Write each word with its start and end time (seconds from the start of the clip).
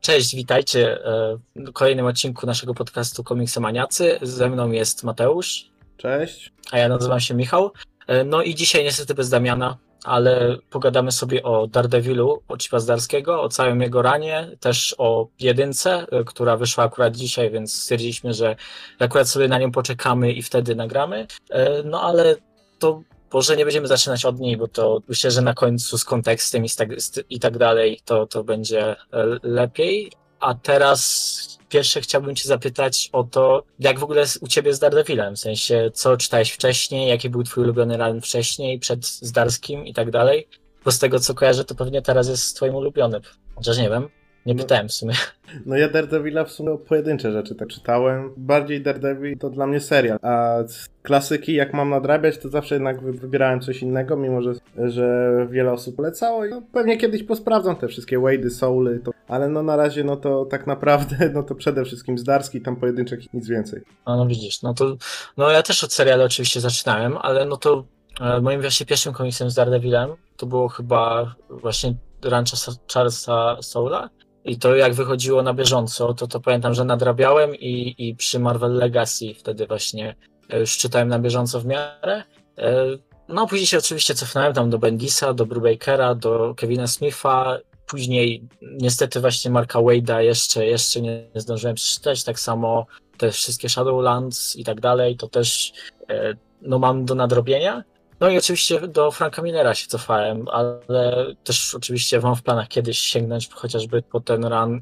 Cześć, 0.00 0.36
witajcie 0.36 1.04
e, 1.06 1.38
w 1.56 1.72
kolejnym 1.72 2.06
odcinku 2.06 2.46
naszego 2.46 2.74
podcastu 2.74 3.24
Komiksomaniacy. 3.24 4.18
Ze 4.22 4.50
mną 4.50 4.70
jest 4.70 5.04
Mateusz. 5.04 5.70
Cześć. 5.96 6.52
A 6.70 6.78
ja 6.78 6.88
nazywam 6.88 7.20
się 7.20 7.34
Michał. 7.34 7.72
E, 8.06 8.24
no 8.24 8.42
i 8.42 8.54
dzisiaj 8.54 8.84
niestety 8.84 9.14
bez 9.14 9.30
Damiana, 9.30 9.76
ale 10.04 10.56
pogadamy 10.70 11.12
sobie 11.12 11.42
o 11.42 11.66
Daredevilu, 11.66 12.42
o 12.48 12.56
Chipa 12.56 12.80
Zdarskiego, 12.80 13.42
o 13.42 13.48
całym 13.48 13.80
jego 13.80 14.02
ranie, 14.02 14.56
też 14.60 14.94
o 14.98 15.28
jedynce, 15.40 16.06
e, 16.10 16.24
która 16.24 16.56
wyszła 16.56 16.84
akurat 16.84 17.16
dzisiaj, 17.16 17.50
więc 17.50 17.74
stwierdziliśmy, 17.74 18.34
że 18.34 18.56
akurat 18.98 19.28
sobie 19.28 19.48
na 19.48 19.58
nią 19.58 19.72
poczekamy 19.72 20.32
i 20.32 20.42
wtedy 20.42 20.74
nagramy. 20.74 21.26
No 21.84 22.02
ale 22.02 22.36
to 22.78 23.02
może 23.32 23.56
nie 23.56 23.64
będziemy 23.64 23.86
zaczynać 23.86 24.24
od 24.24 24.40
niej, 24.40 24.56
bo 24.56 24.68
to 24.68 25.02
myślę, 25.08 25.30
że 25.30 25.42
na 25.42 25.54
końcu 25.54 25.98
z 25.98 26.04
kontekstem 26.04 26.64
i, 26.64 26.70
tak, 26.70 26.88
i 27.30 27.40
tak 27.40 27.58
dalej 27.58 28.00
to, 28.04 28.26
to 28.26 28.44
będzie 28.44 28.96
lepiej. 29.42 30.12
A 30.40 30.54
teraz 30.54 31.58
pierwsze 31.68 32.00
chciałbym 32.00 32.36
Cię 32.36 32.48
zapytać 32.48 33.08
o 33.12 33.24
to, 33.24 33.62
jak 33.78 33.98
w 33.98 34.04
ogóle 34.04 34.24
u 34.40 34.48
Ciebie 34.48 34.74
z 34.74 34.78
Daredevilem, 34.78 35.36
w 35.36 35.38
sensie 35.38 35.90
co 35.94 36.16
czytałeś 36.16 36.50
wcześniej, 36.50 37.08
jaki 37.08 37.30
był 37.30 37.42
Twój 37.42 37.64
ulubiony 37.64 37.96
run 37.96 38.20
wcześniej, 38.20 38.78
przed 38.78 39.06
Zdarskim 39.06 39.86
i 39.86 39.94
tak 39.94 40.10
dalej. 40.10 40.48
Bo 40.84 40.92
z 40.92 40.98
tego 40.98 41.20
co 41.20 41.34
kojarzę, 41.34 41.64
to 41.64 41.74
pewnie 41.74 42.02
teraz 42.02 42.28
jest 42.28 42.56
Twoim 42.56 42.74
ulubiony. 42.74 43.20
Chociaż 43.54 43.78
nie 43.78 43.90
wiem. 43.90 44.08
Nie 44.50 44.56
no, 44.56 44.62
pytałem 44.62 44.88
w 44.88 44.92
sumie. 44.92 45.14
No 45.66 45.76
ja 45.76 45.88
Daredevila 45.88 46.44
w 46.44 46.50
sumie 46.50 46.78
pojedyncze 46.78 47.32
rzeczy 47.32 47.54
tak 47.54 47.68
czytałem. 47.68 48.30
Bardziej 48.36 48.82
Daredevil 48.82 49.38
to 49.38 49.50
dla 49.50 49.66
mnie 49.66 49.80
serial, 49.80 50.18
a 50.22 50.56
klasyki 51.02 51.54
jak 51.54 51.74
mam 51.74 51.90
nadrabiać, 51.90 52.38
to 52.38 52.48
zawsze 52.48 52.74
jednak 52.74 53.00
wybierałem 53.02 53.60
coś 53.60 53.82
innego, 53.82 54.16
mimo 54.16 54.42
że, 54.42 54.52
że 54.76 55.46
wiele 55.50 55.72
osób 55.72 55.96
polecało. 55.96 56.46
No, 56.50 56.62
pewnie 56.72 56.98
kiedyś 56.98 57.22
posprawdzam 57.22 57.76
te 57.76 57.88
wszystkie 57.88 58.18
Wade'y, 58.18 58.50
Souly, 58.50 58.98
to, 58.98 59.10
ale 59.28 59.48
no 59.48 59.62
na 59.62 59.76
razie 59.76 60.04
no 60.04 60.16
to 60.16 60.44
tak 60.44 60.66
naprawdę 60.66 61.16
no 61.34 61.42
to 61.42 61.54
przede 61.54 61.84
wszystkim 61.84 62.18
Zdarski, 62.18 62.60
tam 62.60 62.76
pojedynczek 62.76 63.34
nic 63.34 63.48
więcej. 63.48 63.80
A 64.04 64.16
no 64.16 64.26
widzisz, 64.26 64.62
no 64.62 64.74
to 64.74 64.96
no 65.36 65.50
ja 65.50 65.62
też 65.62 65.84
od 65.84 65.92
serialu 65.92 66.24
oczywiście 66.24 66.60
zaczynałem, 66.60 67.18
ale 67.20 67.44
no 67.44 67.56
to 67.56 67.84
e, 68.20 68.40
moim 68.40 68.60
właśnie 68.60 68.86
pierwszym 68.86 69.12
komiksem 69.12 69.50
z 69.50 69.54
Daredevilem 69.54 70.10
to 70.36 70.46
było 70.46 70.68
chyba 70.68 71.34
właśnie 71.50 71.94
Rancha 72.24 72.56
Charlesa 72.92 73.56
Soula 73.62 74.10
i 74.44 74.58
to 74.58 74.76
jak 74.76 74.94
wychodziło 74.94 75.42
na 75.42 75.54
bieżąco, 75.54 76.14
to 76.14 76.26
to 76.26 76.40
pamiętam, 76.40 76.74
że 76.74 76.84
nadrabiałem 76.84 77.54
i, 77.54 77.94
i 77.98 78.16
przy 78.16 78.38
Marvel 78.38 78.74
Legacy 78.74 79.34
wtedy 79.34 79.66
właśnie 79.66 80.14
e, 80.50 80.60
już 80.60 80.78
czytałem 80.78 81.08
na 81.08 81.18
bieżąco 81.18 81.60
w 81.60 81.66
miarę. 81.66 82.22
E, 82.58 82.84
no 83.28 83.46
później 83.46 83.66
się 83.66 83.78
oczywiście 83.78 84.14
cofnąłem 84.14 84.54
tam 84.54 84.70
do 84.70 84.78
Bendisa, 84.78 85.34
do 85.34 85.46
Brubakera, 85.46 86.14
do 86.14 86.54
Kevina 86.56 86.86
Smitha. 86.86 87.58
Później 87.86 88.48
niestety 88.62 89.20
właśnie 89.20 89.50
Marka 89.50 89.78
Wade'a 89.78 90.18
jeszcze, 90.18 90.66
jeszcze 90.66 91.00
nie 91.00 91.30
zdążyłem 91.34 91.76
przeczytać. 91.76 92.24
Tak 92.24 92.40
samo 92.40 92.86
te 93.18 93.30
wszystkie 93.30 93.68
Shadowlands 93.68 94.56
i 94.56 94.64
tak 94.64 94.80
dalej, 94.80 95.16
to 95.16 95.28
też 95.28 95.72
e, 96.10 96.34
no 96.62 96.78
mam 96.78 97.04
do 97.04 97.14
nadrobienia. 97.14 97.84
No 98.20 98.28
i 98.28 98.38
oczywiście 98.38 98.88
do 98.88 99.10
Franka 99.10 99.42
Millera 99.42 99.74
się 99.74 99.86
cofałem, 99.86 100.48
ale 100.48 100.80
też 101.44 101.74
oczywiście 101.74 102.20
mam 102.20 102.36
w 102.36 102.42
planach 102.42 102.68
kiedyś 102.68 102.98
sięgnąć 102.98 103.48
chociażby 103.52 104.02
po 104.02 104.20
ten 104.20 104.44
run 104.44 104.80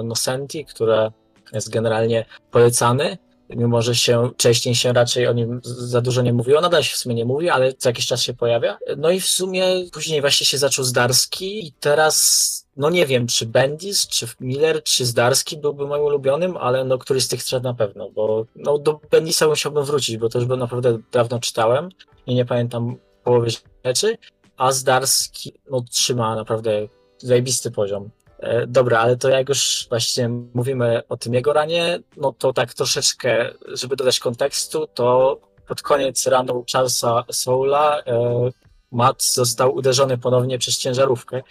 Unnocenti, 0.00 0.64
które 0.64 1.10
jest 1.52 1.70
generalnie 1.70 2.24
polecany, 2.50 3.18
mimo 3.50 3.82
że 3.82 3.94
się 3.94 4.30
wcześniej 4.34 4.74
się 4.74 4.92
raczej 4.92 5.26
o 5.26 5.32
nim 5.32 5.60
za 5.64 6.00
dużo 6.00 6.22
nie 6.22 6.32
mówiło, 6.32 6.60
nadal 6.60 6.82
się 6.82 6.94
w 6.94 6.98
sumie 6.98 7.14
nie 7.14 7.24
mówi, 7.24 7.50
ale 7.50 7.72
co 7.72 7.88
jakiś 7.88 8.06
czas 8.06 8.22
się 8.22 8.34
pojawia. 8.34 8.78
No 8.96 9.10
i 9.10 9.20
w 9.20 9.26
sumie 9.26 9.64
później 9.92 10.20
właśnie 10.20 10.46
się 10.46 10.58
zaczął 10.58 10.84
Zdarski 10.84 11.66
i 11.66 11.72
teraz 11.72 12.48
no 12.76 12.90
nie 12.90 13.06
wiem, 13.06 13.26
czy 13.26 13.46
Bendis, 13.46 14.08
czy 14.08 14.26
Miller, 14.40 14.82
czy 14.82 15.06
Zdarski 15.06 15.56
byłby 15.56 15.86
moim 15.86 16.02
ulubionym, 16.02 16.56
ale 16.56 16.84
no 16.84 16.98
któryś 16.98 17.24
z 17.24 17.28
tych 17.28 17.44
trzech 17.44 17.62
na 17.62 17.74
pewno, 17.74 18.10
bo 18.10 18.46
no 18.56 18.78
do 18.78 19.00
Bendisa 19.10 19.46
musiałbym 19.46 19.84
wrócić, 19.84 20.16
bo 20.16 20.28
to 20.28 20.38
już 20.38 20.48
naprawdę 20.48 20.98
dawno 21.12 21.40
czytałem 21.40 21.88
i 22.28 22.34
nie 22.34 22.44
pamiętam 22.44 22.96
połowy 23.24 23.48
rzeczy, 23.84 24.18
a 24.56 24.72
Zdarski 24.72 25.52
no, 25.70 25.80
trzyma 25.90 26.36
naprawdę 26.36 26.70
zajebisty 27.18 27.70
poziom. 27.70 28.10
E, 28.38 28.66
dobra, 28.66 28.98
ale 28.98 29.16
to 29.16 29.28
jak 29.28 29.48
już 29.48 29.86
właśnie 29.88 30.28
mówimy 30.28 31.02
o 31.08 31.16
tym 31.16 31.34
jego 31.34 31.52
ranie, 31.52 31.98
no 32.16 32.32
to 32.32 32.52
tak 32.52 32.74
troszeczkę, 32.74 33.50
żeby 33.68 33.96
dodać 33.96 34.20
kontekstu, 34.20 34.86
to 34.94 35.38
pod 35.68 35.82
koniec 35.82 36.26
ranu 36.26 36.64
Charlesa 36.72 37.24
Soula 37.32 38.00
e, 38.00 38.50
Matt 38.92 39.24
został 39.24 39.74
uderzony 39.74 40.18
ponownie 40.18 40.58
przez 40.58 40.78
ciężarówkę, 40.78 41.42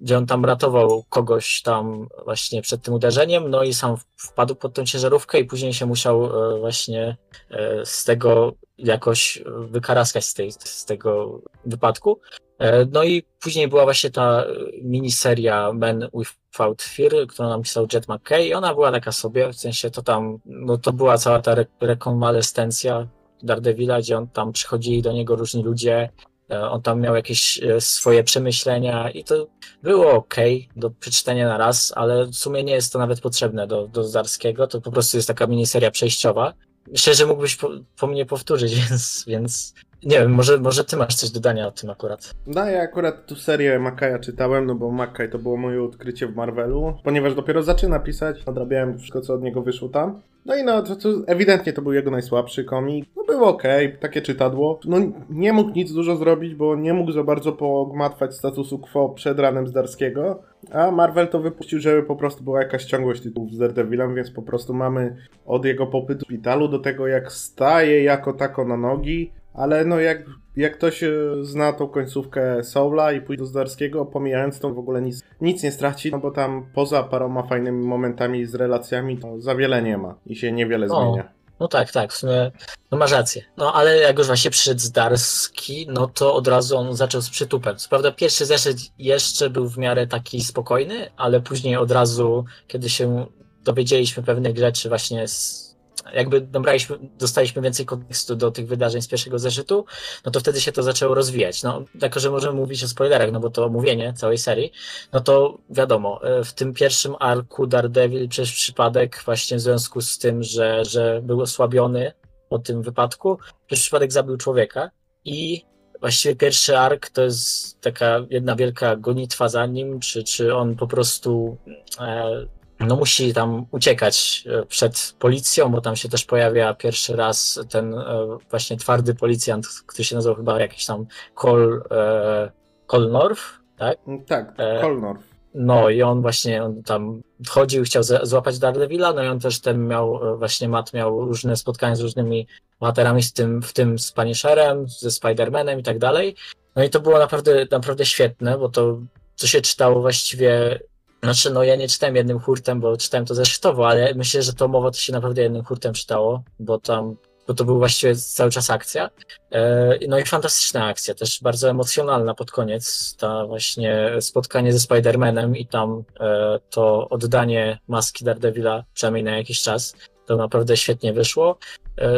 gdzie 0.00 0.18
on 0.18 0.26
tam 0.26 0.44
ratował 0.44 1.04
kogoś 1.08 1.62
tam 1.62 2.08
właśnie 2.24 2.62
przed 2.62 2.82
tym 2.82 2.94
uderzeniem, 2.94 3.50
no 3.50 3.62
i 3.62 3.74
sam 3.74 3.96
wpadł 4.16 4.54
pod 4.54 4.74
tą 4.74 4.84
ciężarówkę 4.84 5.40
i 5.40 5.44
później 5.44 5.74
się 5.74 5.86
musiał 5.86 6.24
e, 6.24 6.58
właśnie 6.58 7.16
e, 7.50 7.86
z 7.86 8.04
tego 8.04 8.52
jakoś 8.78 9.42
wykaraskać 9.46 10.24
z, 10.24 10.34
tej, 10.34 10.52
z 10.52 10.84
tego 10.84 11.40
wypadku. 11.66 12.20
E, 12.58 12.84
no 12.84 13.04
i 13.04 13.22
później 13.40 13.68
była 13.68 13.84
właśnie 13.84 14.10
ta 14.10 14.44
miniseria 14.82 15.72
Men 15.72 16.08
Without 16.14 16.82
Fear, 16.82 17.26
którą 17.28 17.48
napisał 17.48 17.86
Jet 17.92 18.08
McKay 18.08 18.46
i 18.46 18.54
ona 18.54 18.74
była 18.74 18.92
taka 18.92 19.12
sobie, 19.12 19.52
w 19.52 19.56
sensie 19.56 19.90
to 19.90 20.02
tam, 20.02 20.38
no 20.44 20.78
to 20.78 20.92
była 20.92 21.18
cała 21.18 21.42
ta 21.42 21.52
re 21.52 21.66
rekonwalescencja 21.80 23.08
Daredevila, 23.42 23.98
gdzie 23.98 24.18
on 24.18 24.28
tam 24.28 24.52
przychodzili 24.52 25.02
do 25.02 25.12
niego 25.12 25.36
różni 25.36 25.62
ludzie, 25.62 25.94
e, 25.96 26.10
on 26.48 26.82
tam 26.82 27.00
miał 27.00 27.14
jakieś 27.14 27.62
e, 27.62 27.80
swoje 27.80 28.24
przemyślenia 28.24 29.10
i 29.10 29.24
to 29.24 29.46
było 29.82 30.12
ok 30.12 30.34
do 30.76 30.90
przeczytania 30.90 31.48
na 31.48 31.58
raz, 31.58 31.92
ale 31.96 32.26
w 32.26 32.34
sumie 32.34 32.64
nie 32.64 32.72
jest 32.72 32.92
to 32.92 32.98
nawet 32.98 33.20
potrzebne 33.20 33.66
do, 33.66 33.88
do 33.88 34.08
Zarskiego, 34.08 34.66
to 34.66 34.80
po 34.80 34.92
prostu 34.92 35.16
jest 35.16 35.28
taka 35.28 35.46
miniseria 35.46 35.90
przejściowa. 35.90 36.54
Myślę, 36.90 37.14
że 37.14 37.26
mógłbyś 37.26 37.56
po, 37.56 37.70
po 38.00 38.06
mnie 38.06 38.26
powtórzyć, 38.26 38.74
więc, 38.88 39.24
więc 39.26 39.74
nie 40.02 40.18
wiem, 40.18 40.32
może, 40.32 40.58
może 40.58 40.84
ty 40.84 40.96
masz 40.96 41.14
coś 41.14 41.30
do 41.30 41.40
dodania 41.40 41.66
o 41.66 41.70
tym 41.70 41.90
akurat. 41.90 42.34
No 42.46 42.64
ja 42.64 42.82
akurat 42.82 43.26
tu 43.26 43.36
serię 43.36 43.78
Makaja 43.78 44.18
czytałem, 44.18 44.66
no 44.66 44.74
bo 44.74 44.90
Makaj 44.90 45.30
to 45.30 45.38
było 45.38 45.56
moje 45.56 45.82
odkrycie 45.82 46.26
w 46.26 46.36
Marvelu, 46.36 46.94
ponieważ 47.04 47.34
dopiero 47.34 47.62
zaczyna 47.62 47.98
pisać, 47.98 48.46
nadrabiałem 48.46 48.98
wszystko 48.98 49.20
co 49.20 49.34
od 49.34 49.42
niego 49.42 49.62
wyszło 49.62 49.88
tam. 49.88 50.22
No 50.48 50.56
i 50.56 50.64
no, 50.64 50.82
to, 50.82 50.96
to 50.96 51.08
ewidentnie 51.26 51.72
to 51.72 51.82
był 51.82 51.92
jego 51.92 52.10
najsłabszy 52.10 52.64
komik. 52.64 53.08
No 53.16 53.24
było 53.24 53.48
ok, 53.48 53.62
takie 54.00 54.22
czytadło. 54.22 54.80
No 54.84 54.98
nie 55.30 55.52
mógł 55.52 55.70
nic 55.70 55.92
dużo 55.92 56.16
zrobić, 56.16 56.54
bo 56.54 56.76
nie 56.76 56.94
mógł 56.94 57.12
za 57.12 57.24
bardzo 57.24 57.52
pogmatwać 57.52 58.34
statusu 58.34 58.78
quo 58.78 59.08
przed 59.08 59.38
ranem 59.38 59.66
Zdarskiego. 59.66 60.42
A 60.72 60.90
Marvel 60.90 61.28
to 61.28 61.40
wypuścił, 61.40 61.80
żeby 61.80 62.02
po 62.02 62.16
prostu 62.16 62.44
była 62.44 62.62
jakaś 62.62 62.84
ciągłość 62.84 63.22
tytułów 63.22 63.52
z 63.52 63.58
Daredevilem, 63.58 64.14
więc 64.14 64.30
po 64.30 64.42
prostu 64.42 64.74
mamy 64.74 65.16
od 65.46 65.64
jego 65.64 65.86
popytu 65.86 66.20
w 66.20 66.28
szpitalu 66.28 66.68
do 66.68 66.78
tego 66.78 67.06
jak 67.06 67.32
staje 67.32 68.02
jako 68.02 68.32
tako 68.32 68.64
na 68.64 68.76
nogi, 68.76 69.32
ale 69.54 69.84
no 69.84 70.00
jak, 70.00 70.24
jak 70.58 70.78
ktoś 70.78 71.02
e, 71.02 71.10
zna 71.42 71.72
tą 71.72 71.88
końcówkę 71.88 72.64
Soula 72.64 73.12
i 73.12 73.20
pójdzie 73.20 73.42
do 73.42 73.46
Zdarskiego, 73.46 74.06
pomijając 74.06 74.60
to 74.60 74.70
w 74.70 74.78
ogóle 74.78 75.02
nic, 75.02 75.22
nic 75.40 75.62
nie 75.62 75.72
straci, 75.72 76.10
no 76.10 76.18
bo 76.18 76.30
tam 76.30 76.66
poza 76.74 77.02
paroma 77.02 77.42
fajnymi 77.42 77.86
momentami 77.86 78.46
z 78.46 78.54
relacjami 78.54 79.18
to 79.18 79.40
za 79.40 79.54
wiele 79.54 79.82
nie 79.82 79.98
ma 79.98 80.14
i 80.26 80.36
się 80.36 80.52
niewiele 80.52 80.86
no, 80.86 81.02
zmienia. 81.02 81.28
No 81.60 81.68
tak, 81.68 81.92
tak, 81.92 82.12
w 82.12 82.16
sumie 82.16 82.50
no 82.90 82.98
masz 82.98 83.12
rację. 83.12 83.42
No 83.56 83.72
ale 83.72 83.96
jak 83.96 84.18
już 84.18 84.26
właśnie 84.26 84.50
przyszedł 84.50 84.80
Zdarski, 84.80 85.86
no 85.90 86.06
to 86.06 86.34
od 86.34 86.48
razu 86.48 86.76
on 86.76 86.96
zaczął 86.96 87.20
z 87.20 87.30
przytupem. 87.30 87.76
Co 87.76 87.88
prawda 87.88 88.12
pierwszy 88.12 88.46
zeszyt 88.46 88.78
jeszcze 88.98 89.50
był 89.50 89.68
w 89.68 89.78
miarę 89.78 90.06
taki 90.06 90.40
spokojny, 90.40 91.10
ale 91.16 91.40
później 91.40 91.76
od 91.76 91.90
razu, 91.90 92.44
kiedy 92.66 92.88
się 92.88 93.26
dowiedzieliśmy 93.64 94.22
pewnych 94.22 94.58
rzeczy 94.58 94.88
właśnie 94.88 95.28
z 95.28 95.67
jakby 96.14 96.40
dobraliśmy, 96.40 96.98
dostaliśmy 97.18 97.62
więcej 97.62 97.86
kontekstu 97.86 98.36
do 98.36 98.50
tych 98.50 98.66
wydarzeń 98.66 99.02
z 99.02 99.08
pierwszego 99.08 99.38
zeszytu, 99.38 99.84
no 100.24 100.32
to 100.32 100.40
wtedy 100.40 100.60
się 100.60 100.72
to 100.72 100.82
zaczęło 100.82 101.14
rozwijać. 101.14 101.62
No, 101.62 101.84
jako 102.02 102.20
że 102.20 102.30
możemy 102.30 102.54
mówić 102.54 102.84
o 102.84 102.88
spoilerach, 102.88 103.32
no 103.32 103.40
bo 103.40 103.50
to 103.50 103.64
omówienie 103.64 104.12
całej 104.12 104.38
serii, 104.38 104.72
no 105.12 105.20
to 105.20 105.58
wiadomo, 105.70 106.20
e, 106.22 106.44
w 106.44 106.52
tym 106.52 106.74
pierwszym 106.74 107.14
arku 107.20 107.66
Daredevil 107.66 108.28
przez 108.28 108.52
przypadek 108.52 109.22
właśnie 109.24 109.56
w 109.56 109.60
związku 109.60 110.00
z 110.00 110.18
tym, 110.18 110.42
że, 110.42 110.84
że 110.84 111.20
był 111.22 111.40
osłabiony 111.40 112.12
po 112.48 112.58
tym 112.58 112.82
wypadku, 112.82 113.38
przez 113.66 113.80
przypadek 113.80 114.12
zabił 114.12 114.36
człowieka 114.36 114.90
i 115.24 115.64
właściwie 116.00 116.36
pierwszy 116.36 116.78
ark 116.78 117.10
to 117.10 117.22
jest 117.22 117.80
taka 117.80 118.20
jedna 118.30 118.56
wielka 118.56 118.96
gonitwa 118.96 119.48
za 119.48 119.66
nim, 119.66 120.00
czy, 120.00 120.24
czy 120.24 120.54
on 120.54 120.76
po 120.76 120.86
prostu 120.86 121.56
e, 122.00 122.46
no 122.80 122.96
musi 122.96 123.34
tam 123.34 123.66
uciekać 123.70 124.44
e, 124.46 124.66
przed 124.66 125.14
policją, 125.18 125.68
bo 125.68 125.80
tam 125.80 125.96
się 125.96 126.08
też 126.08 126.24
pojawia 126.24 126.74
pierwszy 126.74 127.16
raz 127.16 127.60
ten 127.70 127.94
e, 127.94 128.38
właśnie 128.50 128.76
twardy 128.76 129.14
policjant, 129.14 129.66
który 129.86 130.04
się 130.04 130.16
nazywał 130.16 130.36
chyba 130.36 130.60
jakiś 130.60 130.86
tam 130.86 131.06
Col, 131.34 131.82
e, 131.90 132.50
Colnorth, 132.86 133.42
tak? 133.76 133.98
Mm, 134.06 134.24
tak, 134.24 134.54
Colnorth. 134.80 135.28
No 135.54 135.90
i 135.90 136.02
on 136.02 136.22
właśnie 136.22 136.64
on 136.64 136.82
tam 136.82 137.22
chodził, 137.48 137.84
chciał 137.84 138.02
złapać 138.22 138.58
Daredevila, 138.58 139.12
no 139.12 139.22
i 139.22 139.26
on 139.26 139.40
też 139.40 139.60
ten 139.60 139.86
miał, 139.86 140.20
właśnie 140.38 140.68
Matt 140.68 140.92
miał 140.92 141.24
różne 141.24 141.56
spotkania 141.56 141.96
z 141.96 142.00
różnymi 142.00 142.46
bohaterami, 142.80 143.22
z 143.22 143.32
tym, 143.32 143.62
w 143.62 143.72
tym 143.72 143.98
z 143.98 144.12
Punisherem, 144.12 144.88
ze 144.88 145.08
Spider-Manem 145.08 145.78
i 145.78 145.82
tak 145.82 145.98
dalej. 145.98 146.34
No 146.76 146.84
i 146.84 146.90
to 146.90 147.00
było 147.00 147.18
naprawdę, 147.18 147.66
naprawdę 147.70 148.06
świetne, 148.06 148.58
bo 148.58 148.68
to, 148.68 148.98
co 149.34 149.46
się 149.46 149.60
czytało 149.60 150.00
właściwie 150.00 150.80
Znaczy, 151.22 151.50
no 151.50 151.62
ja 151.62 151.76
nie 151.76 151.88
czytałem 151.88 152.16
jednym 152.16 152.38
hurtem, 152.38 152.80
bo 152.80 152.96
czytałem 152.96 153.26
to 153.26 153.34
zeszytowo, 153.34 153.88
ale 153.88 154.14
myślę, 154.14 154.42
że 154.42 154.52
to 154.52 154.68
mowa 154.68 154.90
to 154.90 154.98
się 154.98 155.12
naprawdę 155.12 155.42
jednym 155.42 155.64
hurtem 155.64 155.94
czytało, 155.94 156.42
bo 156.60 156.78
tam, 156.78 157.16
bo 157.48 157.54
to 157.54 157.64
był 157.64 157.78
właściwie 157.78 158.16
cały 158.16 158.50
czas 158.50 158.70
akcja. 158.70 159.10
E, 159.52 159.98
No 160.08 160.18
i 160.18 160.24
fantastyczna 160.24 160.84
akcja, 160.86 161.14
też 161.14 161.42
bardzo 161.42 161.70
emocjonalna 161.70 162.34
pod 162.34 162.50
koniec, 162.50 163.16
ta 163.16 163.46
właśnie 163.46 164.10
spotkanie 164.20 164.72
ze 164.72 164.78
Spider-Manem 164.78 165.56
i 165.56 165.66
tam 165.66 166.04
e, 166.20 166.58
to 166.70 167.08
oddanie 167.08 167.78
maski 167.88 168.24
Daredevila, 168.24 168.84
przynajmniej 168.94 169.24
na 169.24 169.36
jakiś 169.36 169.62
czas, 169.62 169.94
to 170.26 170.36
naprawdę 170.36 170.76
świetnie 170.76 171.12
wyszło. 171.12 171.58
E, 172.00 172.10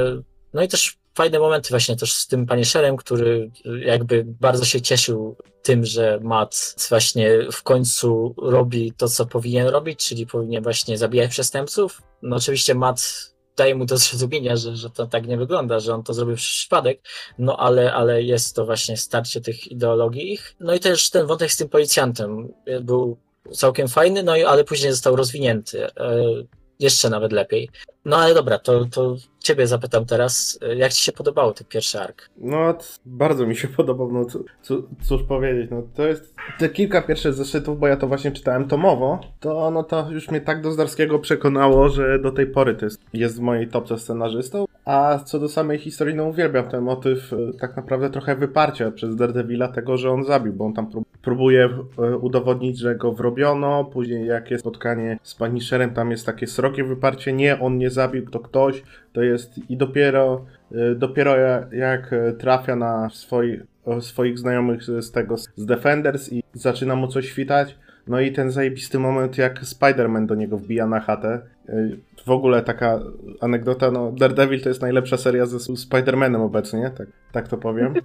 No 0.55 0.63
i 0.63 0.69
też 0.69 1.00
fajne 1.15 1.39
momenty 1.39 1.71
właśnie 1.71 1.97
też 1.97 2.13
z 2.13 2.27
tym 2.27 2.47
Punisherem, 2.47 2.97
który 2.97 3.51
jakby 3.85 4.25
bardzo 4.41 4.65
się 4.65 4.81
cieszył 4.81 5.37
tym, 5.63 5.85
że 5.85 6.21
Matt 6.23 6.77
właśnie 6.89 7.31
w 7.53 7.63
końcu 7.63 8.35
robi 8.39 8.93
to, 8.93 9.09
co 9.09 9.27
powinien 9.27 9.67
robić, 9.67 10.07
czyli 10.09 10.27
powinien 10.27 10.63
właśnie 10.63 10.99
zabijać 10.99 11.31
przestępców. 11.31 12.03
No 12.23 12.37
oczywiście 12.37 12.75
Matt 12.75 13.31
daje 13.57 13.75
mu 13.75 13.85
do 13.85 13.97
zrozumienia, 13.97 14.57
że, 14.57 14.77
że 14.77 14.91
to 14.91 15.07
tak 15.07 15.27
nie 15.27 15.37
wygląda, 15.37 15.81
że 15.81 15.95
on 15.95 16.03
to 16.03 16.15
zrobił 16.15 16.37
przez 16.37 16.49
przypadek, 16.49 17.01
no 17.39 17.57
ale, 17.57 17.93
ale 17.93 18.23
jest 18.23 18.57
to 18.57 18.67
właśnie 18.67 18.97
starcie 18.97 19.41
tych 19.41 19.73
ideologii 19.73 20.33
ich. 20.33 20.57
No 20.61 20.75
i 20.75 20.81
też 20.81 21.11
ten 21.11 21.27
wątek 21.27 21.53
z 21.53 21.57
tym 21.57 21.69
policjantem 21.69 22.53
był 22.81 23.17
całkiem 23.53 23.89
fajny, 23.89 24.23
no 24.23 24.37
i 24.37 24.45
ale 24.45 24.65
później 24.65 24.93
został 24.93 25.17
rozwinięty. 25.17 25.87
Jeszcze 26.81 27.11
nawet 27.11 27.33
lepiej. 27.33 27.69
No 28.05 28.17
ale 28.17 28.35
dobra, 28.35 28.59
to, 28.59 28.85
to 28.85 29.17
ciebie 29.39 29.67
zapytam 29.67 30.07
teraz, 30.07 30.59
jak 30.77 30.93
ci 30.93 31.05
się 31.05 31.13
podobało 31.13 31.53
ten 31.53 31.67
pierwszy 31.67 32.01
ark? 32.01 32.29
No, 32.37 32.75
bardzo 33.07 33.47
mi 33.47 33.57
się 33.57 33.69
podobał, 33.79 34.13
no 34.13 34.27
cóż 35.03 35.23
powiedzieć, 35.23 35.71
no 35.71 35.83
to 35.95 36.07
jest 36.07 36.35
te 36.59 36.69
kilka 36.69 37.03
pierwszych 37.03 37.35
zeszytów, 37.35 37.79
bo 37.79 37.87
ja 37.87 37.97
to 37.97 38.07
właśnie 38.07 38.33
czytałem 38.33 38.69
tomowo, 38.69 39.21
to 39.41 39.71
no 39.71 39.83
to 39.83 40.11
już 40.11 40.31
mnie 40.31 40.41
tak 40.41 40.63
do 40.63 40.73
Zdarskiego 40.73 41.19
przekonało, 41.19 41.89
że 41.89 42.19
do 42.19 42.33
tej 42.33 42.47
pory 42.47 42.75
to 42.75 42.85
jest, 42.85 43.01
jest 43.13 43.37
w 43.37 43.41
mojej 43.41 43.69
topce 43.69 43.99
scenarzystą, 43.99 44.65
a 44.91 45.19
co 45.19 45.39
do 45.39 45.49
samej 45.49 45.79
historii, 45.79 46.15
no 46.17 46.25
uwielbiam 46.25 46.69
ten 46.69 46.81
motyw 46.83 47.33
e, 47.33 47.37
tak 47.61 47.77
naprawdę 47.77 48.11
trochę 48.11 48.37
wyparcia 48.37 48.91
przez 48.91 49.17
Daredevila 49.17 49.69
tego, 49.69 49.97
że 49.97 50.11
on 50.11 50.25
zabił, 50.25 50.53
bo 50.53 50.65
on 50.65 50.73
tam 50.73 50.87
prób- 50.87 51.05
próbuje 51.23 51.69
e, 51.99 52.17
udowodnić, 52.17 52.79
że 52.79 52.97
go 52.97 53.13
wrobiono, 53.13 53.85
później 53.85 54.27
jak 54.27 54.51
jest 54.51 54.61
spotkanie 54.63 55.19
z 55.23 55.35
Punisherem, 55.35 55.91
tam 55.91 56.11
jest 56.11 56.27
takie 56.27 56.47
srogie 56.47 56.85
wyparcie, 56.85 57.33
nie, 57.33 57.61
on 57.61 57.79
nie 57.79 57.91
zabił, 57.91 58.31
to 58.31 58.41
ktoś, 58.41 58.83
to 59.13 59.23
jest 59.23 59.71
i 59.71 59.77
dopiero, 59.77 60.45
y, 60.73 60.95
dopiero 60.95 61.37
ja- 61.37 61.67
jak 61.73 62.15
trafia 62.39 62.77
na 62.77 63.11
swoi, 63.11 63.61
o 63.85 64.01
swoich 64.01 64.39
znajomych 64.39 64.83
z 64.83 65.11
tego, 65.11 65.37
z 65.37 65.67
Defenders 65.67 66.33
i 66.33 66.43
zaczyna 66.53 66.97
mu 66.97 67.09
coś 67.09 67.29
świtać, 67.29 67.79
no 68.07 68.21
i 68.21 68.33
ten 68.33 68.51
zajebisty 68.51 68.99
moment, 68.99 69.39
jak 69.39 69.61
Spider-Man 69.61 70.27
do 70.27 70.35
niego 70.35 70.59
wbija 70.59 70.87
na 70.87 71.01
chatę. 71.01 71.41
W 72.27 72.31
ogóle 72.31 72.63
taka 72.63 73.01
anegdota, 73.41 73.91
no 73.91 74.13
Daredevil 74.13 74.63
to 74.63 74.69
jest 74.69 74.83
najlepsza 74.83 75.17
seria 75.17 75.47
ze 75.47 75.57
Spider-Manem 75.59 76.43
obecnie, 76.43 76.91
tak, 76.99 77.09
tak 77.33 77.49
to 77.49 77.57
powiem. 77.57 77.95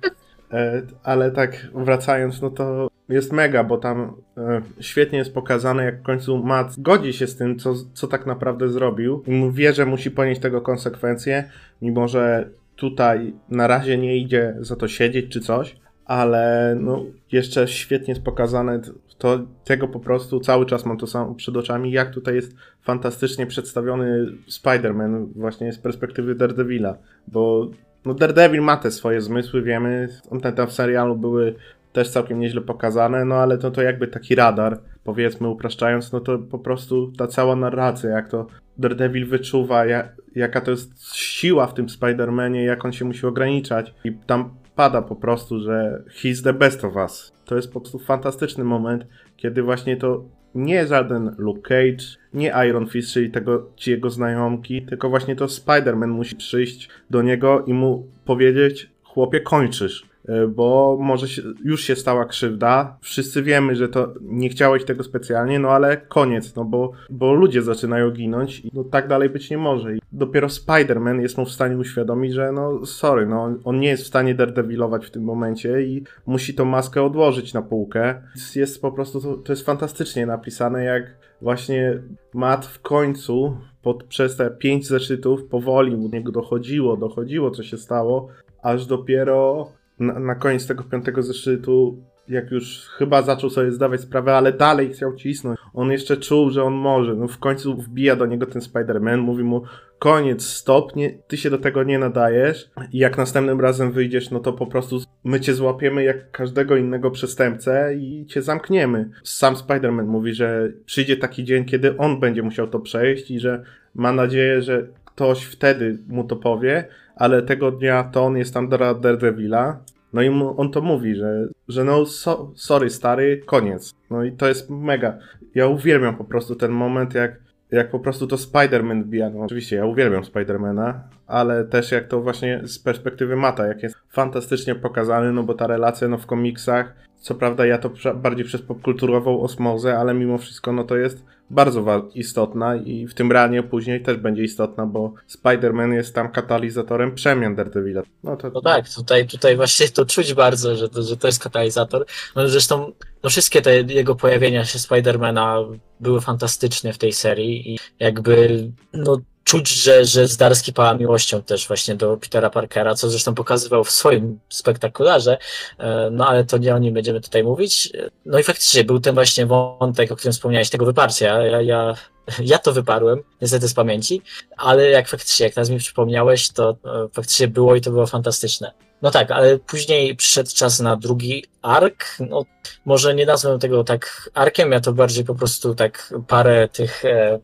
E, 0.52 0.82
Ale 1.04 1.32
tak 1.32 1.68
wracając, 1.74 2.42
no 2.42 2.50
to 2.50 2.88
jest 3.10 3.34
mega, 3.34 3.64
bo 3.64 3.78
tam 3.78 4.14
e, 4.38 4.62
świetnie 4.80 5.20
jest 5.20 5.34
pokazane, 5.34 5.86
jak 5.86 6.00
w 6.00 6.04
końcu 6.04 6.38
Matt 6.38 6.80
godzi 6.80 7.14
się 7.14 7.28
z 7.28 7.36
tym, 7.36 7.60
co, 7.60 7.74
co 7.94 8.08
tak 8.08 8.26
naprawdę 8.26 8.70
zrobił 8.70 9.24
i 9.28 9.52
wie, 9.54 9.74
że 9.74 9.86
musi 9.86 10.12
ponieść 10.12 10.42
tego 10.42 10.62
konsekwencje, 10.62 11.50
mimo 11.82 12.08
że 12.08 12.50
tutaj 12.76 13.34
na 13.50 13.68
razie 13.68 13.98
nie 13.98 14.18
idzie 14.18 14.56
za 14.60 14.76
to 14.76 14.88
siedzieć 14.88 15.32
czy 15.32 15.40
coś, 15.40 15.76
ale 16.06 16.76
no, 16.80 17.04
jeszcze 17.32 17.68
świetnie 17.68 18.12
jest 18.12 18.26
pokazane 18.26 18.80
to, 19.18 19.40
tego 19.64 19.88
po 19.88 20.00
prostu 20.00 20.40
cały 20.40 20.66
czas 20.66 20.86
mam 20.86 20.98
to 20.98 21.08
samo 21.08 21.36
przed 21.36 21.58
oczami, 21.58 21.92
jak 21.92 22.12
tutaj 22.12 22.36
jest 22.36 22.56
fantastycznie 22.82 23.48
przedstawiony 23.48 24.26
Spider-Man 24.50 25.26
właśnie 25.36 25.74
z 25.74 25.80
perspektywy 25.80 26.36
Daredevila, 26.36 26.98
bo 27.28 27.68
no 28.06 28.14
Daredevil 28.14 28.62
ma 28.62 28.78
te 28.78 28.92
swoje 28.92 29.22
zmysły, 29.22 29.62
wiemy, 29.62 30.10
one 30.30 30.54
tam 30.54 30.68
w 30.68 30.74
serialu 30.74 31.16
były 31.16 31.56
też 31.94 32.10
całkiem 32.10 32.40
nieźle 32.40 32.62
pokazane, 32.62 33.26
no 33.26 33.36
ale 33.36 33.58
to, 33.58 33.72
to 33.72 33.82
jakby 33.82 34.08
taki 34.08 34.36
radar, 34.36 34.80
powiedzmy 35.04 35.50
upraszczając, 35.50 36.12
no 36.12 36.20
to 36.20 36.40
po 36.40 36.60
prostu 36.60 37.12
ta 37.18 37.28
cała 37.28 37.56
narracja, 37.56 38.10
jak 38.10 38.30
to 38.30 38.48
Daredevil 38.78 39.28
wyczuwa, 39.28 39.86
jak, 39.86 40.16
jaka 40.36 40.62
to 40.62 40.72
jest 40.72 41.16
siła 41.16 41.68
w 41.68 41.74
tym 41.74 41.86
Spider-Manie, 41.86 42.64
jak 42.64 42.86
on 42.86 42.92
się 42.92 43.06
musi 43.06 43.26
ograniczać. 43.26 43.94
I 44.04 44.14
tam 44.14 44.50
pada 44.76 45.02
po 45.02 45.16
prostu, 45.16 45.60
że 45.60 46.04
he's 46.22 46.44
the 46.44 46.54
best 46.54 46.84
of 46.84 46.96
us. 46.96 47.34
To 47.46 47.56
jest 47.56 47.74
po 47.74 47.82
prostu 47.82 48.00
fantastyczny 48.00 48.64
moment, 48.64 49.08
kiedy 49.38 49.64
właśnie 49.64 49.98
to 49.98 50.24
nie 50.56 50.88
żaden 50.88 51.36
Luke 51.38 51.62
Cage, 51.62 52.06
nie 52.34 52.54
Iron 52.70 52.88
Fist, 52.88 53.12
czyli 53.12 53.32
tego, 53.32 53.70
ci 53.76 53.92
jego 53.92 54.10
znajomki, 54.10 54.82
tylko 54.82 55.10
właśnie 55.10 55.36
to 55.36 55.46
Spider-Man 55.46 56.08
musi 56.08 56.36
przyjść 56.36 56.90
do 57.10 57.22
niego 57.22 57.64
i 57.68 57.74
mu 57.74 58.08
powiedzieć, 58.26 58.90
chłopie, 59.04 59.40
kończysz. 59.40 60.15
Y, 60.30 60.48
Bo 60.48 60.98
może 61.00 61.28
się, 61.28 61.42
już 61.64 61.82
się 61.82 61.96
stała 61.96 62.26
krzywda. 62.26 62.98
Wszyscy 63.02 63.44
wiemy, 63.44 63.76
że 63.76 63.90
to 63.90 64.14
nie 64.22 64.50
chciałeś 64.50 64.86
tego 64.86 65.04
specjalnie, 65.04 65.60
no 65.60 65.70
ale 65.70 65.98
koniec, 65.98 66.56
no 66.56 66.66
bo, 66.66 66.92
bo 67.10 67.34
ludzie 67.34 67.62
zaczynają 67.62 68.12
ginąć 68.12 68.60
i 68.60 68.72
no 68.74 68.84
tak 68.84 69.08
dalej 69.08 69.30
być 69.30 69.50
nie 69.50 69.58
może. 69.58 69.96
I 69.96 70.00
dopiero 70.12 70.48
Spider-Man 70.48 71.22
jest 71.22 71.38
mu 71.38 71.46
w 71.46 71.52
stanie 71.52 71.78
uświadomić, 71.78 72.34
że 72.34 72.52
no 72.52 72.86
sorry, 72.86 73.26
no 73.26 73.56
on 73.64 73.80
nie 73.80 73.88
jest 73.88 74.04
w 74.04 74.08
stanie 74.08 74.36
daredevilować 74.36 75.06
w 75.06 75.12
tym 75.12 75.24
momencie 75.24 75.82
i 75.82 76.04
musi 76.26 76.54
tą 76.54 76.66
maskę 76.66 77.04
odłożyć 77.04 77.54
na 77.54 77.62
półkę. 77.62 78.22
Jest 78.56 78.82
po 78.82 78.92
prostu, 78.92 79.22
to, 79.22 79.38
to 79.38 79.54
jest 79.54 79.66
fantastycznie 79.66 80.26
napisane, 80.26 80.84
jak 80.84 81.18
właśnie 81.42 82.02
Matt 82.34 82.66
w 82.66 82.82
końcu 82.82 83.58
pod, 83.82 84.04
przez 84.04 84.38
te 84.38 84.50
pięć 84.50 84.88
zeszytów 84.88 85.44
powoli 85.44 85.92
do 85.92 86.08
niego 86.08 86.32
dochodziło, 86.32 86.98
dochodziło 86.98 87.52
co 87.52 87.64
się 87.64 87.78
stało, 87.78 88.28
aż 88.62 88.86
dopiero 88.86 89.68
na, 90.00 90.20
na 90.20 90.36
koniec 90.36 90.68
tego 90.68 90.84
piątego 90.84 91.24
zeszytu, 91.24 91.98
jak 92.28 92.52
już 92.52 92.90
chyba 92.98 93.22
zaczął 93.22 93.50
sobie 93.50 93.72
zdawać 93.72 94.02
sprawę, 94.02 94.36
ale 94.36 94.54
dalej 94.54 94.90
chciał 94.90 95.16
cisnąć. 95.16 95.60
On 95.74 95.92
jeszcze 95.92 96.18
czuł, 96.18 96.50
że 96.50 96.64
on 96.64 96.74
może. 96.74 97.16
No 97.16 97.28
w 97.28 97.38
końcu 97.38 97.76
wbija 97.78 98.16
do 98.16 98.26
niego 98.26 98.46
ten 98.46 98.62
Spider-Man, 98.62 99.18
mówi 99.18 99.44
mu 99.44 99.62
koniec, 100.00 100.46
stop, 100.46 100.96
nie, 100.96 101.18
ty 101.28 101.38
się 101.38 101.50
do 101.50 101.58
tego 101.58 101.84
nie 101.84 102.00
nadajesz 102.00 102.70
i 102.92 102.98
jak 102.98 103.18
następnym 103.18 103.62
razem 103.62 103.92
wyjdziesz, 103.92 104.32
no 104.32 104.40
to 104.40 104.54
po 104.54 104.68
prostu 104.68 105.00
my 105.24 105.40
cię 105.40 105.54
złapiemy 105.54 106.04
jak 106.04 106.32
każdego 106.32 106.76
innego 106.76 107.12
przestępcę 107.12 107.96
i 107.96 108.26
cię 108.26 108.42
zamkniemy. 108.42 109.10
Sam 109.24 109.56
Spider-Man 109.56 110.06
mówi, 110.06 110.34
że 110.34 110.72
przyjdzie 110.86 111.18
taki 111.18 111.44
dzień, 111.44 111.66
kiedy 111.66 111.98
on 111.98 112.20
będzie 112.20 112.44
musiał 112.44 112.68
to 112.68 112.80
przejść 112.80 113.32
i 113.32 113.40
że 113.40 113.64
ma 113.96 114.12
nadzieję, 114.12 114.62
że 114.62 114.88
ktoś 115.06 115.44
wtedy 115.44 115.98
mu 116.08 116.24
to 116.24 116.36
powie, 116.36 116.88
ale 117.16 117.42
tego 117.42 117.72
dnia 117.72 118.04
to 118.04 118.26
on 118.26 118.38
jest 118.38 118.54
tam 118.54 118.70
do 118.70 118.78
Daredevila. 118.78 119.80
No 120.16 120.22
i 120.22 120.30
on 120.58 120.72
to 120.72 120.82
mówi, 120.82 121.16
że, 121.16 121.48
że 121.68 121.84
no 121.84 122.06
so, 122.06 122.52
sorry 122.56 122.90
stary, 122.90 123.42
koniec. 123.46 123.94
No 124.10 124.24
i 124.24 124.32
to 124.32 124.48
jest 124.48 124.70
mega. 124.70 125.18
Ja 125.56 125.68
uwielbiam 125.68 126.16
po 126.16 126.24
prostu 126.24 126.56
ten 126.56 126.72
moment, 126.72 127.14
jak, 127.14 127.40
jak 127.72 127.92
po 127.92 128.00
prostu 128.00 128.28
to 128.28 128.36
Spider-Man 128.36 129.04
wbija. 129.04 129.30
No 129.30 129.40
oczywiście 129.40 129.76
ja 129.76 129.86
uwielbiam 129.86 130.24
Spider-Mana, 130.24 130.94
ale 131.28 131.66
też 131.66 131.92
jak 131.92 132.08
to 132.08 132.22
właśnie 132.22 132.62
z 132.64 132.80
perspektywy 132.80 133.36
Mata, 133.36 133.68
jak 133.68 133.84
jest 133.84 133.96
fantastycznie 134.10 134.76
pokazany, 134.76 135.32
no 135.32 135.44
bo 135.44 135.54
ta 135.54 135.68
relacja 135.68 136.08
no 136.08 136.18
w 136.18 136.26
komiksach, 136.26 136.94
co 137.20 137.36
prawda 137.36 137.66
ja 137.66 137.78
to 137.78 137.92
bardziej 138.16 138.46
przez 138.46 138.62
popkulturową 138.62 139.42
osmozę, 139.42 139.98
ale 139.98 140.14
mimo 140.14 140.38
wszystko 140.38 140.74
no 140.74 140.84
to 140.84 140.98
jest 140.98 141.26
bardzo 141.50 142.10
istotna 142.16 142.76
i 142.76 143.08
w 143.08 143.14
tym 143.14 143.32
ranie 143.32 143.64
później 143.64 144.02
też 144.02 144.18
będzie 144.18 144.44
istotna, 144.44 144.86
bo 144.86 145.14
Spider-Man 145.30 145.94
jest 145.94 146.16
tam 146.16 146.32
katalizatorem 146.32 147.16
przemian 147.16 147.56
Daredevila. 147.56 148.02
No 148.24 148.38
to 148.38 148.50
No 148.54 148.62
tak, 148.62 148.90
tutaj, 148.90 149.28
tutaj 149.28 149.56
właśnie 149.56 149.90
to 149.90 150.06
czuć 150.06 150.34
bardzo, 150.34 150.76
że 150.76 150.90
to, 150.90 151.04
że 151.04 151.18
to 151.18 151.28
jest 151.28 151.44
katalizator. 151.44 152.06
No 152.36 152.50
zresztą 152.50 152.92
no 153.24 153.30
wszystkie 153.30 153.62
te 153.62 153.82
jego 153.82 154.16
pojawienia 154.16 154.66
się 154.66 154.80
Spidermana 154.80 155.58
były 156.00 156.22
fantastyczne 156.22 156.94
w 156.94 156.98
tej 156.98 157.14
serii 157.14 157.74
i 157.74 157.80
jakby 158.00 158.68
no 158.94 159.18
czuć, 159.46 159.70
że, 159.70 160.06
że 160.06 160.28
Zdarski 160.28 160.74
pała 160.74 160.94
miłością 160.94 161.42
też 161.44 161.68
właśnie 161.68 161.96
do 161.96 162.18
Petera 162.18 162.50
Parkera, 162.50 162.96
co 162.96 163.10
zresztą 163.10 163.36
pokazywał 163.36 163.84
w 163.84 163.92
swoim 163.92 164.40
spektakularze, 164.50 165.38
e, 165.78 166.10
no 166.12 166.28
ale 166.28 166.46
to 166.46 166.58
nie 166.58 166.76
o 166.76 166.78
nim 166.78 166.94
będziemy 166.94 167.22
tutaj 167.22 167.44
mówić. 167.44 167.92
No 168.26 168.40
i 168.40 168.44
faktycznie 168.44 168.84
był 168.84 169.00
ten 169.00 169.16
właśnie 169.16 169.46
wątek, 169.46 170.12
o 170.12 170.16
którym 170.16 170.34
wspomniałeś, 170.34 170.70
tego 170.70 170.86
wyparcia. 170.86 171.44
Ja, 171.44 171.62
ja, 171.62 171.96
ja 172.52 172.58
to 172.58 172.74
wyparłem, 172.74 173.24
niestety 173.42 173.68
z 173.68 173.74
pamięci, 173.74 174.22
ale 174.58 174.90
jak 174.90 175.08
faktycznie, 175.08 175.44
jak 175.46 175.54
teraz 175.54 175.70
mi 175.70 175.78
przypomniałeś, 175.78 176.50
to 176.50 176.70
e, 176.70 177.08
faktycznie 177.14 177.48
było 177.48 177.76
i 177.76 177.82
to 177.82 177.92
było 177.92 178.08
fantastyczne. 178.08 178.72
No 179.02 179.12
tak, 179.12 179.32
ale 179.32 179.60
później 179.60 180.16
przyszedł 180.16 180.50
czas 180.56 180.80
na 180.80 180.96
drugi 180.96 181.46
ark. 181.62 182.06
No, 182.20 182.46
może 182.86 183.16
nie 183.16 183.26
nazwę 183.26 183.60
tego 183.60 183.84
tak 183.84 184.30
arkiem, 184.34 184.72
ja 184.72 184.80
to 184.80 184.94
bardziej 184.94 185.26
po 185.26 185.36
prostu 185.36 185.76
tak 185.76 186.14
parę 186.28 186.70
tych 186.70 187.06
e, 187.06 187.40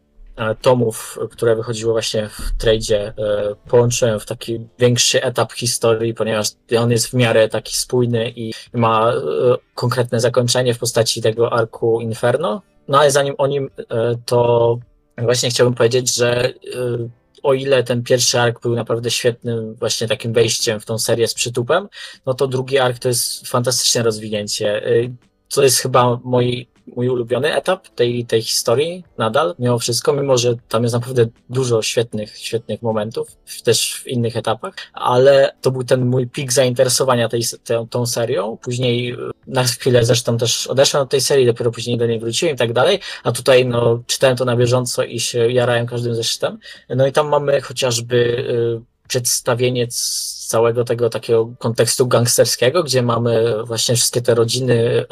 tomów, 0.62 1.20
które 1.32 1.56
wychodziło 1.56 1.94
właśnie 1.94 2.30
w 2.30 2.52
tradzie, 2.58 3.08
e, 3.08 3.14
połączyłem 3.70 4.20
w 4.20 4.26
taki 4.26 4.68
większy 4.80 5.24
etap 5.24 5.54
historii, 5.54 6.14
ponieważ 6.14 6.48
on 6.80 6.92
jest 6.92 7.08
w 7.08 7.14
miarę 7.14 7.50
taki 7.50 7.76
spójny 7.78 8.34
i 8.36 8.54
ma 8.74 9.12
e, 9.14 9.16
konkretne 9.76 10.20
zakończenie 10.20 10.74
w 10.74 10.80
postaci 10.80 11.22
tego 11.22 11.54
arku 11.54 12.02
Inferno. 12.02 12.62
No 12.88 13.00
ale 13.00 13.12
zanim 13.12 13.36
o 13.38 13.48
nim, 13.48 13.70
e, 13.90 14.16
to 14.26 14.78
właśnie 15.18 15.50
chciałbym 15.50 15.74
powiedzieć, 15.76 16.16
że 16.16 16.46
e, 16.46 16.52
o 17.44 17.54
ile 17.54 17.84
ten 17.84 18.04
pierwszy 18.04 18.40
ark 18.40 18.62
był 18.62 18.76
naprawdę 18.76 19.12
świetnym 19.12 19.76
właśnie 19.76 20.08
takim 20.08 20.34
wejściem 20.34 20.80
w 20.80 20.86
tą 20.86 21.00
serię 21.00 21.28
z 21.28 21.34
przytupem, 21.34 21.88
no 22.26 22.34
to 22.34 22.48
drugi 22.48 22.80
ark 22.80 23.00
to 23.00 23.08
jest 23.08 23.48
fantastyczne 23.48 24.04
rozwinięcie. 24.04 24.86
E, 24.86 24.90
To 25.56 25.64
jest 25.64 25.80
chyba 25.80 26.20
mój, 26.24 26.68
mój 26.96 27.10
ulubiony 27.10 27.56
etap 27.56 27.88
tej, 27.88 28.26
tej 28.26 28.42
historii 28.42 29.04
nadal, 29.18 29.56
mimo 29.60 29.80
wszystko, 29.80 30.14
mimo 30.14 30.38
że 30.38 30.56
tam 30.70 30.84
jest 30.84 30.94
naprawdę 30.94 31.26
dużo 31.50 31.82
świetnych, 31.82 32.38
świetnych 32.38 32.82
momentów, 32.82 33.28
też 33.64 33.94
w 33.94 34.08
innych 34.08 34.38
etapach, 34.38 34.74
ale 34.94 35.56
to 35.62 35.72
był 35.72 35.84
ten 35.84 36.06
mój 36.06 36.28
pik 36.28 36.54
zainteresowania 36.54 37.30
tej, 37.30 37.42
tą, 37.64 37.88
tą 37.88 38.06
serią. 38.06 38.58
Później 38.62 39.18
na 39.48 39.64
chwilę 39.64 40.06
zresztą 40.06 40.38
też 40.38 40.68
odeszłem 40.68 41.04
od 41.04 41.10
tej 41.10 41.22
serii, 41.22 41.46
dopiero 41.46 41.72
później 41.72 41.98
do 41.98 42.08
niej 42.08 42.20
wróciłem 42.20 42.56
i 42.56 42.58
tak 42.58 42.74
dalej, 42.74 43.00
a 43.24 43.32
tutaj 43.32 43.66
no, 43.66 44.04
czytałem 44.08 44.38
to 44.38 44.46
na 44.46 44.56
bieżąco 44.56 45.04
i 45.04 45.20
się 45.20 45.52
jarałem 45.52 45.88
każdym 45.88 46.16
zeszytem. 46.16 46.60
No 46.90 47.08
i 47.08 47.12
tam 47.12 47.30
mamy 47.30 47.62
chociażby 47.62 48.16
y, 48.16 49.08
przedstawienie 49.08 49.88
całego 50.52 50.84
tego 50.84 51.10
takiego 51.10 51.50
kontekstu 51.60 52.08
gangsterskiego, 52.08 52.84
gdzie 52.84 53.02
mamy 53.02 53.64
właśnie 53.64 53.96
wszystkie 53.96 54.22
te 54.22 54.36
rodziny 54.36 54.74
y, 54.74 55.06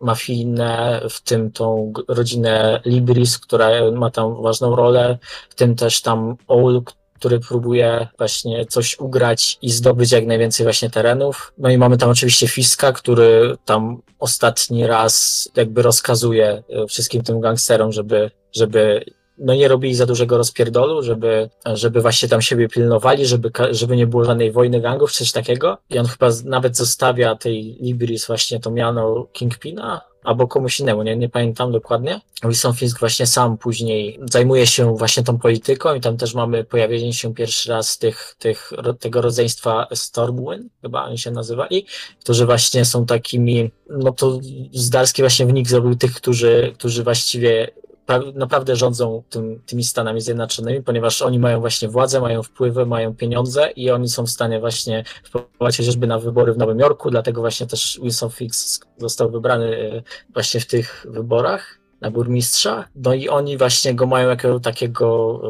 mafijne, 0.00 1.00
w 1.10 1.20
tym 1.20 1.52
tą 1.52 1.92
rodzinę 2.08 2.80
Libris, 2.84 3.38
która 3.38 3.68
ma 3.92 4.10
tam 4.10 4.42
ważną 4.42 4.76
rolę, 4.76 5.18
w 5.50 5.54
tym 5.54 5.76
też 5.76 6.02
tam 6.02 6.36
Owl, 6.48 6.82
który 7.14 7.40
próbuje 7.40 8.08
właśnie 8.18 8.66
coś 8.66 8.98
ugrać 8.98 9.58
i 9.62 9.70
zdobyć 9.70 10.12
jak 10.12 10.26
najwięcej 10.26 10.66
właśnie 10.66 10.90
terenów. 10.90 11.52
No 11.58 11.70
i 11.70 11.78
mamy 11.78 11.98
tam 11.98 12.10
oczywiście 12.10 12.48
Fiska, 12.48 12.92
który 12.92 13.56
tam 13.64 14.02
ostatni 14.18 14.86
raz 14.86 15.48
jakby 15.56 15.82
rozkazuje 15.82 16.62
y, 16.84 16.86
wszystkim 16.86 17.22
tym 17.22 17.40
gangsterom, 17.40 17.92
żeby, 17.92 18.30
żeby 18.52 19.04
no 19.38 19.54
nie 19.54 19.68
robili 19.68 19.94
za 19.94 20.06
dużego 20.06 20.36
rozpierdolu, 20.36 21.02
żeby, 21.02 21.50
żeby 21.64 22.00
właśnie 22.00 22.28
tam 22.28 22.42
siebie 22.42 22.68
pilnowali, 22.68 23.26
żeby, 23.26 23.50
żeby 23.70 23.96
nie 23.96 24.06
było 24.06 24.24
żadnej 24.24 24.52
wojny 24.52 24.80
gangów, 24.80 25.12
coś 25.12 25.32
takiego. 25.32 25.78
I 25.90 25.98
on 25.98 26.06
chyba 26.06 26.28
nawet 26.44 26.76
zostawia 26.76 27.36
tej 27.36 27.78
Libris 27.80 28.26
właśnie 28.26 28.60
to 28.60 28.70
miano 28.70 29.26
Kingpina, 29.32 30.00
albo 30.26 30.48
komuś 30.48 30.80
innemu, 30.80 31.02
nie, 31.02 31.16
nie 31.16 31.28
pamiętam 31.28 31.72
dokładnie. 31.72 32.20
Wilson 32.42 32.74
Fisk 32.74 33.00
właśnie 33.00 33.26
sam 33.26 33.58
później 33.58 34.20
zajmuje 34.30 34.66
się 34.66 34.96
właśnie 34.96 35.22
tą 35.22 35.38
polityką 35.38 35.94
i 35.94 36.00
tam 36.00 36.16
też 36.16 36.34
mamy 36.34 36.64
pojawienie 36.64 37.12
się 37.12 37.34
pierwszy 37.34 37.70
raz 37.70 37.98
tych, 37.98 38.36
tych, 38.38 38.72
tego 39.00 39.22
rodzeństwa 39.22 39.86
Stormwind, 39.94 40.72
chyba 40.82 41.04
oni 41.04 41.18
się 41.18 41.30
nazywali, 41.30 41.86
którzy 42.20 42.46
właśnie 42.46 42.84
są 42.84 43.06
takimi, 43.06 43.70
no 43.90 44.12
to 44.12 44.40
Zdarski 44.72 45.22
właśnie 45.22 45.46
w 45.46 45.52
nich 45.52 45.68
zrobił 45.68 45.96
tych, 45.96 46.14
którzy, 46.14 46.72
którzy 46.78 47.04
właściwie 47.04 47.70
naprawdę 48.34 48.76
rządzą 48.76 49.22
tym, 49.30 49.62
tymi 49.66 49.84
Stanami 49.84 50.20
Zjednoczonymi, 50.20 50.82
ponieważ 50.82 51.22
oni 51.22 51.38
mają 51.38 51.60
właśnie 51.60 51.88
władzę, 51.88 52.20
mają 52.20 52.42
wpływy, 52.42 52.86
mają 52.86 53.14
pieniądze 53.14 53.70
i 53.70 53.90
oni 53.90 54.08
są 54.08 54.26
w 54.26 54.30
stanie 54.30 54.60
właśnie 54.60 55.04
wpływać 55.24 55.76
chociażby 55.76 56.06
na 56.06 56.18
wybory 56.18 56.52
w 56.52 56.58
Nowym 56.58 56.78
Jorku, 56.78 57.10
dlatego 57.10 57.40
właśnie 57.40 57.66
też 57.66 58.00
Wilson 58.02 58.30
Fisk 58.30 58.86
został 58.98 59.30
wybrany 59.30 59.92
e, 59.92 60.02
właśnie 60.32 60.60
w 60.60 60.66
tych 60.66 61.06
wyborach 61.08 61.78
na 62.00 62.10
burmistrza. 62.10 62.88
No 62.96 63.14
i 63.14 63.28
oni 63.28 63.58
właśnie 63.58 63.94
go 63.94 64.06
mają 64.06 64.28
jako 64.28 64.60
takiego 64.60 65.40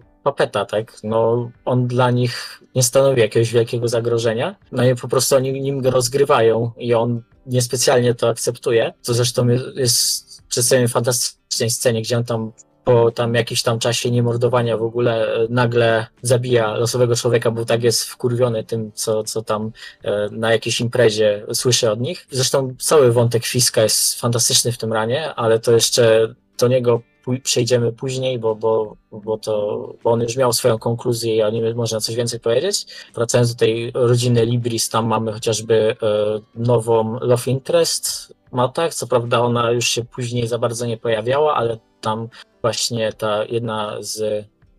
e, 0.00 0.14
papeta, 0.22 0.64
tak? 0.64 0.96
No 1.04 1.50
on 1.64 1.86
dla 1.86 2.10
nich 2.10 2.62
nie 2.74 2.82
stanowi 2.82 3.20
jakiegoś 3.20 3.52
wielkiego 3.52 3.88
zagrożenia, 3.88 4.54
no 4.72 4.84
i 4.84 4.94
po 4.94 5.08
prostu 5.08 5.36
oni 5.36 5.60
nim 5.60 5.80
go 5.80 5.90
rozgrywają 5.90 6.70
i 6.76 6.94
on 6.94 7.22
niespecjalnie 7.46 8.14
to 8.14 8.28
akceptuje, 8.28 8.92
co 9.00 9.14
zresztą 9.14 9.46
jest, 9.74 10.33
w 10.62 10.88
fantastycznej 10.88 11.70
scenie, 11.70 12.02
gdzie 12.02 12.16
on 12.16 12.24
tam 12.24 12.52
po 12.84 13.10
tam 13.10 13.34
jakimś 13.34 13.62
tam 13.62 13.78
czasie 13.78 14.10
niemordowania 14.10 14.76
w 14.76 14.82
ogóle 14.82 15.34
e, 15.34 15.46
nagle 15.50 16.06
zabija 16.22 16.74
losowego 16.74 17.16
człowieka, 17.16 17.50
bo 17.50 17.64
tak 17.64 17.82
jest 17.82 18.04
wkurwiony 18.04 18.64
tym, 18.64 18.92
co, 18.92 19.24
co 19.24 19.42
tam 19.42 19.72
e, 20.02 20.28
na 20.32 20.52
jakiejś 20.52 20.80
imprezie 20.80 21.46
słyszę 21.52 21.92
od 21.92 22.00
nich. 22.00 22.26
Zresztą 22.30 22.74
cały 22.78 23.12
wątek 23.12 23.46
Fiska 23.46 23.82
jest 23.82 24.20
fantastyczny 24.20 24.72
w 24.72 24.78
tym 24.78 24.92
ranie, 24.92 25.34
ale 25.34 25.58
to 25.58 25.72
jeszcze 25.72 26.34
do 26.58 26.68
niego 26.68 27.02
przejdziemy 27.42 27.92
później, 27.92 28.38
bo, 28.38 28.54
bo, 28.54 28.96
bo, 29.12 29.38
to, 29.38 29.94
bo 30.04 30.10
on 30.10 30.20
już 30.20 30.36
miał 30.36 30.52
swoją 30.52 30.78
konkluzję 30.78 31.36
i 31.36 31.42
o 31.42 31.50
nim 31.50 31.76
można 31.76 32.00
coś 32.00 32.14
więcej 32.14 32.40
powiedzieć. 32.40 32.86
Wracając 33.14 33.54
do 33.54 33.58
tej 33.58 33.90
rodziny 33.94 34.46
Libris, 34.46 34.88
tam 34.88 35.06
mamy 35.06 35.32
chociażby 35.32 35.96
e, 36.02 36.40
nową 36.54 37.18
Love 37.20 37.50
Interest 37.50 38.34
Matak, 38.52 38.94
co 38.94 39.06
prawda 39.06 39.40
ona 39.40 39.70
już 39.70 39.88
się 39.88 40.04
później 40.04 40.46
za 40.46 40.58
bardzo 40.58 40.86
nie 40.86 40.96
pojawiała, 40.96 41.54
ale 41.54 41.78
tam 42.00 42.28
właśnie 42.62 43.12
ta 43.12 43.44
jedna 43.44 43.96
z 44.00 44.20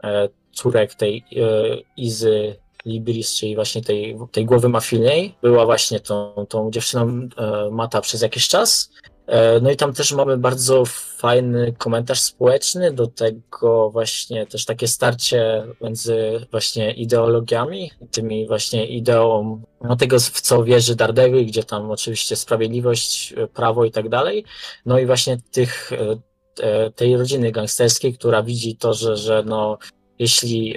e, 0.03 0.29
córek 0.51 0.95
tej 0.95 1.17
e, 1.17 1.77
Izy 1.97 2.55
Libris, 2.85 3.35
czyli 3.35 3.55
właśnie 3.55 3.81
tej, 3.81 4.17
tej 4.31 4.45
głowy 4.45 4.69
mafijnej, 4.69 5.35
była 5.41 5.65
właśnie 5.65 5.99
tą, 5.99 6.45
tą 6.49 6.71
dziewczyną 6.71 7.29
Mata 7.71 8.01
przez 8.01 8.21
jakiś 8.21 8.47
czas. 8.47 8.91
E, 9.27 9.59
No 9.59 9.71
i 9.71 9.75
tam 9.75 9.93
też 9.93 10.11
mamy 10.11 10.37
bardzo 10.37 10.83
fajny 11.17 11.73
komentarz 11.77 12.21
społeczny 12.21 12.91
do 12.91 13.07
tego 13.07 13.89
właśnie 13.89 14.45
też 14.45 14.65
takie 14.65 14.87
starcie 14.87 15.63
między 15.81 16.47
właśnie 16.51 16.91
ideologiami, 16.91 17.91
tymi 18.11 18.47
właśnie 18.47 18.85
ideą 18.87 19.61
no 19.81 19.95
tego, 19.95 20.19
w 20.19 20.41
co 20.41 20.63
wierzy 20.63 20.95
Daredevil, 20.95 21.45
gdzie 21.45 21.63
tam 21.63 21.91
oczywiście 21.91 22.35
sprawiedliwość, 22.35 23.33
prawo 23.53 23.85
i 23.85 23.91
tak 23.91 24.09
dalej. 24.09 24.45
No 24.85 24.99
i 24.99 25.05
właśnie 25.05 25.37
tych, 25.51 25.91
e, 25.93 26.17
e, 26.59 26.91
tej 26.91 27.17
rodziny 27.17 27.51
gangsterskiej, 27.51 28.13
która 28.13 28.43
widzi 28.43 28.75
to, 28.75 28.93
że, 28.93 29.17
że 29.17 29.43
no 29.45 29.77
jeśli 30.19 30.75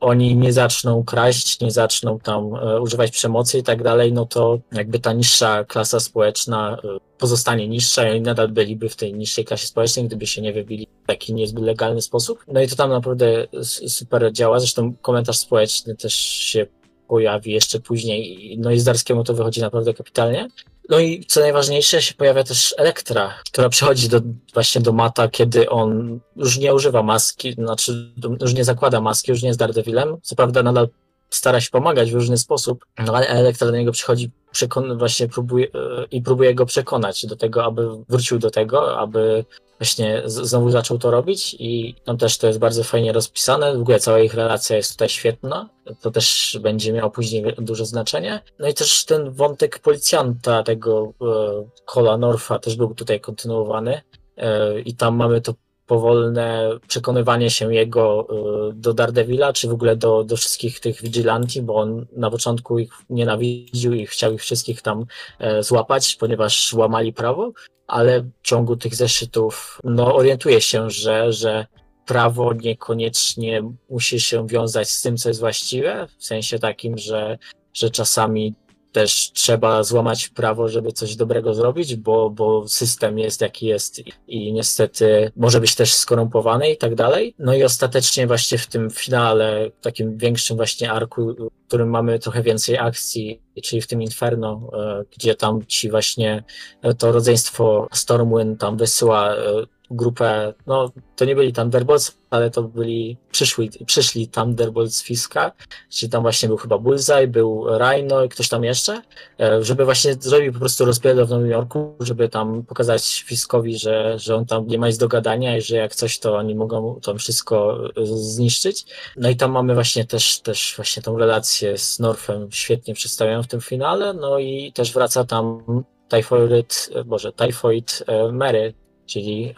oni 0.00 0.36
nie 0.36 0.52
zaczną 0.52 1.04
kraść, 1.04 1.60
nie 1.60 1.70
zaczną 1.70 2.18
tam 2.18 2.54
e, 2.54 2.80
używać 2.80 3.10
przemocy 3.10 3.58
i 3.58 3.62
tak 3.62 3.82
dalej, 3.82 4.12
no 4.12 4.26
to 4.26 4.58
jakby 4.72 4.98
ta 4.98 5.12
niższa 5.12 5.64
klasa 5.64 6.00
społeczna 6.00 6.78
e, 6.84 6.98
pozostanie 7.18 7.68
niższa 7.68 8.08
i 8.08 8.10
oni 8.10 8.20
nadal 8.20 8.48
byliby 8.48 8.88
w 8.88 8.96
tej 8.96 9.14
niższej 9.14 9.44
klasie 9.44 9.66
społecznej, 9.66 10.06
gdyby 10.06 10.26
się 10.26 10.42
nie 10.42 10.52
wybili 10.52 10.88
w 11.04 11.06
taki 11.06 11.34
niezbyt 11.34 11.64
legalny 11.64 12.02
sposób. 12.02 12.44
No 12.48 12.62
i 12.62 12.68
to 12.68 12.76
tam 12.76 12.90
naprawdę 12.90 13.46
super 13.88 14.32
działa. 14.32 14.60
Zresztą 14.60 14.94
komentarz 15.02 15.36
społeczny 15.36 15.96
też 15.96 16.14
się 16.14 16.66
pojawi 17.08 17.52
jeszcze 17.52 17.80
później. 17.80 18.56
No 18.58 18.70
i 18.70 18.80
Zdarskiemu 18.80 19.24
to 19.24 19.34
wychodzi 19.34 19.60
naprawdę 19.60 19.94
kapitalnie. 19.94 20.48
No 20.88 20.98
i 20.98 21.24
co 21.24 21.40
najważniejsze, 21.40 22.02
się 22.02 22.14
pojawia 22.14 22.44
też 22.44 22.74
Elektra, 22.78 23.34
która 23.52 23.68
przychodzi 23.68 24.08
do, 24.08 24.20
właśnie 24.54 24.80
do 24.80 24.92
Mata, 24.92 25.28
kiedy 25.28 25.70
on 25.70 26.20
już 26.36 26.58
nie 26.58 26.74
używa 26.74 27.02
maski, 27.02 27.52
znaczy 27.52 28.12
już 28.40 28.54
nie 28.54 28.64
zakłada 28.64 29.00
maski, 29.00 29.30
już 29.30 29.42
nie 29.42 29.48
jest 29.48 29.58
Daredevilem. 29.58 30.16
Co 30.22 30.36
prawda 30.36 30.62
nadal 30.62 30.88
stara 31.30 31.60
się 31.60 31.70
pomagać 31.70 32.12
w 32.12 32.14
różny 32.14 32.38
sposób, 32.38 32.84
no 33.06 33.12
ale 33.12 33.28
Elektra 33.28 33.66
do 33.66 33.76
niego 33.76 33.92
przychodzi, 33.92 34.30
przekon- 34.52 34.98
właśnie 34.98 35.28
próbuje, 35.28 35.66
e, 35.66 36.04
i 36.10 36.22
próbuje 36.22 36.54
go 36.54 36.66
przekonać 36.66 37.26
do 37.26 37.36
tego, 37.36 37.64
aby 37.64 37.88
wrócił 38.08 38.38
do 38.38 38.50
tego, 38.50 38.98
aby 38.98 39.44
właśnie 39.78 40.22
znowu 40.24 40.70
zaczął 40.70 40.98
to 40.98 41.10
robić 41.10 41.56
i 41.58 41.94
tam 42.04 42.16
też 42.18 42.38
to 42.38 42.46
jest 42.46 42.58
bardzo 42.58 42.84
fajnie 42.84 43.12
rozpisane. 43.12 43.76
W 43.76 43.80
ogóle 43.80 44.00
cała 44.00 44.20
ich 44.20 44.34
relacja 44.34 44.76
jest 44.76 44.92
tutaj 44.92 45.08
świetna. 45.08 45.68
To 46.00 46.10
też 46.10 46.58
będzie 46.60 46.92
miało 46.92 47.10
później 47.10 47.44
duże 47.58 47.86
znaczenie. 47.86 48.40
No 48.58 48.68
i 48.68 48.74
też 48.74 49.04
ten 49.04 49.30
wątek 49.30 49.78
policjanta, 49.78 50.62
tego 50.62 51.12
e, 51.22 51.68
Cola 51.84 52.16
Norfa 52.16 52.58
też 52.58 52.76
był 52.76 52.94
tutaj 52.94 53.20
kontynuowany. 53.20 54.00
E, 54.36 54.80
I 54.80 54.94
tam 54.94 55.16
mamy 55.16 55.40
to 55.40 55.54
powolne 55.88 56.70
przekonywanie 56.88 57.50
się 57.50 57.74
jego 57.74 58.28
e, 58.30 58.72
do 58.72 58.94
Daredevila, 58.94 59.52
czy 59.52 59.68
w 59.68 59.72
ogóle 59.72 59.96
do, 59.96 60.24
do 60.24 60.36
wszystkich 60.36 60.80
tych 60.80 61.02
vigilanti, 61.02 61.62
bo 61.62 61.74
on 61.74 62.06
na 62.16 62.30
początku 62.30 62.78
ich 62.78 62.92
nienawidził 63.10 63.94
i 63.94 64.06
chciał 64.06 64.32
ich 64.32 64.40
wszystkich 64.40 64.82
tam 64.82 65.06
e, 65.38 65.62
złapać, 65.62 66.16
ponieważ 66.20 66.72
łamali 66.72 67.12
prawo, 67.12 67.52
ale 67.86 68.20
w 68.20 68.30
ciągu 68.42 68.76
tych 68.76 68.94
zeszytów 68.94 69.78
no, 69.84 70.14
orientuje 70.14 70.60
się, 70.60 70.90
że, 70.90 71.32
że 71.32 71.66
prawo 72.06 72.52
niekoniecznie 72.52 73.62
musi 73.90 74.20
się 74.20 74.46
wiązać 74.46 74.90
z 74.90 75.02
tym, 75.02 75.16
co 75.16 75.28
jest 75.28 75.40
właściwe, 75.40 76.08
w 76.18 76.24
sensie 76.24 76.58
takim, 76.58 76.98
że, 76.98 77.38
że 77.74 77.90
czasami 77.90 78.54
też 78.98 79.32
trzeba 79.32 79.82
złamać 79.82 80.28
prawo, 80.28 80.68
żeby 80.68 80.92
coś 80.92 81.16
dobrego 81.16 81.54
zrobić, 81.54 81.96
bo, 81.96 82.30
bo 82.30 82.68
system 82.68 83.18
jest 83.18 83.40
jaki 83.40 83.66
jest 83.66 84.02
i, 84.28 84.52
niestety 84.52 85.32
może 85.36 85.60
być 85.60 85.74
też 85.74 85.94
skorumpowany 85.94 86.70
i 86.70 86.76
tak 86.76 86.94
dalej. 86.94 87.34
No 87.38 87.54
i 87.54 87.64
ostatecznie 87.64 88.26
właśnie 88.26 88.58
w 88.58 88.66
tym 88.66 88.90
finale, 88.90 89.70
takim 89.80 90.16
większym 90.16 90.56
właśnie 90.56 90.92
arku, 90.92 91.34
w 91.64 91.68
którym 91.68 91.90
mamy 91.90 92.18
trochę 92.18 92.42
więcej 92.42 92.78
akcji, 92.78 93.40
czyli 93.62 93.82
w 93.82 93.86
tym 93.86 94.02
Inferno, 94.02 94.70
e, 94.72 95.04
gdzie 95.16 95.34
tam 95.34 95.66
ci 95.66 95.90
właśnie 95.90 96.44
e, 96.82 96.94
to 96.94 97.12
rodzeństwo 97.12 97.88
Stormwind 97.92 98.60
tam 98.60 98.76
wysyła 98.76 99.34
e, 99.34 99.66
grupę, 99.90 100.54
no 100.66 100.90
to 101.16 101.24
nie 101.24 101.34
byli 101.34 101.52
Thunderbolts, 101.52 102.18
ale 102.30 102.50
to 102.50 102.62
byli 102.62 103.16
przyszli, 103.30 103.70
przyszli 103.86 104.28
Thunderbolts 104.28 105.02
Fiska, 105.02 105.52
czyli 105.90 106.10
tam 106.10 106.22
właśnie 106.22 106.48
był 106.48 106.56
chyba 106.56 106.78
Bullseye, 106.78 107.28
był 107.28 107.66
Rhino 107.78 108.24
i 108.24 108.28
ktoś 108.28 108.48
tam 108.48 108.64
jeszcze, 108.64 109.02
e, 109.40 109.64
żeby 109.64 109.84
właśnie 109.84 110.14
zrobić 110.14 110.52
po 110.52 110.58
prostu 110.58 110.84
rozpierdol 110.84 111.26
w 111.26 111.30
Nowym 111.30 111.50
Jorku, 111.50 111.94
żeby 112.00 112.28
tam 112.28 112.62
pokazać 112.62 113.24
Fiskowi, 113.26 113.78
że, 113.78 114.18
że 114.18 114.34
on 114.34 114.46
tam 114.46 114.66
nie 114.66 114.78
ma 114.78 114.88
nic 114.88 114.98
do 114.98 115.08
gadania 115.08 115.56
i 115.56 115.62
że 115.62 115.76
jak 115.76 115.94
coś, 115.94 116.18
to 116.18 116.36
oni 116.36 116.54
mogą 116.54 117.00
tam 117.02 117.18
wszystko 117.18 117.80
e, 117.96 118.06
zniszczyć. 118.06 118.86
No 119.16 119.28
i 119.28 119.36
tam 119.36 119.50
mamy 119.50 119.74
właśnie 119.74 120.04
też, 120.04 120.40
też 120.40 120.72
właśnie 120.76 121.02
tą 121.02 121.18
relację 121.18 121.78
z 121.78 121.98
Norfem 121.98 122.48
świetnie 122.52 122.94
przedstawioną 122.94 123.42
w 123.42 123.48
tym 123.48 123.60
finale, 123.60 124.14
no 124.14 124.38
i 124.38 124.72
też 124.72 124.92
wraca 124.92 125.24
tam 125.24 125.62
Typhoid, 126.08 126.90
Boże, 127.04 127.32
Typhoid 127.32 128.04
e, 128.06 128.32
Mary, 128.32 128.74
czyli 129.08 129.54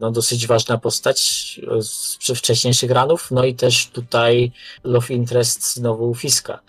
no, 0.00 0.10
dosyć 0.10 0.46
ważna 0.46 0.78
postać 0.78 1.20
z 1.80 2.38
wcześniejszych 2.38 2.90
ranów, 2.90 3.30
no 3.30 3.44
i 3.44 3.54
też 3.54 3.86
tutaj 3.86 4.52
Love 4.84 5.14
Interest 5.14 5.74
znowu 5.74 6.14
Fiska, 6.14 6.60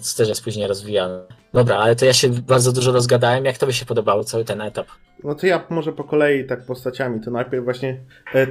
co 0.00 0.16
też 0.16 0.28
jest 0.28 0.44
później 0.44 0.66
rozwijane. 0.66 1.22
Dobra, 1.54 1.76
ale 1.76 1.96
to 1.96 2.04
ja 2.04 2.12
się 2.12 2.28
bardzo 2.28 2.72
dużo 2.72 2.92
rozgadałem. 2.92 3.44
Jak 3.44 3.58
to 3.58 3.66
by 3.66 3.72
się 3.72 3.86
podobało, 3.86 4.24
cały 4.24 4.44
ten 4.44 4.60
etap? 4.60 4.86
No 5.24 5.34
to 5.34 5.46
ja 5.46 5.66
może 5.70 5.92
po 5.92 6.04
kolei 6.04 6.46
tak 6.46 6.66
postaciami. 6.66 7.20
To 7.20 7.30
najpierw 7.30 7.64
właśnie 7.64 8.00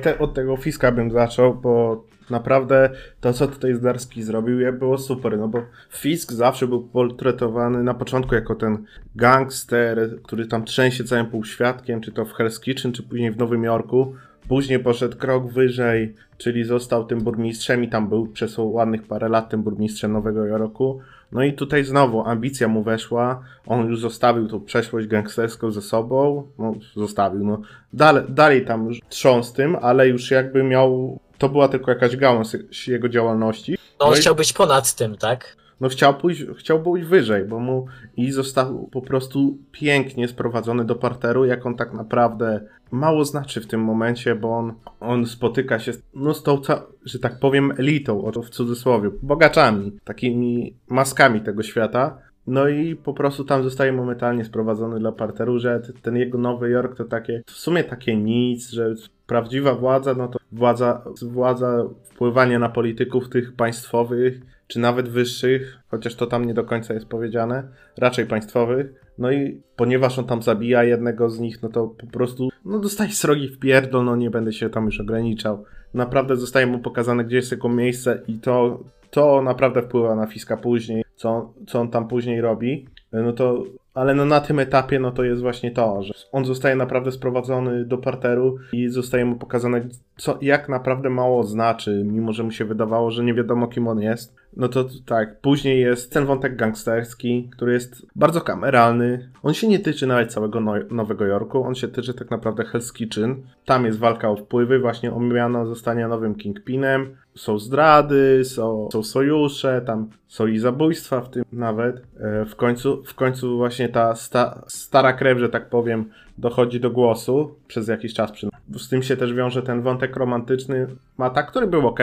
te, 0.03 0.19
od 0.19 0.33
tego 0.33 0.57
Fiska 0.57 0.91
bym 0.91 1.11
zaczął, 1.11 1.55
bo 1.55 2.03
naprawdę 2.29 2.89
to, 3.21 3.33
co 3.33 3.47
tutaj 3.47 3.73
Zdarski 3.73 4.23
zrobił, 4.23 4.73
było 4.73 4.97
super, 4.97 5.37
no 5.37 5.47
bo 5.47 5.61
Fisk 5.89 6.31
zawsze 6.31 6.67
był 6.67 6.83
portretowany 6.83 7.83
na 7.83 7.93
początku 7.93 8.35
jako 8.35 8.55
ten 8.55 8.85
gangster, 9.15 10.21
który 10.23 10.47
tam 10.47 10.65
trzęsie 10.65 11.03
całym 11.03 11.25
półświadkiem, 11.25 12.01
czy 12.01 12.11
to 12.11 12.25
w 12.25 12.33
Hell's 12.33 12.61
Kitchen, 12.61 12.91
czy 12.91 13.03
później 13.03 13.31
w 13.31 13.37
Nowym 13.37 13.63
Jorku. 13.63 14.13
Później 14.47 14.79
poszedł 14.79 15.17
krok 15.17 15.51
wyżej, 15.51 16.15
czyli 16.37 16.63
został 16.63 17.05
tym 17.05 17.21
burmistrzem 17.21 17.83
i 17.83 17.89
tam 17.89 18.09
był 18.09 18.27
przez 18.27 18.57
ładnych 18.57 19.03
parę 19.03 19.29
lat 19.29 19.49
tym 19.49 19.63
burmistrzem 19.63 20.11
Nowego 20.11 20.45
Jorku. 20.45 20.99
No 21.31 21.43
i 21.43 21.53
tutaj 21.53 21.83
znowu 21.83 22.21
ambicja 22.25 22.67
mu 22.67 22.83
weszła, 22.83 23.43
on 23.65 23.87
już 23.87 23.99
zostawił 23.99 24.47
tą 24.47 24.61
przeszłość 24.61 25.07
gangsterską 25.07 25.71
ze 25.71 25.81
sobą, 25.81 26.47
no 26.59 26.73
zostawił, 26.95 27.45
no 27.45 27.61
dalej, 27.93 28.23
dalej 28.29 28.65
tam 28.65 28.89
trząs 29.09 29.53
tym, 29.53 29.77
ale 29.81 30.07
już 30.07 30.31
jakby 30.31 30.63
miał, 30.63 31.19
to 31.37 31.49
była 31.49 31.67
tylko 31.67 31.91
jakaś 31.91 32.15
gałąź 32.15 32.47
jego 32.87 33.09
działalności. 33.09 33.77
No 33.99 34.05
on 34.05 34.11
no 34.11 34.17
chciał 34.17 34.33
i... 34.33 34.37
być 34.37 34.53
ponad 34.53 34.95
tym, 34.95 35.15
tak? 35.15 35.57
no 35.81 35.89
chciał 35.89 36.13
pójść, 36.13 36.43
chciał 36.57 36.83
pójść 36.83 37.07
wyżej, 37.07 37.45
bo 37.45 37.59
mu 37.59 37.85
i 38.17 38.31
został 38.31 38.89
po 38.91 39.01
prostu 39.01 39.57
pięknie 39.71 40.27
sprowadzony 40.27 40.85
do 40.85 40.95
parteru, 40.95 41.45
jak 41.45 41.65
on 41.65 41.75
tak 41.75 41.93
naprawdę 41.93 42.61
mało 42.91 43.25
znaczy 43.25 43.61
w 43.61 43.67
tym 43.67 43.83
momencie, 43.83 44.35
bo 44.35 44.57
on, 44.57 44.73
on 44.99 45.25
spotyka 45.25 45.79
się 45.79 45.91
no, 46.13 46.33
z 46.33 46.43
tą, 46.43 46.61
że 47.05 47.19
tak 47.19 47.39
powiem, 47.39 47.73
elitą, 47.77 48.25
oto 48.25 48.41
w 48.41 48.49
cudzysłowie, 48.49 49.09
bogaczami, 49.21 49.91
takimi 50.03 50.73
maskami 50.87 51.41
tego 51.41 51.63
świata. 51.63 52.17
No 52.47 52.67
i 52.67 52.95
po 52.95 53.13
prostu 53.13 53.43
tam 53.43 53.63
zostaje 53.63 53.91
momentalnie 53.91 54.45
sprowadzony 54.45 54.99
dla 54.99 55.11
parteru, 55.11 55.59
że 55.59 55.81
ten 56.01 56.17
jego 56.17 56.37
Nowy 56.37 56.69
Jork 56.69 56.97
to 56.97 57.05
takie, 57.05 57.43
w 57.45 57.51
sumie 57.51 57.83
takie 57.83 58.17
nic, 58.17 58.69
że 58.69 58.95
prawdziwa 59.27 59.75
władza, 59.75 60.13
no 60.13 60.27
to 60.27 60.39
władza, 60.51 61.03
władza 61.21 61.83
wpływanie 62.03 62.59
na 62.59 62.69
polityków 62.69 63.29
tych 63.29 63.55
państwowych, 63.55 64.41
czy 64.67 64.79
nawet 64.79 65.09
wyższych, 65.09 65.79
chociaż 65.87 66.15
to 66.15 66.27
tam 66.27 66.45
nie 66.45 66.53
do 66.53 66.63
końca 66.63 66.93
jest 66.93 67.05
powiedziane, 67.05 67.67
raczej 67.97 68.25
państwowych. 68.25 68.93
No 69.17 69.31
i 69.31 69.61
ponieważ 69.75 70.19
on 70.19 70.25
tam 70.25 70.41
zabija 70.41 70.83
jednego 70.83 71.29
z 71.29 71.39
nich, 71.39 71.61
no 71.61 71.69
to 71.69 71.87
po 71.87 72.07
prostu 72.07 72.49
no 72.65 72.79
dostaje 72.79 73.11
srogi 73.11 73.47
w 73.47 73.59
pierdol, 73.59 74.05
no 74.05 74.15
nie 74.15 74.29
będę 74.29 74.53
się 74.53 74.69
tam 74.69 74.85
już 74.85 74.99
ograniczał. 74.99 75.63
Naprawdę 75.93 76.35
zostaje 76.35 76.67
mu 76.67 76.79
pokazane, 76.79 77.25
gdzie 77.25 77.35
jest 77.35 77.51
jego 77.51 77.69
miejsce 77.69 78.21
i 78.27 78.39
to, 78.39 78.83
to 79.11 79.41
naprawdę 79.41 79.81
wpływa 79.81 80.15
na 80.15 80.27
Fiska 80.27 80.57
później, 80.57 81.03
co, 81.17 81.53
co 81.67 81.79
on 81.79 81.89
tam 81.89 82.07
później 82.07 82.41
robi. 82.41 82.85
No 83.11 83.33
to 83.33 83.63
ale 83.97 84.15
no 84.15 84.25
na 84.25 84.39
tym 84.39 84.59
etapie 84.59 84.99
no 84.99 85.11
to 85.11 85.23
jest 85.23 85.41
właśnie 85.41 85.71
to, 85.71 86.03
że 86.03 86.13
on 86.31 86.45
zostaje 86.45 86.75
naprawdę 86.75 87.11
sprowadzony 87.11 87.85
do 87.85 87.97
parteru 87.97 88.57
i 88.73 88.89
zostaje 88.89 89.25
mu 89.25 89.35
pokazane, 89.35 89.87
co, 90.17 90.37
jak 90.41 90.69
naprawdę 90.69 91.09
mało 91.09 91.43
znaczy, 91.43 92.03
mimo 92.05 92.33
że 92.33 92.43
mu 92.43 92.51
się 92.51 92.65
wydawało, 92.65 93.11
że 93.11 93.23
nie 93.23 93.33
wiadomo 93.33 93.67
kim 93.67 93.87
on 93.87 93.99
jest. 93.99 94.35
No 94.57 94.67
to 94.67 94.85
tak, 95.05 95.41
później 95.41 95.81
jest 95.81 96.13
ten 96.13 96.25
wątek 96.25 96.55
gangsterski, 96.55 97.49
który 97.51 97.73
jest 97.73 98.05
bardzo 98.15 98.41
kameralny. 98.41 99.29
On 99.43 99.53
się 99.53 99.67
nie 99.67 99.79
tyczy 99.79 100.07
nawet 100.07 100.33
całego 100.33 100.59
no 100.59 100.73
Nowego 100.91 101.25
Jorku, 101.25 101.63
on 101.63 101.75
się 101.75 101.87
tyczy 101.87 102.13
tak 102.13 102.31
naprawdę 102.31 102.63
Hell's 102.63 102.93
Kitchen. 102.93 103.35
Tam 103.65 103.85
jest 103.85 103.99
walka 103.99 104.29
o 104.29 104.35
wpływy, 104.35 104.79
właśnie 104.79 105.13
omiano 105.13 105.65
zostania 105.65 106.07
nowym 106.07 106.35
Kingpinem. 106.35 107.15
Są 107.35 107.59
zdrady, 107.59 108.45
są, 108.45 108.89
są 108.91 109.03
sojusze, 109.03 109.81
tam 109.81 110.09
są 110.27 110.47
i 110.47 110.59
zabójstwa 110.59 111.21
w 111.21 111.29
tym 111.29 111.43
nawet. 111.51 111.95
E, 112.19 112.45
w 112.45 112.55
końcu, 112.55 113.03
w 113.03 113.15
końcu 113.15 113.57
właśnie 113.57 113.89
ta 113.89 114.15
sta 114.15 114.63
stara 114.67 115.13
krew, 115.13 115.39
że 115.39 115.49
tak 115.49 115.69
powiem, 115.69 116.09
dochodzi 116.37 116.79
do 116.79 116.91
głosu 116.91 117.55
przez 117.67 117.87
jakiś 117.87 118.13
czas. 118.13 118.31
Z 118.77 118.89
tym 118.89 119.03
się 119.03 119.17
też 119.17 119.33
wiąże 119.33 119.63
ten 119.63 119.81
wątek 119.81 120.15
romantyczny 120.15 120.87
Mata, 121.17 121.43
który 121.43 121.67
był 121.67 121.87
ok. 121.87 121.99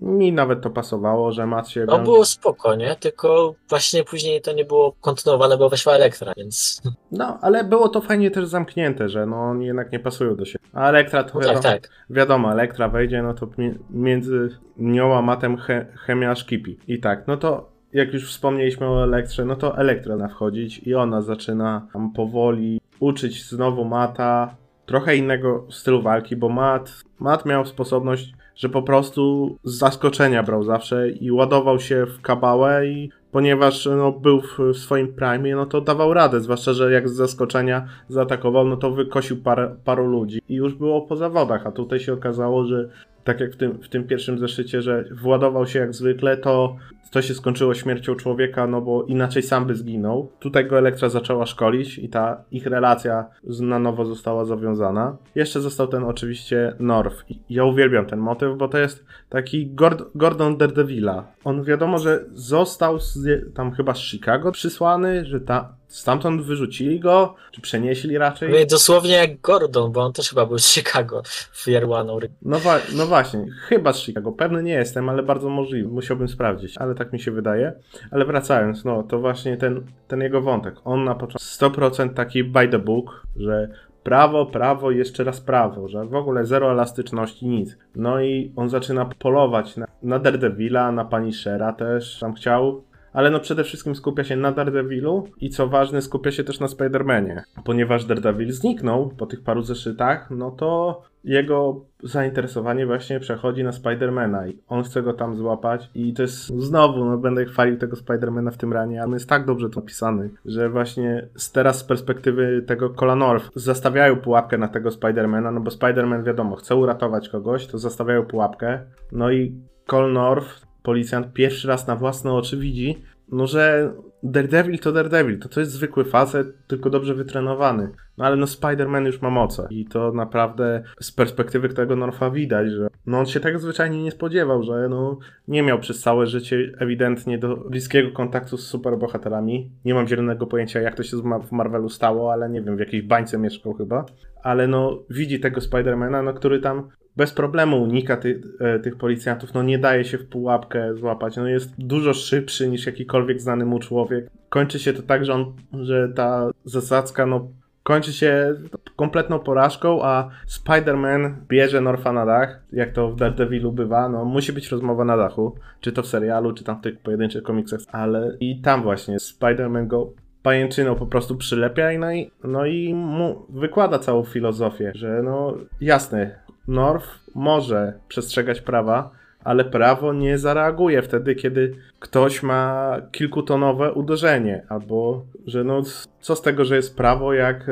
Mi 0.00 0.32
nawet 0.32 0.60
to 0.62 0.70
pasowało, 0.70 1.32
że 1.32 1.46
Mat 1.46 1.68
się. 1.68 1.84
No 1.84 1.98
było 1.98 2.24
spoko, 2.24 2.74
nie? 2.74 2.96
Tylko 2.96 3.54
właśnie 3.68 4.04
później 4.04 4.40
to 4.40 4.52
nie 4.52 4.64
było 4.64 4.92
kontynuowane, 5.00 5.58
bo 5.58 5.68
weszła 5.68 5.92
Elektra, 5.92 6.32
więc. 6.36 6.82
No, 7.12 7.38
ale 7.40 7.64
było 7.64 7.88
to 7.88 8.00
fajnie 8.00 8.30
też 8.30 8.46
zamknięte, 8.46 9.08
że 9.08 9.26
no 9.26 9.36
oni 9.36 9.66
jednak 9.66 9.92
nie 9.92 9.98
pasują 9.98 10.36
do 10.36 10.44
siebie. 10.44 10.64
A 10.72 10.88
Elektra 10.88 11.24
to 11.24 11.34
no 11.34 11.40
wiadomo, 11.40 11.62
tak, 11.62 11.82
tak. 11.82 11.90
wiadomo, 12.10 12.52
Elektra 12.52 12.88
wejdzie, 12.88 13.22
no 13.22 13.34
to 13.34 13.48
między 13.90 14.48
nią 14.76 15.14
a 15.14 15.22
Matem 15.22 15.56
he, 15.56 15.86
chemia 16.06 16.34
szkipi. 16.34 16.78
I 16.88 17.00
tak, 17.00 17.26
no 17.26 17.36
to 17.36 17.72
jak 17.92 18.12
już 18.12 18.30
wspomnieliśmy 18.30 18.88
o 18.88 19.04
Elektrze, 19.04 19.44
no 19.44 19.56
to 19.56 19.78
Elektra 19.78 20.16
na 20.16 20.28
wchodzić 20.28 20.78
i 20.78 20.94
ona 20.94 21.22
zaczyna 21.22 21.86
tam 21.92 22.12
powoli 22.12 22.80
uczyć 23.00 23.48
znowu 23.48 23.84
Mata 23.84 24.56
trochę 24.86 25.16
innego 25.16 25.66
stylu 25.70 26.02
walki, 26.02 26.36
bo 26.36 26.48
Mat, 26.48 26.92
Mat 27.18 27.46
miał 27.46 27.66
sposobność, 27.66 28.32
że 28.56 28.68
po 28.68 28.82
prostu 28.82 29.56
z 29.64 29.78
zaskoczenia 29.78 30.42
brał 30.42 30.64
zawsze 30.64 31.10
i 31.10 31.30
ładował 31.30 31.80
się 31.80 32.06
w 32.06 32.20
kabałę 32.20 32.86
i 32.86 33.10
ponieważ 33.32 33.86
no, 33.96 34.12
był 34.12 34.40
w 34.40 34.76
swoim 34.76 35.14
prime, 35.14 35.56
no 35.56 35.66
to 35.66 35.80
dawał 35.80 36.14
radę, 36.14 36.40
zwłaszcza, 36.40 36.72
że 36.72 36.92
jak 36.92 37.08
z 37.08 37.12
zaskoczenia 37.12 37.86
zaatakował, 38.08 38.64
no 38.64 38.76
to 38.76 38.90
wykosił 38.90 39.42
parę, 39.42 39.76
paru 39.84 40.06
ludzi 40.06 40.40
i 40.48 40.54
już 40.54 40.74
było 40.74 41.00
po 41.00 41.16
zawodach, 41.16 41.66
a 41.66 41.72
tutaj 41.72 42.00
się 42.00 42.12
okazało, 42.12 42.64
że 42.64 42.88
tak 43.24 43.40
jak 43.40 43.52
w 43.52 43.56
tym, 43.56 43.78
w 43.82 43.88
tym 43.88 44.04
pierwszym 44.04 44.38
zeszycie, 44.38 44.82
że 44.82 45.04
władował 45.12 45.66
się 45.66 45.78
jak 45.78 45.94
zwykle, 45.94 46.36
to 46.36 46.76
to 47.12 47.22
się 47.22 47.34
skończyło 47.34 47.74
śmiercią 47.74 48.14
człowieka, 48.14 48.66
no 48.66 48.80
bo 48.80 49.04
inaczej 49.04 49.42
sam 49.42 49.66
by 49.66 49.74
zginął. 49.74 50.32
Tutaj 50.40 50.66
go 50.66 50.78
Elektra 50.78 51.08
zaczęła 51.08 51.46
szkolić 51.46 51.98
i 51.98 52.08
ta 52.08 52.44
ich 52.50 52.66
relacja 52.66 53.26
na 53.60 53.78
nowo 53.78 54.04
została 54.04 54.44
zawiązana. 54.44 55.16
Jeszcze 55.34 55.60
został 55.60 55.86
ten 55.86 56.04
oczywiście 56.04 56.74
North. 56.78 57.24
Ja 57.50 57.64
uwielbiam 57.64 58.06
ten 58.06 58.18
motyw, 58.18 58.58
bo 58.58 58.68
to 58.68 58.78
jest 58.78 59.04
taki 59.28 59.74
Gord 59.74 60.02
Gordon 60.14 60.56
Daredevila. 60.56 61.26
On 61.44 61.64
wiadomo, 61.64 61.98
że 61.98 62.24
został 62.32 62.98
z, 62.98 63.18
tam 63.54 63.72
chyba 63.72 63.94
z 63.94 63.98
Chicago 63.98 64.52
przysłany, 64.52 65.24
że 65.24 65.40
ta, 65.40 65.74
Stamtąd 65.92 66.42
wyrzucili 66.42 67.00
go, 67.00 67.34
czy 67.50 67.60
przenieśli 67.60 68.18
raczej? 68.18 68.66
Dosłownie 68.66 69.10
jak 69.10 69.40
Gordon, 69.40 69.92
bo 69.92 70.00
on 70.00 70.12
też 70.12 70.28
chyba 70.28 70.46
był 70.46 70.58
z 70.58 70.66
Chicago 70.66 71.22
w 71.52 71.66
One. 71.90 72.12
No, 72.42 72.58
wa 72.58 72.78
no 72.96 73.06
właśnie, 73.06 73.46
chyba 73.68 73.92
z 73.92 73.98
Chicago. 73.98 74.32
Pewny 74.32 74.62
nie 74.62 74.72
jestem, 74.72 75.08
ale 75.08 75.22
bardzo 75.22 75.48
możliwy. 75.48 75.88
Musiałbym 75.88 76.28
sprawdzić, 76.28 76.78
ale 76.78 76.94
tak 76.94 77.12
mi 77.12 77.20
się 77.20 77.30
wydaje. 77.30 77.72
Ale 78.10 78.24
wracając, 78.24 78.84
no 78.84 79.02
to 79.02 79.18
właśnie 79.18 79.56
ten, 79.56 79.86
ten 80.08 80.20
jego 80.20 80.40
wątek. 80.40 80.74
On 80.84 81.04
na 81.04 81.14
początku 81.14 81.48
100% 81.48 82.14
taki 82.14 82.44
by 82.44 82.68
the 82.68 82.78
book, 82.78 83.26
że 83.36 83.68
prawo, 84.02 84.46
prawo 84.46 84.90
jeszcze 84.90 85.24
raz 85.24 85.40
prawo, 85.40 85.88
że 85.88 86.06
w 86.06 86.14
ogóle 86.14 86.46
zero 86.46 86.70
elastyczności, 86.70 87.46
nic. 87.46 87.76
No 87.96 88.20
i 88.20 88.52
on 88.56 88.68
zaczyna 88.68 89.04
polować 89.18 89.76
na, 89.76 89.86
na 90.02 90.18
Daredevila, 90.18 90.92
na 90.92 91.04
Punishera 91.04 91.72
też 91.72 92.18
tam 92.18 92.34
chciał 92.34 92.84
ale 93.12 93.30
no 93.30 93.40
przede 93.40 93.64
wszystkim 93.64 93.94
skupia 93.94 94.24
się 94.24 94.36
na 94.36 94.52
Daredevilu 94.52 95.28
i 95.40 95.50
co 95.50 95.68
ważne 95.68 96.02
skupia 96.02 96.30
się 96.30 96.44
też 96.44 96.60
na 96.60 96.66
Spider-Manie. 96.66 97.42
Ponieważ 97.64 98.04
Daredevil 98.04 98.52
zniknął 98.52 99.08
po 99.08 99.26
tych 99.26 99.42
paru 99.42 99.62
zeszytach, 99.62 100.30
no 100.30 100.50
to 100.50 101.02
jego 101.24 101.84
zainteresowanie 102.02 102.86
właśnie 102.86 103.20
przechodzi 103.20 103.64
na 103.64 103.72
Spidermana 103.72 104.46
i 104.46 104.58
on 104.68 104.82
chce 104.82 105.02
go 105.02 105.12
tam 105.12 105.36
złapać 105.36 105.90
i 105.94 106.12
to 106.12 106.22
jest 106.22 106.46
znowu, 106.46 107.04
no 107.04 107.18
będę 107.18 107.44
chwalił 107.44 107.76
tego 107.76 107.96
Spidermana 107.96 108.50
w 108.50 108.56
tym 108.56 108.72
ranie, 108.72 108.98
ale 108.98 109.06
on 109.06 109.14
jest 109.14 109.28
tak 109.28 109.46
dobrze 109.46 109.70
to 109.70 109.80
napisany, 109.80 110.30
że 110.44 110.70
właśnie 110.70 111.28
z 111.34 111.52
teraz 111.52 111.78
z 111.78 111.84
perspektywy 111.84 112.64
tego 112.66 112.90
Cola 112.90 113.16
North 113.16 113.50
zastawiają 113.54 114.16
pułapkę 114.16 114.58
na 114.58 114.68
tego 114.68 114.90
Spidermana, 114.90 115.50
no 115.50 115.60
bo 115.60 115.70
Spiderman 115.70 116.24
wiadomo, 116.24 116.56
chce 116.56 116.76
uratować 116.76 117.28
kogoś, 117.28 117.66
to 117.66 117.78
zastawiają 117.78 118.26
pułapkę, 118.26 118.80
no 119.12 119.30
i 119.30 119.54
Col 119.86 120.12
North 120.12 120.71
policjant 120.82 121.32
pierwszy 121.32 121.68
raz 121.68 121.86
na 121.86 121.96
własne 121.96 122.32
oczy 122.32 122.56
widzi, 122.56 123.02
no 123.28 123.46
że 123.46 123.92
Daredevil 124.22 124.78
to 124.78 124.92
Daredevil, 124.92 125.38
to 125.38 125.48
to 125.48 125.60
jest 125.60 125.72
zwykły 125.72 126.04
facet, 126.04 126.66
tylko 126.66 126.90
dobrze 126.90 127.14
wytrenowany. 127.14 127.90
No 128.18 128.24
ale 128.24 128.36
no 128.36 128.46
Spider-Man 128.46 129.06
już 129.06 129.22
ma 129.22 129.30
moce 129.30 129.66
i 129.70 129.84
to 129.84 130.12
naprawdę 130.12 130.82
z 131.00 131.12
perspektywy 131.12 131.68
tego 131.68 131.96
Norfa 131.96 132.30
widać, 132.30 132.70
że 132.70 132.88
no 133.06 133.18
on 133.18 133.26
się 133.26 133.40
tego 133.40 133.58
zwyczajnie 133.58 134.02
nie 134.02 134.10
spodziewał, 134.10 134.62
że 134.62 134.88
no 134.88 135.18
nie 135.48 135.62
miał 135.62 135.78
przez 135.78 136.00
całe 136.00 136.26
życie 136.26 136.72
ewidentnie 136.78 137.38
do 137.38 137.56
bliskiego 137.56 138.10
kontaktu 138.12 138.56
z 138.56 138.66
superbohaterami. 138.66 139.70
Nie 139.84 139.94
mam 139.94 140.08
zielonego 140.08 140.46
pojęcia 140.46 140.80
jak 140.80 140.94
to 140.94 141.02
się 141.02 141.16
w 141.16 141.52
Marvelu 141.52 141.88
stało, 141.88 142.32
ale 142.32 142.50
nie 142.50 142.62
wiem, 142.62 142.76
w 142.76 142.80
jakiejś 142.80 143.02
bańce 143.02 143.38
mieszkał 143.38 143.74
chyba. 143.74 144.04
Ale 144.42 144.66
no 144.66 144.98
widzi 145.10 145.40
tego 145.40 145.60
Spidermana, 145.60 146.22
no 146.22 146.34
który 146.34 146.60
tam 146.60 146.88
bez 147.16 147.32
problemu 147.32 147.82
unika 147.82 148.16
ty, 148.16 148.42
e, 148.60 148.78
tych 148.78 148.96
policjantów, 148.96 149.54
no 149.54 149.62
nie 149.62 149.78
daje 149.78 150.04
się 150.04 150.18
w 150.18 150.28
pułapkę 150.28 150.94
złapać, 150.94 151.36
no 151.36 151.48
jest 151.48 151.74
dużo 151.78 152.14
szybszy 152.14 152.68
niż 152.68 152.86
jakikolwiek 152.86 153.40
znany 153.40 153.64
mu 153.64 153.78
człowiek. 153.78 154.30
Kończy 154.48 154.78
się 154.78 154.92
to 154.92 155.02
tak, 155.02 155.24
że, 155.24 155.34
on, 155.34 155.52
że 155.72 156.08
ta 156.08 156.50
zasadzka 156.64 157.26
no 157.26 157.48
kończy 157.82 158.12
się 158.12 158.54
kompletną 158.96 159.38
porażką, 159.38 160.02
a 160.02 160.28
Spider-Man 160.48 161.32
bierze 161.48 161.80
Norfa 161.80 162.12
na 162.12 162.26
dach, 162.26 162.62
jak 162.72 162.92
to 162.92 163.10
w 163.10 163.16
Daredevilu 163.16 163.72
bywa, 163.72 164.08
no 164.08 164.24
musi 164.24 164.52
być 164.52 164.68
rozmowa 164.68 165.04
na 165.04 165.16
dachu, 165.16 165.54
czy 165.80 165.92
to 165.92 166.02
w 166.02 166.06
serialu, 166.06 166.52
czy 166.52 166.64
tam 166.64 166.78
w 166.78 166.82
tych 166.82 166.98
pojedynczych 166.98 167.42
komiksach, 167.42 167.80
ale 167.92 168.36
i 168.40 168.60
tam 168.60 168.82
właśnie 168.82 169.16
Spider-Man 169.16 169.86
go 169.86 170.12
pajęczyną 170.42 170.94
po 170.94 171.06
prostu 171.06 171.36
przylepia 171.36 171.92
i 171.92 171.98
no 171.98 172.12
i, 172.12 172.30
no 172.44 172.66
i 172.66 172.94
mu 172.94 173.46
wykłada 173.48 173.98
całą 173.98 174.24
filozofię, 174.24 174.92
że 174.94 175.22
no 175.24 175.54
jasne, 175.80 176.38
North 176.68 177.20
może 177.34 177.92
przestrzegać 178.08 178.60
prawa, 178.60 179.10
ale 179.44 179.64
prawo 179.64 180.12
nie 180.12 180.38
zareaguje 180.38 181.02
wtedy, 181.02 181.34
kiedy 181.34 181.74
ktoś 182.00 182.42
ma 182.42 182.96
kilkutonowe 183.12 183.92
uderzenie, 183.92 184.66
albo 184.68 185.24
że 185.46 185.64
no 185.64 185.82
co 186.20 186.36
z 186.36 186.42
tego, 186.42 186.64
że 186.64 186.76
jest 186.76 186.96
prawo, 186.96 187.34
jak 187.34 187.70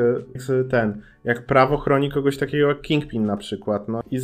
ten, 0.69 1.01
jak 1.23 1.45
prawo 1.45 1.77
chroni 1.77 2.11
kogoś 2.11 2.37
takiego 2.37 2.67
jak 2.67 2.81
Kingpin 2.81 3.25
na 3.25 3.37
przykład, 3.37 3.87
no 3.87 4.03
i 4.11 4.19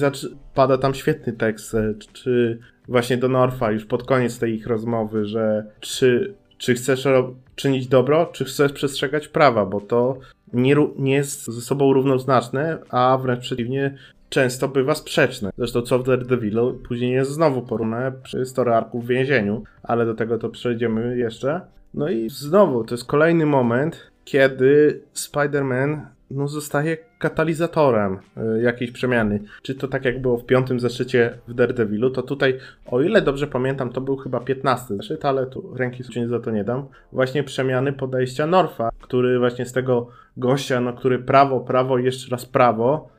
pada 0.53 0.77
tam 0.77 0.93
świetny 0.93 1.33
tekst, 1.33 1.75
e, 1.75 1.93
czy 2.13 2.59
właśnie 2.87 3.17
do 3.17 3.29
Norfa 3.29 3.71
już 3.71 3.85
pod 3.85 4.03
koniec 4.03 4.39
tej 4.39 4.55
ich 4.55 4.67
rozmowy, 4.67 5.25
że 5.25 5.65
czy, 5.79 6.33
czy 6.57 6.73
chcesz 6.73 7.07
czynić 7.55 7.87
dobro, 7.87 8.25
czy 8.25 8.45
chcesz 8.45 8.73
przestrzegać 8.73 9.27
prawa, 9.27 9.65
bo 9.65 9.81
to 9.81 10.17
nie, 10.53 10.75
nie 10.97 11.13
jest 11.13 11.45
ze 11.45 11.61
sobą 11.61 11.93
równoznaczne, 11.93 12.77
a 12.89 13.17
wręcz 13.21 13.39
przeciwnie, 13.39 13.97
często 14.29 14.67
bywa 14.67 14.95
sprzeczne. 14.95 15.51
Zresztą 15.57 15.81
co 15.81 15.99
w 15.99 16.03
Daredevilu 16.03 16.73
później 16.87 17.11
jest 17.11 17.31
znowu 17.31 17.61
porównane 17.61 18.11
przy 18.11 18.45
story 18.45 18.73
arku 18.73 19.01
w 19.01 19.07
więzieniu, 19.07 19.63
ale 19.83 20.05
do 20.05 20.13
tego 20.13 20.37
to 20.37 20.49
przejdziemy 20.49 21.17
jeszcze. 21.17 21.61
No 21.93 22.09
i 22.09 22.29
znowu, 22.29 22.83
to 22.83 22.93
jest 22.95 23.05
kolejny 23.05 23.45
moment, 23.45 24.11
kiedy 24.25 25.01
Spider-Man 25.15 26.01
no, 26.31 26.47
zostaje 26.47 26.97
katalizatorem 27.19 28.19
y, 28.57 28.61
jakiejś 28.61 28.91
przemiany. 28.91 29.39
Czy 29.61 29.75
to 29.75 29.87
tak 29.87 30.05
jak 30.05 30.21
było 30.21 30.37
w 30.37 30.45
piątym 30.45 30.79
zeszycie 30.79 31.37
w 31.47 31.53
Daredevilu, 31.53 32.09
to 32.09 32.21
tutaj, 32.21 32.59
o 32.85 33.01
ile 33.01 33.21
dobrze 33.21 33.47
pamiętam, 33.47 33.89
to 33.89 34.01
był 34.01 34.17
chyba 34.17 34.39
15 34.39 34.95
zeszyt, 34.95 35.25
ale 35.25 35.45
tu 35.45 35.73
ręki 35.75 36.03
sobie 36.03 36.27
za 36.27 36.39
to 36.39 36.51
nie 36.51 36.63
dam. 36.63 36.85
Właśnie 37.11 37.43
przemiany 37.43 37.93
podejścia 37.93 38.47
Norfa, 38.47 38.89
który 39.01 39.39
właśnie 39.39 39.65
z 39.65 39.73
tego 39.73 40.07
gościa, 40.37 40.81
no 40.81 40.93
który 40.93 41.19
prawo, 41.19 41.59
prawo 41.59 41.97
jeszcze 41.97 42.31
raz 42.31 42.45
prawo, 42.45 43.09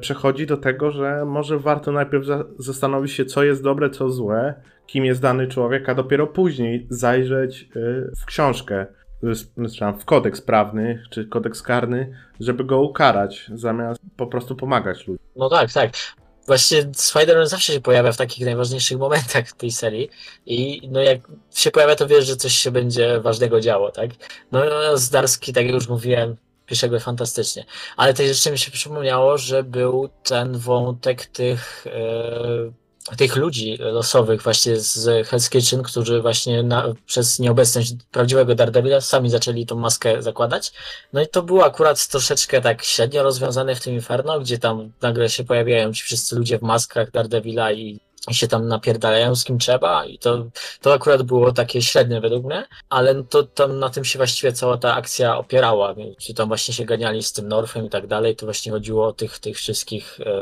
przechodzi 0.00 0.46
do 0.46 0.56
tego, 0.56 0.90
że 0.90 1.24
może 1.24 1.58
warto 1.58 1.92
najpierw 1.92 2.26
zastanowić 2.58 3.12
się, 3.12 3.24
co 3.24 3.44
jest 3.44 3.62
dobre, 3.62 3.90
co 3.90 4.10
złe, 4.10 4.54
kim 4.86 5.04
jest 5.04 5.20
dany 5.20 5.46
człowiek, 5.46 5.88
a 5.88 5.94
dopiero 5.94 6.26
później 6.26 6.86
zajrzeć 6.90 7.62
e, 7.62 7.66
w 8.16 8.24
książkę, 8.26 8.86
w 10.00 10.04
kodeks 10.04 10.40
prawny 10.40 11.02
czy 11.10 11.26
kodeks 11.26 11.62
karny, 11.62 12.12
żeby 12.40 12.64
go 12.64 12.80
ukarać, 12.80 13.50
zamiast 13.54 14.00
po 14.16 14.26
prostu 14.26 14.56
pomagać 14.56 15.06
ludziom. 15.06 15.26
No 15.36 15.48
tak, 15.48 15.72
tak. 15.72 15.90
Właśnie 16.46 16.82
Spider-Man 16.82 17.46
zawsze 17.46 17.72
się 17.72 17.80
pojawia 17.80 18.12
w 18.12 18.16
takich 18.16 18.46
najważniejszych 18.46 18.98
momentach 18.98 19.52
tej 19.52 19.70
serii 19.70 20.10
i 20.46 20.88
no 20.90 21.00
jak 21.00 21.20
się 21.54 21.70
pojawia, 21.70 21.94
to 21.94 22.06
wiesz, 22.06 22.26
że 22.26 22.36
coś 22.36 22.52
się 22.52 22.70
będzie 22.70 23.20
ważnego 23.20 23.60
działo, 23.60 23.90
tak? 23.90 24.10
No 24.52 24.62
Zdarski, 24.94 25.52
tak 25.52 25.64
jak 25.64 25.74
już 25.74 25.88
mówiłem, 25.88 26.36
pisze 26.68 26.88
go 26.88 27.00
fantastycznie. 27.00 27.64
Ale 27.96 28.14
też 28.14 28.28
jeszcze 28.28 28.50
mi 28.50 28.58
się 28.58 28.70
przypomniało, 28.70 29.38
że 29.38 29.62
był 29.62 30.08
ten 30.24 30.58
wątek 30.58 31.26
tych, 31.26 31.86
e, 31.86 33.16
tych 33.16 33.36
ludzi 33.36 33.78
losowych 33.80 34.42
właśnie 34.42 34.76
z 34.76 35.28
Hell's 35.28 35.50
Kitchen, 35.50 35.82
którzy 35.82 36.22
właśnie 36.22 36.62
na, 36.62 36.94
przez 37.06 37.38
nieobecność 37.38 37.94
prawdziwego 38.10 38.54
Daredevila 38.54 39.00
sami 39.00 39.30
zaczęli 39.30 39.66
tą 39.66 39.76
maskę 39.76 40.22
zakładać. 40.22 40.72
No 41.12 41.22
i 41.22 41.28
to 41.28 41.42
było 41.42 41.64
akurat 41.64 42.08
troszeczkę 42.08 42.60
tak 42.60 42.84
średnio 42.84 43.22
rozwiązane 43.22 43.74
w 43.74 43.80
tym 43.80 43.94
Inferno, 43.94 44.40
gdzie 44.40 44.58
tam 44.58 44.92
nagle 45.02 45.28
się 45.28 45.44
pojawiają 45.44 45.92
ci 45.92 46.02
wszyscy 46.02 46.36
ludzie 46.36 46.58
w 46.58 46.62
maskach 46.62 47.10
Daredevila 47.10 47.72
i 47.72 48.00
i 48.28 48.34
się 48.34 48.48
tam 48.48 48.68
napierdalają 48.68 49.36
z 49.36 49.44
kim 49.44 49.58
trzeba 49.58 50.04
i 50.04 50.18
to, 50.18 50.46
to 50.80 50.92
akurat 50.92 51.22
było 51.22 51.52
takie 51.52 51.82
średnie 51.82 52.20
według 52.20 52.44
mnie, 52.44 52.64
ale 52.88 53.24
to 53.24 53.42
tam 53.42 53.78
na 53.78 53.90
tym 53.90 54.04
się 54.04 54.18
właściwie 54.18 54.52
cała 54.52 54.78
ta 54.78 54.94
akcja 54.94 55.38
opierała, 55.38 55.94
czy 56.20 56.34
tam 56.34 56.48
właśnie 56.48 56.74
się 56.74 56.84
ganiali 56.84 57.22
z 57.22 57.32
tym 57.32 57.48
Norfem 57.48 57.86
i 57.86 57.90
tak 57.90 58.06
dalej, 58.06 58.36
to 58.36 58.46
właśnie 58.46 58.72
chodziło 58.72 59.06
o 59.06 59.12
tych, 59.12 59.38
tych 59.38 59.56
wszystkich 59.56 60.20
e, 60.20 60.40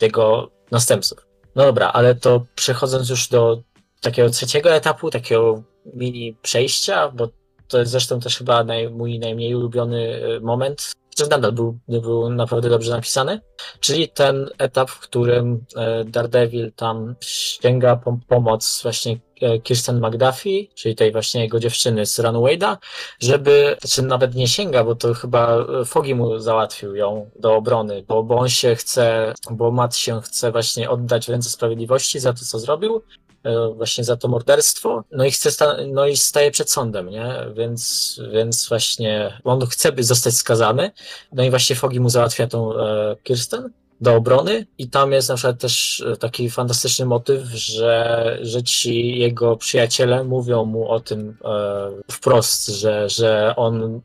jego 0.00 0.50
następców. 0.70 1.26
No 1.54 1.64
dobra, 1.64 1.92
ale 1.92 2.14
to 2.14 2.46
przechodząc 2.54 3.08
już 3.08 3.28
do 3.28 3.62
takiego 4.00 4.30
trzeciego 4.30 4.70
etapu, 4.70 5.10
takiego 5.10 5.62
mini 5.94 6.36
przejścia, 6.42 7.08
bo 7.08 7.28
to 7.68 7.78
jest 7.78 7.92
zresztą 7.92 8.20
też 8.20 8.38
chyba 8.38 8.64
naj, 8.64 8.90
mój 8.90 9.18
najmniej 9.18 9.54
ulubiony 9.54 10.20
e, 10.36 10.40
moment 10.40 10.92
chociaż 11.18 11.30
nadal 11.30 11.52
był, 11.52 11.78
był 11.88 12.30
naprawdę 12.30 12.68
dobrze 12.68 12.90
napisany, 12.90 13.40
czyli 13.80 14.08
ten 14.08 14.50
etap, 14.58 14.90
w 14.90 15.00
którym 15.00 15.64
e, 15.76 16.04
Daredevil 16.04 16.72
tam 16.72 17.14
sięga 17.20 17.96
po 17.96 18.18
pomoc 18.28 18.80
właśnie 18.82 19.18
e, 19.40 19.58
Kirsten 19.58 20.06
McDuffie, 20.06 20.66
czyli 20.74 20.94
tej 20.94 21.12
właśnie 21.12 21.42
jego 21.42 21.60
dziewczyny 21.60 22.06
z 22.06 22.18
Runwayda, 22.18 22.78
żeby, 23.20 23.76
czy 23.88 24.02
nawet 24.02 24.34
nie 24.34 24.48
sięga, 24.48 24.84
bo 24.84 24.94
to 24.94 25.14
chyba 25.14 25.56
Fogi 25.86 26.14
mu 26.14 26.38
załatwił 26.38 26.94
ją 26.94 27.30
do 27.36 27.56
obrony, 27.56 28.04
bo, 28.08 28.22
bo 28.22 28.36
on 28.38 28.48
się 28.48 28.74
chce, 28.74 29.34
bo 29.50 29.70
Matt 29.70 29.96
się 29.96 30.20
chce 30.20 30.52
właśnie 30.52 30.90
oddać 30.90 31.26
w 31.26 31.28
ręce 31.28 31.50
sprawiedliwości 31.50 32.20
za 32.20 32.32
to, 32.32 32.44
co 32.44 32.58
zrobił, 32.58 33.02
E, 33.27 33.27
właśnie 33.76 34.04
za 34.04 34.16
to 34.16 34.28
morderstwo, 34.28 35.04
no 35.12 35.24
i 35.24 35.30
chce, 35.30 35.76
no 35.92 36.06
i 36.06 36.16
staje 36.16 36.50
przed 36.50 36.70
sądem, 36.70 37.10
nie? 37.10 37.34
Więc, 37.54 38.20
więc 38.32 38.68
właśnie 38.68 39.40
on 39.44 39.66
chce 39.66 39.92
by 39.92 40.04
zostać 40.04 40.34
skazany, 40.34 40.90
no 41.32 41.42
i 41.42 41.50
właśnie 41.50 41.76
Fogi 41.76 42.00
mu 42.00 42.08
załatwia 42.10 42.46
tą 42.46 42.78
e, 42.78 43.16
Kirsten 43.22 43.70
do 44.00 44.14
obrony. 44.14 44.66
I 44.78 44.90
tam 44.90 45.12
jest 45.12 45.28
na 45.28 45.34
przykład 45.34 45.60
też 45.60 46.04
e, 46.12 46.16
taki 46.16 46.50
fantastyczny 46.50 47.06
motyw, 47.06 47.42
że, 47.44 48.38
że 48.42 48.62
ci 48.62 49.18
jego 49.18 49.56
przyjaciele 49.56 50.24
mówią 50.24 50.64
mu 50.64 50.90
o 50.90 51.00
tym 51.00 51.36
e, 51.44 51.90
wprost, 52.10 52.66
że, 52.68 53.08
że 53.08 53.54
on 53.56 54.00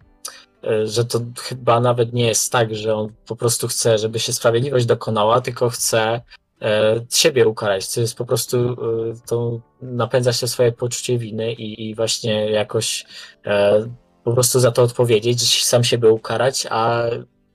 e, 0.64 0.88
że 0.88 1.06
to 1.06 1.20
chyba 1.40 1.80
nawet 1.80 2.14
nie 2.14 2.28
jest 2.28 2.52
tak, 2.52 2.76
że 2.76 2.96
on 2.96 3.14
po 3.26 3.36
prostu 3.36 3.68
chce, 3.68 3.98
żeby 3.98 4.20
się 4.20 4.34
sprawiedliwość 4.34 4.86
dokonała, 4.86 5.42
tylko 5.42 5.70
chce 5.70 6.00
e, 6.02 6.22
siebie 7.10 7.48
ukarać, 7.48 7.88
co 7.88 8.02
jest 8.02 8.18
po 8.18 8.26
prostu, 8.26 8.58
e, 8.58 8.76
to 9.28 9.60
napędza 9.82 10.34
się 10.34 10.48
swoje 10.48 10.72
poczucie 10.72 11.18
winy 11.18 11.54
i, 11.54 11.90
i 11.90 11.96
właśnie 11.96 12.52
jakoś 12.52 13.06
e, 13.46 13.86
po 14.24 14.34
prostu 14.34 14.60
za 14.60 14.72
to 14.72 14.84
odpowiedzieć, 14.84 15.66
sam 15.66 15.84
siebie 15.84 16.10
ukarać, 16.10 16.68
a 16.70 17.04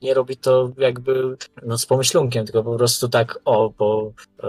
nie 0.02 0.14
robi 0.14 0.36
to 0.36 0.70
jakby 0.78 1.36
no, 1.62 1.78
z 1.78 1.86
pomyślunkiem, 1.86 2.44
tylko 2.44 2.64
po 2.64 2.76
prostu 2.76 3.08
tak, 3.08 3.38
o, 3.44 3.70
bo, 3.78 4.12
e, 4.42 4.48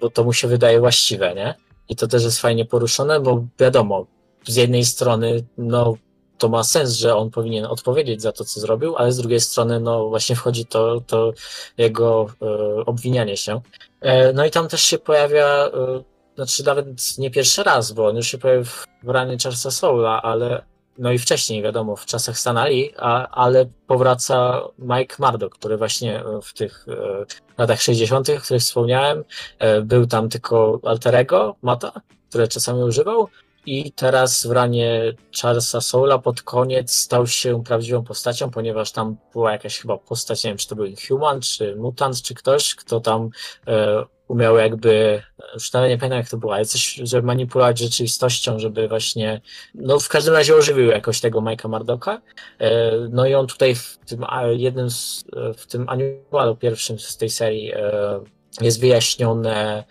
bo 0.00 0.10
to 0.10 0.24
mu 0.24 0.32
się 0.32 0.48
wydaje 0.48 0.80
właściwe, 0.80 1.34
nie? 1.34 1.54
I 1.88 1.96
to 1.96 2.06
też 2.06 2.24
jest 2.24 2.40
fajnie 2.40 2.64
poruszone, 2.64 3.20
bo 3.20 3.44
wiadomo, 3.58 4.06
z 4.46 4.56
jednej 4.56 4.84
strony, 4.84 5.44
no, 5.58 5.96
to 6.38 6.48
ma 6.48 6.64
sens, 6.64 6.92
że 6.92 7.16
on 7.16 7.30
powinien 7.30 7.64
odpowiedzieć 7.64 8.22
za 8.22 8.32
to, 8.32 8.44
co 8.44 8.60
zrobił, 8.60 8.96
ale 8.96 9.12
z 9.12 9.16
drugiej 9.16 9.40
strony, 9.40 9.80
no 9.80 10.08
właśnie 10.08 10.36
wchodzi 10.36 10.66
to, 10.66 11.00
to 11.06 11.32
jego 11.78 12.26
e, 12.42 12.46
obwinianie 12.86 13.36
się. 13.36 13.60
E, 14.00 14.32
no 14.32 14.46
i 14.46 14.50
tam 14.50 14.68
też 14.68 14.82
się 14.82 14.98
pojawia, 14.98 15.46
e, 15.46 16.02
znaczy 16.34 16.64
nawet 16.64 16.86
nie 17.18 17.30
pierwszy 17.30 17.62
raz, 17.62 17.92
bo 17.92 18.06
on 18.06 18.16
już 18.16 18.26
się 18.26 18.38
pojawił 18.38 18.64
w 19.02 19.08
ranie 19.08 19.36
Charlesa 19.42 19.70
Soula, 19.70 20.22
ale 20.22 20.62
no 20.98 21.12
i 21.12 21.18
wcześniej, 21.18 21.62
wiadomo, 21.62 21.96
w 21.96 22.06
czasach 22.06 22.38
Stanali, 22.38 22.94
ale 23.30 23.66
powraca 23.86 24.60
Mike 24.78 25.16
Murdock, 25.18 25.54
który 25.58 25.76
właśnie 25.76 26.22
w 26.42 26.52
tych 26.52 26.86
e, 26.88 27.24
latach 27.58 27.82
60., 27.82 28.28
o 28.30 28.40
których 28.40 28.62
wspomniałem, 28.62 29.24
e, 29.58 29.82
był 29.82 30.06
tam 30.06 30.28
tylko 30.28 30.80
alterego 30.84 31.56
Mata, 31.62 31.92
które 32.28 32.48
czasami 32.48 32.82
używał, 32.82 33.28
i 33.70 33.92
teraz 33.92 34.46
w 34.46 34.50
ranie 34.50 35.12
Charlesa 35.42 35.80
Soula 35.80 36.18
pod 36.18 36.42
koniec 36.42 36.94
stał 36.94 37.26
się 37.26 37.64
prawdziwą 37.64 38.04
postacią, 38.04 38.50
ponieważ 38.50 38.92
tam 38.92 39.16
była 39.32 39.52
jakaś 39.52 39.78
chyba 39.78 39.98
postać, 39.98 40.44
nie 40.44 40.50
wiem, 40.50 40.58
czy 40.58 40.68
to 40.68 40.76
był 40.76 40.84
Inhuman, 40.84 41.40
czy 41.40 41.76
Mutant, 41.76 42.22
czy 42.22 42.34
ktoś, 42.34 42.74
kto 42.74 43.00
tam 43.00 43.30
e, 43.66 44.04
umiał 44.28 44.56
jakby, 44.56 45.22
już 45.54 45.72
nawet 45.72 45.90
nie 45.90 45.98
pamiętam 45.98 46.18
jak 46.18 46.28
to 46.28 46.36
było, 46.36 46.54
ale 46.54 46.64
coś, 46.64 46.94
żeby 47.02 47.26
manipulować 47.26 47.78
rzeczywistością, 47.78 48.58
żeby 48.58 48.88
właśnie, 48.88 49.40
no 49.74 50.00
w 50.00 50.08
każdym 50.08 50.34
razie 50.34 50.56
ożywił 50.56 50.86
jakoś 50.86 51.20
tego 51.20 51.40
Mike'a 51.40 51.68
Mardoka. 51.68 52.20
E, 52.58 52.92
No 53.10 53.26
i 53.26 53.34
on 53.34 53.46
tutaj 53.46 53.74
w 53.74 53.98
tym 54.06 54.24
jednym 54.50 54.90
z, 54.90 55.24
w 55.56 55.66
tym 55.66 55.88
animalu 55.88 56.56
pierwszym 56.56 56.98
z 56.98 57.16
tej 57.16 57.30
serii 57.30 57.72
e, 57.72 58.20
jest 58.60 58.80
wyjaśnione, 58.80 59.84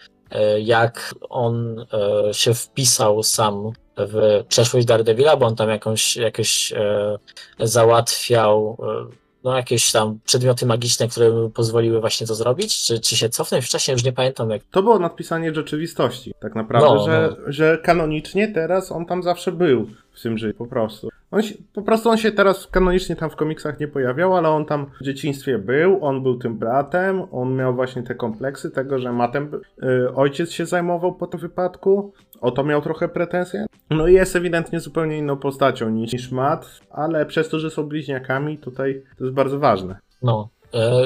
jak 0.60 1.16
on 1.30 1.86
e, 2.30 2.34
się 2.34 2.54
wpisał 2.54 3.24
sam 3.24 3.72
w 3.98 4.44
przeszłość 4.48 4.86
Daredevila, 4.86 5.38
bo 5.38 5.46
on 5.46 5.56
tam 5.56 5.70
jakąś, 5.70 6.18
jakieś 6.18 6.74
e, 6.74 7.18
załatwiał 7.60 8.78
e, 9.12 9.30
no, 9.44 9.58
jakieś 9.58 9.92
tam 9.92 10.20
przedmioty 10.26 10.66
magiczne, 10.66 11.08
które 11.08 11.32
mu 11.32 11.50
pozwoliły 11.50 12.00
właśnie 12.02 12.28
to 12.28 12.36
zrobić, 12.36 12.84
czy, 12.84 13.00
czy 13.00 13.18
się 13.18 13.30
cofnąć 13.30 13.66
w 13.66 13.70
czasie, 13.70 13.92
już 13.92 14.04
nie 14.04 14.14
pamiętam 14.14 14.50
jak. 14.50 14.62
To 14.72 14.84
było 14.84 15.00
nadpisanie 15.00 15.54
rzeczywistości, 15.54 16.34
tak 16.40 16.56
naprawdę, 16.56 16.88
No, 16.88 17.06
że, 17.06 17.36
że 17.48 17.78
kanonicznie 17.84 18.48
teraz 18.48 18.92
on 18.92 19.06
tam 19.06 19.24
zawsze 19.24 19.52
był 19.52 19.90
w 20.12 20.22
tym 20.22 20.38
życiu, 20.38 20.58
po 20.58 20.68
prostu. 20.68 21.10
On 21.32 21.42
się, 21.42 21.56
po 21.74 21.82
prostu 21.82 22.10
on 22.10 22.18
się 22.18 22.32
teraz 22.32 22.68
kanonicznie 22.68 23.16
tam 23.16 23.30
w 23.30 23.36
komiksach 23.36 23.80
nie 23.80 23.88
pojawiał, 23.88 24.36
ale 24.36 24.50
on 24.50 24.66
tam 24.66 24.92
w 25.02 25.04
dzieciństwie 25.04 25.58
był, 25.58 26.06
on 26.06 26.24
był 26.24 26.38
tym 26.38 26.58
bratem, 26.58 27.24
on 27.32 27.56
miał 27.56 27.76
właśnie 27.76 28.04
te 28.04 28.16
kompleksy 28.16 28.72
tego, 28.72 29.00
że 29.00 29.14
matem 29.14 29.62
y, 29.84 30.16
ojciec 30.16 30.52
się 30.52 30.66
zajmował 30.66 31.16
po 31.16 31.28
tym 31.28 31.40
wypadku, 31.40 32.14
o 32.42 32.52
to 32.52 32.64
miał 32.64 32.82
trochę 32.82 33.08
pretensje. 33.10 33.66
No 33.90 34.08
i 34.08 34.14
jest 34.14 34.36
ewidentnie 34.36 34.80
zupełnie 34.80 35.18
inną 35.18 35.38
postacią 35.38 35.90
niż, 35.90 36.14
niż 36.14 36.32
Matt, 36.32 36.80
ale 36.90 37.26
przez 37.26 37.50
to, 37.50 37.60
że 37.60 37.70
są 37.70 37.84
bliźniakami, 37.84 38.58
tutaj 38.58 39.04
to 39.18 39.24
jest 39.24 39.36
bardzo 39.36 39.60
ważne. 39.60 40.00
No. 40.22 40.50
E, 40.74 41.02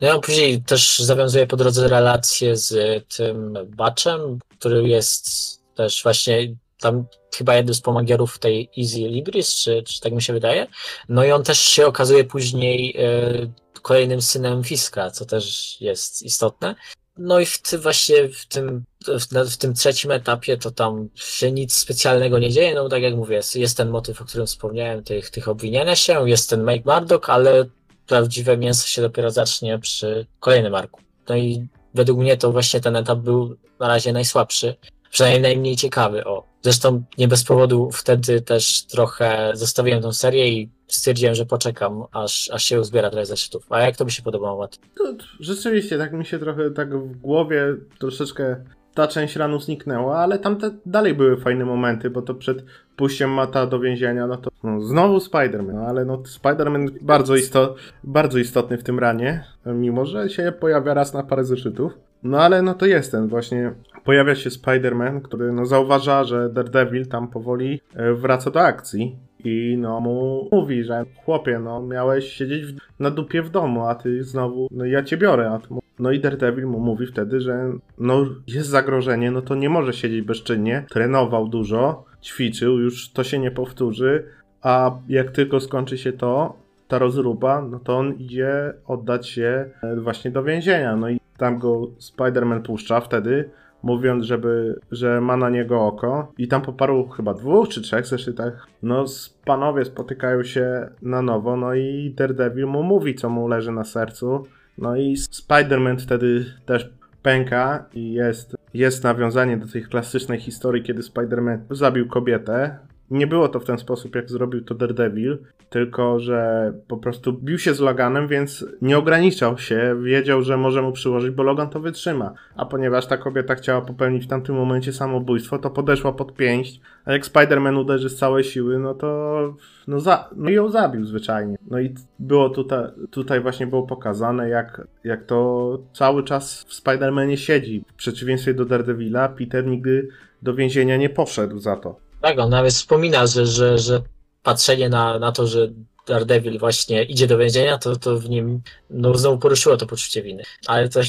No 0.00 0.08
ja 0.08 0.18
później 0.18 0.62
też 0.62 0.98
zawiązuję 0.98 1.46
po 1.46 1.56
drodze 1.56 1.88
relacje 1.88 2.56
z 2.56 2.74
tym 3.16 3.58
Batchem, 3.76 4.38
który 4.58 4.88
jest 4.88 5.26
też 5.74 6.02
właśnie 6.02 6.56
tam 6.80 7.06
chyba 7.36 7.56
jednym 7.56 7.74
z 7.74 7.80
pomagierów 7.80 8.38
tej 8.38 8.70
Easy 8.78 8.98
Libris, 8.98 9.54
czy, 9.54 9.82
czy 9.82 10.00
tak 10.00 10.12
mi 10.12 10.22
się 10.22 10.32
wydaje. 10.32 10.66
No 11.08 11.24
i 11.24 11.32
on 11.32 11.42
też 11.42 11.58
się 11.58 11.86
okazuje 11.86 12.24
później 12.24 12.96
e, 12.98 13.80
kolejnym 13.82 14.22
synem 14.22 14.64
Fiska, 14.64 15.10
co 15.10 15.24
też 15.26 15.76
jest 15.80 16.22
istotne. 16.22 16.74
No 17.18 17.40
i 17.40 17.46
w 17.46 17.62
tym 17.62 17.80
właśnie 17.80 18.28
w 18.28 18.46
tym, 18.46 18.84
w, 19.06 19.52
w 19.52 19.56
tym 19.56 19.74
trzecim 19.74 20.10
etapie 20.10 20.56
to 20.56 20.70
tam 20.70 21.08
się 21.14 21.52
nic 21.52 21.74
specjalnego 21.74 22.38
nie 22.38 22.50
dzieje. 22.50 22.74
No 22.74 22.88
tak 22.88 23.02
jak 23.02 23.14
mówię, 23.14 23.36
jest, 23.36 23.56
jest 23.56 23.76
ten 23.76 23.88
motyw, 23.88 24.22
o 24.22 24.24
którym 24.24 24.46
wspomniałem, 24.46 25.04
tych, 25.04 25.30
tych 25.30 25.48
obwiniania 25.48 25.96
się, 25.96 26.28
jest 26.28 26.50
ten 26.50 26.64
Mike 26.64 26.94
Murdock, 26.94 27.28
ale 27.28 27.64
prawdziwe 28.06 28.56
mięso 28.56 28.86
się 28.86 29.02
dopiero 29.02 29.30
zacznie 29.30 29.78
przy 29.78 30.26
kolejnym 30.40 30.74
arku. 30.74 31.00
No 31.28 31.36
i 31.36 31.66
według 31.94 32.18
mnie 32.18 32.36
to 32.36 32.52
właśnie 32.52 32.80
ten 32.80 32.96
etap 32.96 33.18
był 33.18 33.56
na 33.80 33.88
razie 33.88 34.12
najsłabszy, 34.12 34.76
przynajmniej 35.10 35.42
najmniej 35.42 35.76
ciekawy. 35.76 36.24
O. 36.24 36.45
Zresztą 36.66 37.02
nie 37.18 37.28
bez 37.28 37.44
powodu 37.44 37.90
wtedy 37.92 38.40
też 38.40 38.86
trochę 38.86 39.50
zostawiłem 39.54 40.02
tą 40.02 40.12
serię 40.12 40.48
i 40.48 40.70
stwierdziłem, 40.88 41.34
że 41.34 41.46
poczekam, 41.46 42.04
aż, 42.12 42.50
aż 42.52 42.64
się 42.64 42.80
uzbiera 42.80 43.10
trochę 43.10 43.26
zeszytów. 43.26 43.66
A 43.70 43.80
jak 43.80 43.96
to 43.96 44.04
by 44.04 44.10
się 44.10 44.22
podobało, 44.22 44.58
Matt? 44.58 44.78
To, 44.98 45.04
rzeczywiście, 45.40 45.98
tak 45.98 46.12
mi 46.12 46.24
się 46.24 46.38
trochę 46.38 46.70
tak 46.70 46.98
w 46.98 47.16
głowie 47.16 47.76
troszeczkę 47.98 48.56
ta 48.94 49.08
część 49.08 49.36
ranu 49.36 49.60
zniknęła, 49.60 50.18
ale 50.18 50.38
tam 50.38 50.58
dalej 50.86 51.14
były 51.14 51.36
fajne 51.36 51.64
momenty, 51.64 52.10
bo 52.10 52.22
to 52.22 52.34
przed 52.34 52.64
pójściem 52.96 53.30
Mata 53.30 53.66
do 53.66 53.80
więzienia, 53.80 54.26
no 54.26 54.36
to 54.36 54.50
no, 54.64 54.80
znowu 54.80 55.18
Spider-Man, 55.18 55.74
no, 55.74 55.86
ale 55.86 56.04
no 56.04 56.16
Spider-Man 56.16 56.90
bardzo, 57.00 57.36
isto, 57.36 57.74
bardzo 58.04 58.38
istotny 58.38 58.78
w 58.78 58.82
tym 58.82 58.98
ranie, 58.98 59.44
mimo 59.66 60.06
że 60.06 60.30
się 60.30 60.52
pojawia 60.60 60.94
raz 60.94 61.14
na 61.14 61.22
parę 61.22 61.44
zeszytów. 61.44 61.92
No 62.22 62.40
ale 62.40 62.62
no 62.62 62.74
to 62.74 62.86
jest 62.86 63.10
ten 63.10 63.28
właśnie, 63.28 63.74
pojawia 64.06 64.34
się 64.34 64.50
Spider-Man, 64.50 65.22
który 65.22 65.52
no 65.52 65.66
zauważa, 65.66 66.24
że 66.24 66.48
Daredevil 66.48 67.06
tam 67.06 67.28
powoli 67.28 67.80
e, 67.94 68.12
wraca 68.12 68.50
do 68.50 68.60
akcji. 68.60 69.16
I 69.44 69.76
no 69.78 70.00
mu 70.00 70.48
mówi, 70.52 70.84
że 70.84 71.04
chłopie, 71.24 71.58
no 71.58 71.82
miałeś 71.82 72.32
siedzieć 72.32 72.66
w, 72.66 72.78
na 73.00 73.10
dupie 73.10 73.42
w 73.42 73.50
domu, 73.50 73.86
a 73.86 73.94
ty 73.94 74.24
znowu, 74.24 74.68
no 74.70 74.84
ja 74.84 75.02
cię 75.02 75.16
biorę. 75.16 75.50
A 75.50 75.74
mu... 75.74 75.82
No 75.98 76.10
i 76.10 76.20
Daredevil 76.20 76.66
mu 76.66 76.80
mówi 76.80 77.06
wtedy, 77.06 77.40
że 77.40 77.72
no 77.98 78.26
jest 78.46 78.68
zagrożenie, 78.68 79.30
no 79.30 79.42
to 79.42 79.54
nie 79.54 79.68
może 79.68 79.92
siedzieć 79.92 80.22
bezczynnie. 80.22 80.84
Trenował 80.90 81.48
dużo, 81.48 82.04
ćwiczył, 82.22 82.78
już 82.78 83.12
to 83.12 83.24
się 83.24 83.38
nie 83.38 83.50
powtórzy, 83.50 84.24
a 84.62 84.90
jak 85.08 85.30
tylko 85.30 85.60
skończy 85.60 85.98
się 85.98 86.12
to, 86.12 86.56
ta 86.88 86.98
rozruba, 86.98 87.62
no 87.62 87.78
to 87.78 87.96
on 87.96 88.14
idzie 88.14 88.72
oddać 88.86 89.28
się 89.28 89.70
e, 89.82 89.96
właśnie 89.96 90.30
do 90.30 90.42
więzienia. 90.42 90.96
No 90.96 91.10
i 91.10 91.20
tam 91.38 91.58
go 91.58 91.80
Spider-Man 92.00 92.62
puszcza 92.62 93.00
wtedy, 93.00 93.50
mówiąc, 93.86 94.24
żeby, 94.24 94.80
że 94.90 95.20
ma 95.20 95.36
na 95.36 95.50
niego 95.50 95.86
oko. 95.86 96.32
I 96.38 96.48
tam 96.48 96.62
po 96.62 96.72
paru 96.72 97.08
chyba 97.08 97.34
dwóch 97.34 97.68
czy 97.68 97.82
trzech 97.82 98.06
zeszytach, 98.06 98.66
no 98.82 99.04
panowie 99.44 99.84
spotykają 99.84 100.42
się 100.42 100.88
na 101.02 101.22
nowo, 101.22 101.56
no 101.56 101.74
i 101.74 102.14
Daredevil 102.16 102.66
mu 102.66 102.82
mówi, 102.82 103.14
co 103.14 103.30
mu 103.30 103.48
leży 103.48 103.72
na 103.72 103.84
sercu. 103.84 104.46
No 104.78 104.96
i 104.96 105.14
Spider-Man 105.16 105.98
wtedy 105.98 106.44
też 106.66 106.90
pęka 107.22 107.84
i 107.94 108.12
jest, 108.12 108.56
jest 108.74 109.04
nawiązanie 109.04 109.56
do 109.56 109.66
tej 109.66 109.82
klasycznej 109.82 110.40
historii, 110.40 110.82
kiedy 110.82 111.02
Spider-Man 111.02 111.58
zabił 111.70 112.08
kobietę. 112.08 112.78
Nie 113.10 113.26
było 113.26 113.48
to 113.48 113.60
w 113.60 113.64
ten 113.64 113.78
sposób, 113.78 114.14
jak 114.14 114.30
zrobił 114.30 114.64
to 114.64 114.74
Daredevil, 114.74 115.38
tylko 115.70 116.20
że 116.20 116.72
po 116.88 116.96
prostu 116.96 117.32
bił 117.32 117.58
się 117.58 117.74
z 117.74 117.80
Loganem, 117.80 118.28
więc 118.28 118.64
nie 118.82 118.98
ograniczał 118.98 119.58
się, 119.58 119.96
wiedział, 120.02 120.42
że 120.42 120.56
może 120.56 120.82
mu 120.82 120.92
przyłożyć, 120.92 121.30
bo 121.30 121.42
Logan 121.42 121.70
to 121.70 121.80
wytrzyma. 121.80 122.32
A 122.56 122.66
ponieważ 122.66 123.06
ta 123.06 123.16
kobieta 123.16 123.54
chciała 123.54 123.80
popełnić 123.80 124.24
w 124.24 124.28
tamtym 124.28 124.54
momencie 124.54 124.92
samobójstwo, 124.92 125.58
to 125.58 125.70
podeszła 125.70 126.12
pod 126.12 126.34
pięść, 126.34 126.80
a 127.04 127.12
jak 127.12 127.24
Spider-Man 127.24 127.80
uderzy 127.80 128.10
z 128.10 128.16
całej 128.16 128.44
siły, 128.44 128.78
no 128.78 128.94
to 128.94 129.54
no, 129.88 130.00
za, 130.00 130.30
no 130.36 130.50
ją 130.50 130.68
zabił 130.68 131.04
zwyczajnie. 131.04 131.58
No 131.70 131.80
i 131.80 131.94
było 132.18 132.50
tutaj, 132.50 132.84
tutaj 133.10 133.40
właśnie 133.40 133.66
było 133.66 133.82
pokazane, 133.82 134.48
jak, 134.48 134.86
jak 135.04 135.24
to 135.24 135.78
cały 135.92 136.24
czas 136.24 136.64
w 136.68 136.82
Spider-Manie 136.82 137.36
siedzi. 137.36 137.84
W 137.92 137.94
przeciwieństwie 137.94 138.54
do 138.54 138.64
Daredevila, 138.64 139.28
Peter 139.28 139.66
nigdy 139.66 140.08
do 140.42 140.54
więzienia 140.54 140.96
nie 140.96 141.08
poszedł 141.08 141.58
za 141.58 141.76
to. 141.76 142.05
Tak, 142.20 142.38
on 142.38 142.50
nawet 142.50 142.72
wspomina, 142.72 143.26
że, 143.26 143.46
że, 143.46 143.78
że 143.78 144.02
patrzenie 144.42 144.88
na, 144.88 145.18
na 145.18 145.32
to, 145.32 145.46
że 145.46 145.68
Daredevil 146.06 146.58
właśnie 146.58 147.04
idzie 147.04 147.26
do 147.26 147.38
więzienia, 147.38 147.78
to, 147.78 147.96
to 147.96 148.18
w 148.18 148.28
nim 148.28 148.60
no, 148.90 149.14
znowu 149.14 149.38
poruszyło 149.38 149.76
to 149.76 149.86
poczucie 149.86 150.22
winy. 150.22 150.42
Ale 150.66 150.88
to 150.88 151.00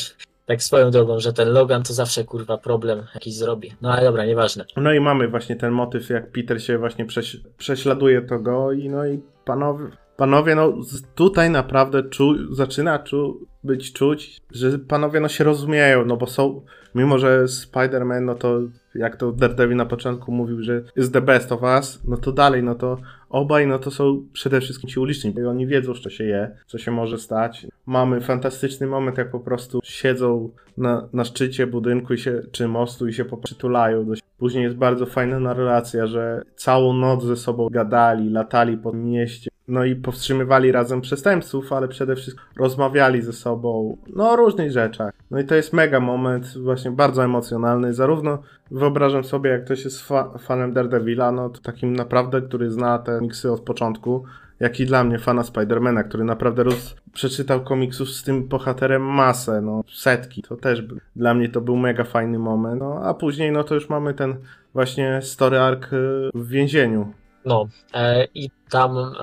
tak 0.45 0.63
swoją 0.63 0.91
drogą, 0.91 1.19
że 1.19 1.33
ten 1.33 1.49
Logan 1.49 1.83
to 1.83 1.93
zawsze 1.93 2.23
kurwa 2.23 2.57
problem 2.57 3.03
jakiś 3.13 3.35
zrobi. 3.35 3.73
No 3.81 3.93
ale 3.93 4.03
dobra, 4.03 4.25
nieważne. 4.25 4.65
No 4.77 4.93
i 4.93 4.99
mamy 4.99 5.27
właśnie 5.27 5.55
ten 5.55 5.71
motyw, 5.71 6.09
jak 6.09 6.31
Peter 6.31 6.63
się 6.63 6.77
właśnie 6.77 7.05
prześ 7.05 7.37
prześladuje 7.57 8.21
to 8.21 8.39
go 8.39 8.71
i 8.71 8.89
no 8.89 9.05
i 9.07 9.19
panowie, 9.45 9.85
panowie 10.17 10.55
no 10.55 10.73
tutaj 11.15 11.49
naprawdę 11.49 12.03
czu 12.03 12.55
zaczyna 12.55 12.99
czu 12.99 13.47
być 13.63 13.93
czuć, 13.93 14.37
że 14.51 14.79
panowie 14.79 15.19
no 15.19 15.27
się 15.27 15.43
rozumieją, 15.43 16.05
no 16.05 16.17
bo 16.17 16.27
są, 16.27 16.61
mimo 16.97 17.17
że 17.19 17.45
Spider-Man, 17.45 18.21
no 18.21 18.35
to 18.35 18.59
jak 18.95 19.15
to 19.15 19.31
Daredevil 19.31 19.77
na 19.77 19.85
początku 19.85 20.31
mówił, 20.31 20.63
że 20.63 20.83
jest 20.95 21.13
the 21.13 21.21
best 21.21 21.51
of 21.51 21.61
us, 21.63 22.01
no 22.07 22.17
to 22.17 22.31
dalej, 22.31 22.63
no 22.63 22.75
to 22.75 22.97
obaj, 23.29 23.67
no 23.67 23.79
to 23.79 23.91
są 23.91 24.23
przede 24.33 24.61
wszystkim 24.61 24.89
ci 24.89 24.99
uliczni, 24.99 25.33
i 25.37 25.45
oni 25.45 25.67
wiedzą, 25.67 25.93
co 25.93 26.09
się 26.09 26.23
je, 26.23 26.57
co 26.67 26.77
się 26.77 26.91
może 26.91 27.17
stać. 27.17 27.67
Mamy 27.85 28.21
fantastyczny 28.21 28.87
moment, 28.87 29.17
jak 29.17 29.31
po 29.31 29.39
prostu 29.39 29.79
siedzą 29.83 30.49
na, 30.77 31.09
na 31.13 31.23
szczycie 31.23 31.67
budynku 31.67 32.13
i 32.13 32.17
się, 32.17 32.41
czy 32.51 32.67
mostu 32.67 33.07
i 33.07 33.13
się 33.13 33.25
przytulają. 33.43 34.05
Później 34.37 34.63
jest 34.63 34.75
bardzo 34.75 35.05
fajna 35.05 35.39
narracja, 35.39 36.07
że 36.07 36.41
całą 36.55 36.93
noc 36.93 37.23
ze 37.23 37.35
sobą 37.35 37.69
gadali, 37.69 38.29
latali 38.29 38.77
po 38.77 38.93
mieście, 38.93 39.49
no 39.67 39.85
i 39.85 39.95
powstrzymywali 39.95 40.71
razem 40.71 41.01
przestępców, 41.01 41.73
ale 41.73 41.87
przede 41.87 42.15
wszystkim 42.15 42.45
rozmawiali 42.55 43.21
ze 43.21 43.33
sobą, 43.33 43.97
no 44.15 44.31
o 44.31 44.35
różnych 44.35 44.71
rzeczach. 44.71 45.13
No 45.31 45.39
i 45.39 45.45
to 45.45 45.55
jest 45.55 45.73
mega 45.73 45.99
moment, 45.99 46.57
właśnie 46.57 46.91
bardzo 46.91 47.23
emocjonalny, 47.23 47.93
zarówno 47.93 48.39
wyobrażam 48.71 49.23
sobie, 49.23 49.49
jak 49.49 49.65
ktoś 49.65 49.85
jest 49.85 50.01
fa 50.01 50.37
fanem 50.37 50.73
Daredevila, 50.73 51.31
no 51.31 51.49
to 51.49 51.61
takim 51.61 51.95
naprawdę, 51.95 52.41
który 52.41 52.71
zna 52.71 52.99
te 52.99 53.21
miksy 53.21 53.51
od 53.51 53.61
początku, 53.61 54.23
jak 54.59 54.79
i 54.79 54.85
dla 54.85 55.03
mnie 55.03 55.19
fana 55.19 55.43
Spidermana, 55.43 56.03
który 56.03 56.23
naprawdę 56.23 56.63
roz... 56.63 56.95
przeczytał 57.13 57.63
komiksów 57.63 58.09
z 58.09 58.23
tym 58.23 58.47
bohaterem 58.47 59.01
masę, 59.01 59.61
no 59.61 59.83
setki, 59.93 60.41
to 60.41 60.55
też 60.55 60.81
by... 60.81 60.95
dla 61.15 61.33
mnie 61.33 61.49
to 61.49 61.61
był 61.61 61.77
mega 61.77 62.03
fajny 62.03 62.39
moment, 62.39 62.79
no 62.79 62.99
a 63.03 63.13
później 63.13 63.51
no 63.51 63.63
to 63.63 63.75
już 63.75 63.89
mamy 63.89 64.13
ten 64.13 64.35
właśnie 64.73 65.19
story 65.21 65.59
arc 65.59 65.93
y, 65.93 66.29
w 66.33 66.47
więzieniu. 66.47 67.13
No 67.47 67.67
e, 67.93 68.27
i 68.33 68.49
tam 68.69 68.97
e, 68.97 69.13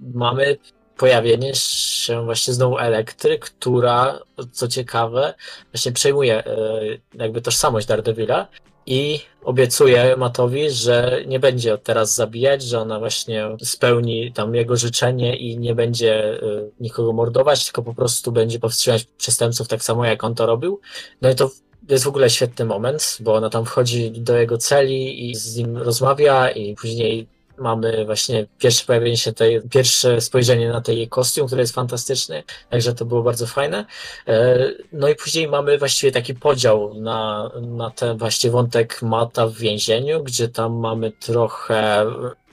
mamy 0.00 0.56
pojawienie 0.96 1.54
się 1.54 2.24
właśnie 2.24 2.54
znowu 2.54 2.78
Elektry, 2.78 3.38
która, 3.38 4.18
co 4.52 4.68
ciekawe, 4.68 5.34
właśnie 5.72 5.92
przejmuje 5.92 6.44
e, 6.46 6.80
jakby 7.14 7.42
tożsamość 7.42 7.86
Daredevila 7.86 8.48
i 8.86 9.20
obiecuje 9.44 10.16
Matowi, 10.16 10.70
że 10.70 11.22
nie 11.26 11.40
będzie 11.40 11.78
teraz 11.78 12.14
zabijać, 12.14 12.62
że 12.62 12.80
ona 12.80 12.98
właśnie 12.98 13.48
spełni 13.62 14.32
tam 14.32 14.54
jego 14.54 14.76
życzenie 14.76 15.36
i 15.36 15.58
nie 15.58 15.74
będzie 15.74 16.40
nikogo 16.80 17.12
mordować, 17.12 17.64
tylko 17.64 17.82
po 17.82 17.94
prostu 17.94 18.32
będzie 18.32 18.58
powstrzymać 18.58 19.04
przestępców 19.04 19.68
tak 19.68 19.82
samo 19.82 20.04
jak 20.04 20.24
on 20.24 20.34
to 20.34 20.46
robił. 20.46 20.80
No 21.22 21.30
i 21.30 21.34
to 21.34 21.50
jest 21.88 22.04
w 22.04 22.08
ogóle 22.08 22.30
świetny 22.30 22.64
moment, 22.64 23.18
bo 23.20 23.34
ona 23.34 23.50
tam 23.50 23.64
wchodzi 23.64 24.10
do 24.10 24.36
jego 24.36 24.58
celi 24.58 25.30
i 25.30 25.34
z 25.34 25.56
nim 25.56 25.76
rozmawia 25.76 26.50
i 26.50 26.74
później 26.74 27.35
mamy 27.58 28.04
właśnie 28.04 28.46
pierwsze 28.58 28.84
pojawienie 28.86 29.16
się 29.16 29.32
tej, 29.32 29.62
pierwsze 29.70 30.20
spojrzenie 30.20 30.68
na 30.68 30.80
ten 30.80 30.96
jej 30.96 31.08
kostium, 31.08 31.46
który 31.46 31.62
jest 31.62 31.74
fantastyczny, 31.74 32.42
także 32.70 32.94
to 32.94 33.04
było 33.04 33.22
bardzo 33.22 33.46
fajne. 33.46 33.86
E, 34.28 34.58
no 34.92 35.08
i 35.08 35.14
później 35.14 35.48
mamy 35.48 35.78
właściwie 35.78 36.12
taki 36.12 36.34
podział 36.34 36.94
na, 36.94 37.50
na 37.60 37.90
ten 37.90 38.18
właśnie 38.18 38.50
wątek 38.50 39.02
Mata 39.02 39.46
w 39.46 39.54
więzieniu, 39.54 40.22
gdzie 40.22 40.48
tam 40.48 40.74
mamy 40.74 41.12
trochę 41.12 42.00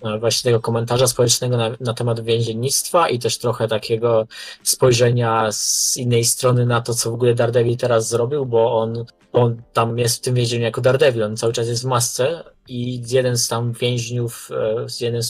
e, 0.04 0.20
właśnie 0.20 0.52
tego 0.52 0.62
komentarza 0.62 1.08
społecznego 1.08 1.58
na, 1.58 1.72
na 1.80 1.94
temat 1.94 2.20
więziennictwa 2.20 3.10
i 3.10 3.20
też 3.20 3.38
trochę 3.38 3.68
takiego 3.68 4.28
spojrzenia 4.64 5.52
z 5.52 5.98
innej 5.98 6.24
strony 6.24 6.66
na 6.66 6.82
to, 6.82 6.94
co 6.94 7.12
w 7.12 7.14
ogóle 7.14 7.36
Daredevil 7.36 7.78
teraz 7.78 8.10
zrobił, 8.10 8.46
bo 8.46 8.78
on, 8.78 9.06
on 9.34 9.62
tam 9.74 9.98
jest 9.98 10.18
w 10.18 10.22
tym 10.22 10.36
więzieniu 10.36 10.64
jako 10.64 10.82
Daredevil, 10.82 11.24
on 11.24 11.38
cały 11.38 11.54
czas 11.54 11.68
jest 11.68 11.84
w 11.84 11.86
masce 11.86 12.44
i 12.68 13.02
jeden 13.10 13.38
z 13.38 13.48
tam 13.48 13.74
więźniów, 13.74 14.50
e, 14.52 14.90
z 14.90 15.02
jeden 15.02 15.22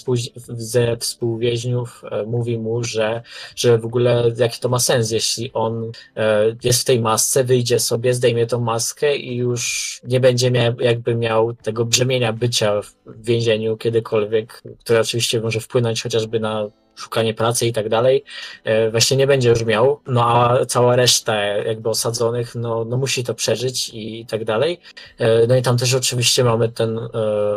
ze 0.48 0.98
współwięźniów 0.98 2.04
e, 2.12 2.24
mówi 2.24 2.58
mu, 2.58 2.84
że, 2.84 3.22
że 3.56 3.78
w 3.78 3.86
ogóle 3.86 4.32
jaki 4.38 4.60
to 4.60 4.70
ma 4.70 4.80
sens, 4.80 5.12
jeśli 5.12 5.54
on 5.54 5.92
e, 6.16 6.56
jest 6.64 6.82
w 6.82 6.86
tej 6.86 7.00
masce, 7.00 7.44
wyjdzie 7.44 7.80
sobie, 7.80 8.14
zdejmie 8.14 8.48
tą 8.48 8.62
maskę 8.62 9.16
i 9.16 9.36
już 9.36 10.02
nie 10.04 10.20
będzie 10.20 10.52
miał, 10.52 10.80
jakby 10.80 11.16
miał 11.16 11.54
tego 11.54 11.86
brzemienia 11.86 12.34
bycia 12.34 12.82
w 13.06 13.26
więzieniu 13.26 13.78
kiedykolwiek, 13.78 14.62
które 14.80 15.00
oczywiście 15.00 15.42
może 15.42 15.60
wpłynąć 15.60 16.04
chociażby 16.04 16.40
na 16.40 16.68
szukanie 16.96 17.34
pracy 17.34 17.66
i 17.68 17.74
tak 17.74 17.90
dalej, 17.90 18.24
e, 18.64 18.92
właśnie 18.92 19.18
nie 19.18 19.28
będzie 19.28 19.50
już 19.50 19.66
miał, 19.66 20.00
no 20.08 20.26
a 20.26 20.66
cała 20.66 20.96
reszta 20.96 21.36
jakby 21.44 21.90
osadzonych, 21.90 22.56
no, 22.56 22.86
no 22.86 22.98
musi 22.98 23.24
to 23.24 23.34
przeżyć 23.34 23.92
i 23.94 24.26
tak 24.26 24.46
dalej. 24.46 24.80
E, 25.18 25.48
no 25.48 25.56
i 25.56 25.62
tam 25.62 25.78
też 25.78 25.94
oczywiście 25.94 26.44
mamy 26.44 26.70
ten 26.70 26.98
e, 26.98 27.10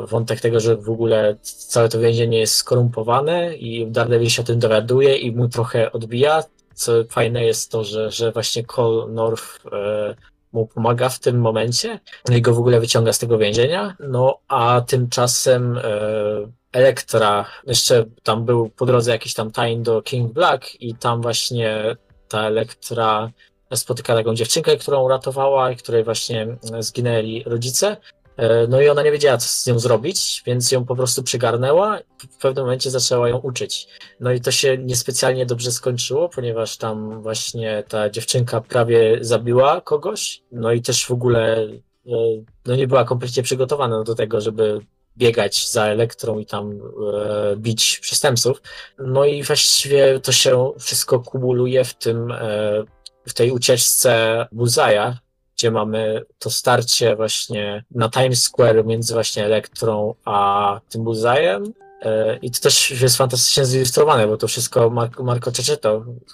wątek 0.07 0.41
tego, 0.41 0.61
że 0.61 0.77
w 0.77 0.91
ogóle 0.91 1.37
całe 1.43 1.89
to 1.89 2.01
więzienie 2.01 2.39
jest 2.39 2.55
skorumpowane 2.55 3.57
i 3.57 3.87
Daredevil 3.87 4.31
się 4.31 4.45
tym 4.45 4.59
dowiaduje 4.59 5.17
i 5.17 5.33
mu 5.33 5.49
trochę 5.49 5.93
odbija, 5.93 6.45
co 6.75 6.93
fajne 7.11 7.45
jest 7.45 7.71
to, 7.71 7.85
że, 7.85 8.11
że 8.11 8.33
właśnie 8.33 8.65
Cole 8.65 9.13
North 9.13 9.61
mu 10.53 10.67
pomaga 10.67 11.09
w 11.09 11.19
tym 11.19 11.41
momencie. 11.41 12.01
I 12.33 12.43
go 12.43 12.55
w 12.55 12.59
ogóle 12.59 12.81
wyciąga 12.81 13.13
z 13.13 13.19
tego 13.19 13.39
więzienia, 13.39 13.97
no 14.01 14.39
a 14.49 14.81
tymczasem 14.87 15.79
Elektra, 16.77 17.45
jeszcze 17.67 18.05
tam 18.23 18.45
był 18.45 18.71
po 18.71 18.87
drodze 18.87 19.11
jakiś 19.11 19.35
tam 19.35 19.51
time 19.51 19.77
do 19.77 20.03
King 20.03 20.33
Black 20.33 20.81
i 20.81 20.95
tam 20.95 21.23
właśnie 21.23 21.97
ta 22.29 22.43
Elektra 22.43 23.31
spotyka 23.75 24.15
taką 24.15 24.35
dziewczynkę, 24.35 24.77
którą 24.77 25.03
uratowała 25.03 25.71
i 25.71 25.77
której 25.77 26.05
właśnie 26.05 26.57
zginęli 26.81 27.43
rodzice. 27.47 27.97
E, 28.37 28.67
no 28.67 28.81
i 28.81 28.89
ona 28.89 29.03
nie 29.03 29.13
wiedziała, 29.13 29.39
co 29.39 29.49
z 29.49 29.67
nią 29.67 29.79
zrobić, 29.79 30.43
więc 30.47 30.73
ją 30.73 30.85
po 30.85 30.97
prostu 30.97 31.23
przygarnęła 31.23 31.99
i 32.01 32.29
w 32.31 32.37
pewnym 32.37 32.65
momencie 32.65 32.91
zaczęła 32.91 33.29
ją 33.29 33.39
uczyć. 33.39 33.89
No 34.21 34.33
i 34.33 34.41
to 34.41 34.51
się 34.51 34.79
niespecjalnie 34.79 35.47
dobrze 35.47 35.73
skończyło, 35.73 36.29
ponieważ 36.29 36.77
tam 36.77 37.23
właśnie 37.23 37.85
ta 37.89 38.11
dziewczynka 38.11 38.61
prawie 38.61 39.19
zabiła 39.21 39.81
kogoś, 39.81 40.43
no 40.53 40.73
i 40.73 40.83
też 40.83 41.07
w 41.07 41.11
ogóle 41.11 41.69
e, 42.07 42.43
no 42.67 42.77
nie 42.77 42.87
była 42.87 43.05
kompletnie 43.05 43.43
przygotowana 43.43 44.03
do 44.03 44.15
tego, 44.15 44.41
żeby 44.41 44.81
biegać 45.19 45.69
za 45.71 45.85
elektrą 45.85 46.39
i 46.39 46.47
tam 46.47 46.73
e, 46.73 47.57
bić 47.57 47.99
przestępców. 47.99 48.63
No 48.99 49.25
i 49.25 49.43
właściwie 49.43 50.21
to 50.21 50.33
się 50.33 50.73
wszystko 50.79 51.21
kumuluje 51.21 51.85
w 51.85 51.95
tym, 51.95 52.33
e, 52.33 52.39
w 53.27 53.35
tej 53.35 53.51
ucieczce 53.51 54.47
Buzaja, 54.53 55.19
gdzie 55.57 55.71
mamy 55.71 56.23
to 56.39 56.51
starcie 56.51 57.17
właśnie 57.17 57.85
na 57.91 58.09
Times 58.09 58.43
Square 58.43 58.85
między 58.85 59.15
właśnie 59.15 59.45
elektrą 59.45 60.15
a 60.25 60.81
tym 60.89 61.05
Buzajem. 61.05 61.73
E, 62.03 62.37
I 62.43 62.51
to 62.51 62.61
też 62.61 62.91
jest 62.91 63.17
fantastycznie 63.17 63.65
zilustrowane, 63.65 64.27
bo 64.27 64.37
to 64.37 64.49
wszystko 64.49 64.91
Marco, 64.91 65.25
Marco 65.25 65.51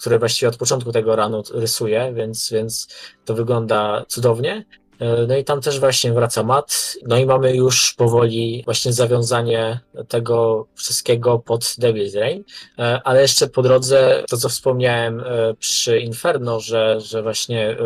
który 0.01 0.19
właściwie 0.19 0.49
od 0.49 0.57
początku 0.57 0.93
tego 0.93 1.17
ranu 1.17 1.43
rysuje, 1.55 2.13
więc, 2.15 2.51
więc 2.51 2.89
to 3.25 3.35
wygląda 3.35 4.05
cudownie. 4.09 4.65
E, 5.03 5.27
no 5.27 5.37
i 5.37 5.45
tam 5.45 5.61
też 5.61 5.81
właśnie 5.81 6.13
wraca 6.13 6.43
Matt. 6.43 6.99
No 7.07 7.17
i 7.17 7.27
mamy 7.27 7.57
już 7.57 7.95
powoli 7.95 8.63
właśnie 8.65 8.93
zawiązanie 8.93 9.81
tego 10.09 10.67
wszystkiego 10.75 11.39
pod 11.39 11.61
Devil's 11.63 12.15
Reign. 12.15 12.43
E, 12.79 13.01
ale 13.05 13.23
jeszcze 13.23 13.49
po 13.49 13.63
drodze, 13.63 14.25
to 14.29 14.37
co 14.37 14.49
wspomniałem 14.49 15.21
e, 15.21 15.55
przy 15.55 15.99
Inferno, 15.99 16.61
że, 16.61 17.01
że 17.01 17.23
właśnie 17.23 17.77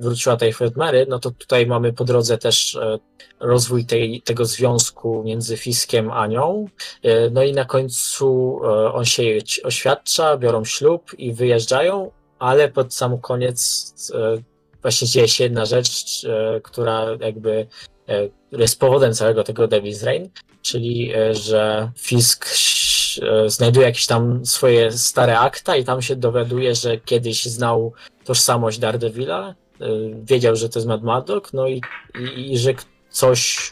wróciła 0.00 0.36
Typhoid 0.36 0.76
Mary, 0.76 1.06
no 1.08 1.18
to 1.18 1.30
tutaj 1.30 1.66
mamy 1.66 1.92
po 1.92 2.04
drodze 2.04 2.38
też 2.38 2.78
rozwój 3.40 3.84
tej, 3.84 4.22
tego 4.22 4.44
związku 4.44 5.22
między 5.24 5.56
Fiskiem 5.56 6.10
a 6.10 6.26
nią. 6.26 6.66
No 7.30 7.42
i 7.42 7.52
na 7.52 7.64
końcu 7.64 8.60
on 8.92 9.04
się 9.04 9.22
oświadcza, 9.64 10.36
biorą 10.36 10.64
ślub 10.64 11.14
i 11.18 11.32
wyjeżdżają, 11.32 12.10
ale 12.38 12.68
pod 12.68 12.94
sam 12.94 13.20
koniec 13.20 13.94
właśnie 14.86 15.08
dzieje 15.08 15.28
się 15.28 15.44
jedna 15.44 15.64
rzecz, 15.64 16.24
e, 16.24 16.60
która 16.60 17.06
jakby 17.20 17.66
e, 18.08 18.28
jest 18.52 18.80
powodem 18.80 19.12
całego 19.12 19.44
tego 19.44 19.68
Devil's 19.68 20.04
Reign, 20.04 20.28
czyli 20.62 21.14
e, 21.14 21.34
że 21.34 21.90
Fisk 21.98 22.46
znajduje 23.46 23.86
jakieś 23.86 24.06
tam 24.06 24.46
swoje 24.46 24.92
stare 24.92 25.38
akta 25.38 25.76
i 25.76 25.84
tam 25.84 26.02
się 26.02 26.16
dowiaduje, 26.16 26.74
że 26.74 26.98
kiedyś 26.98 27.44
znał 27.44 27.92
tożsamość 28.24 28.78
Daredevila, 28.78 29.54
wiedział, 30.22 30.56
że 30.56 30.68
to 30.68 30.78
jest 30.78 30.88
Mad 30.88 31.02
Maddock, 31.02 31.52
no 31.52 31.68
i, 31.68 31.80
i, 32.20 32.52
i 32.52 32.58
że 32.58 32.74
coś, 33.16 33.70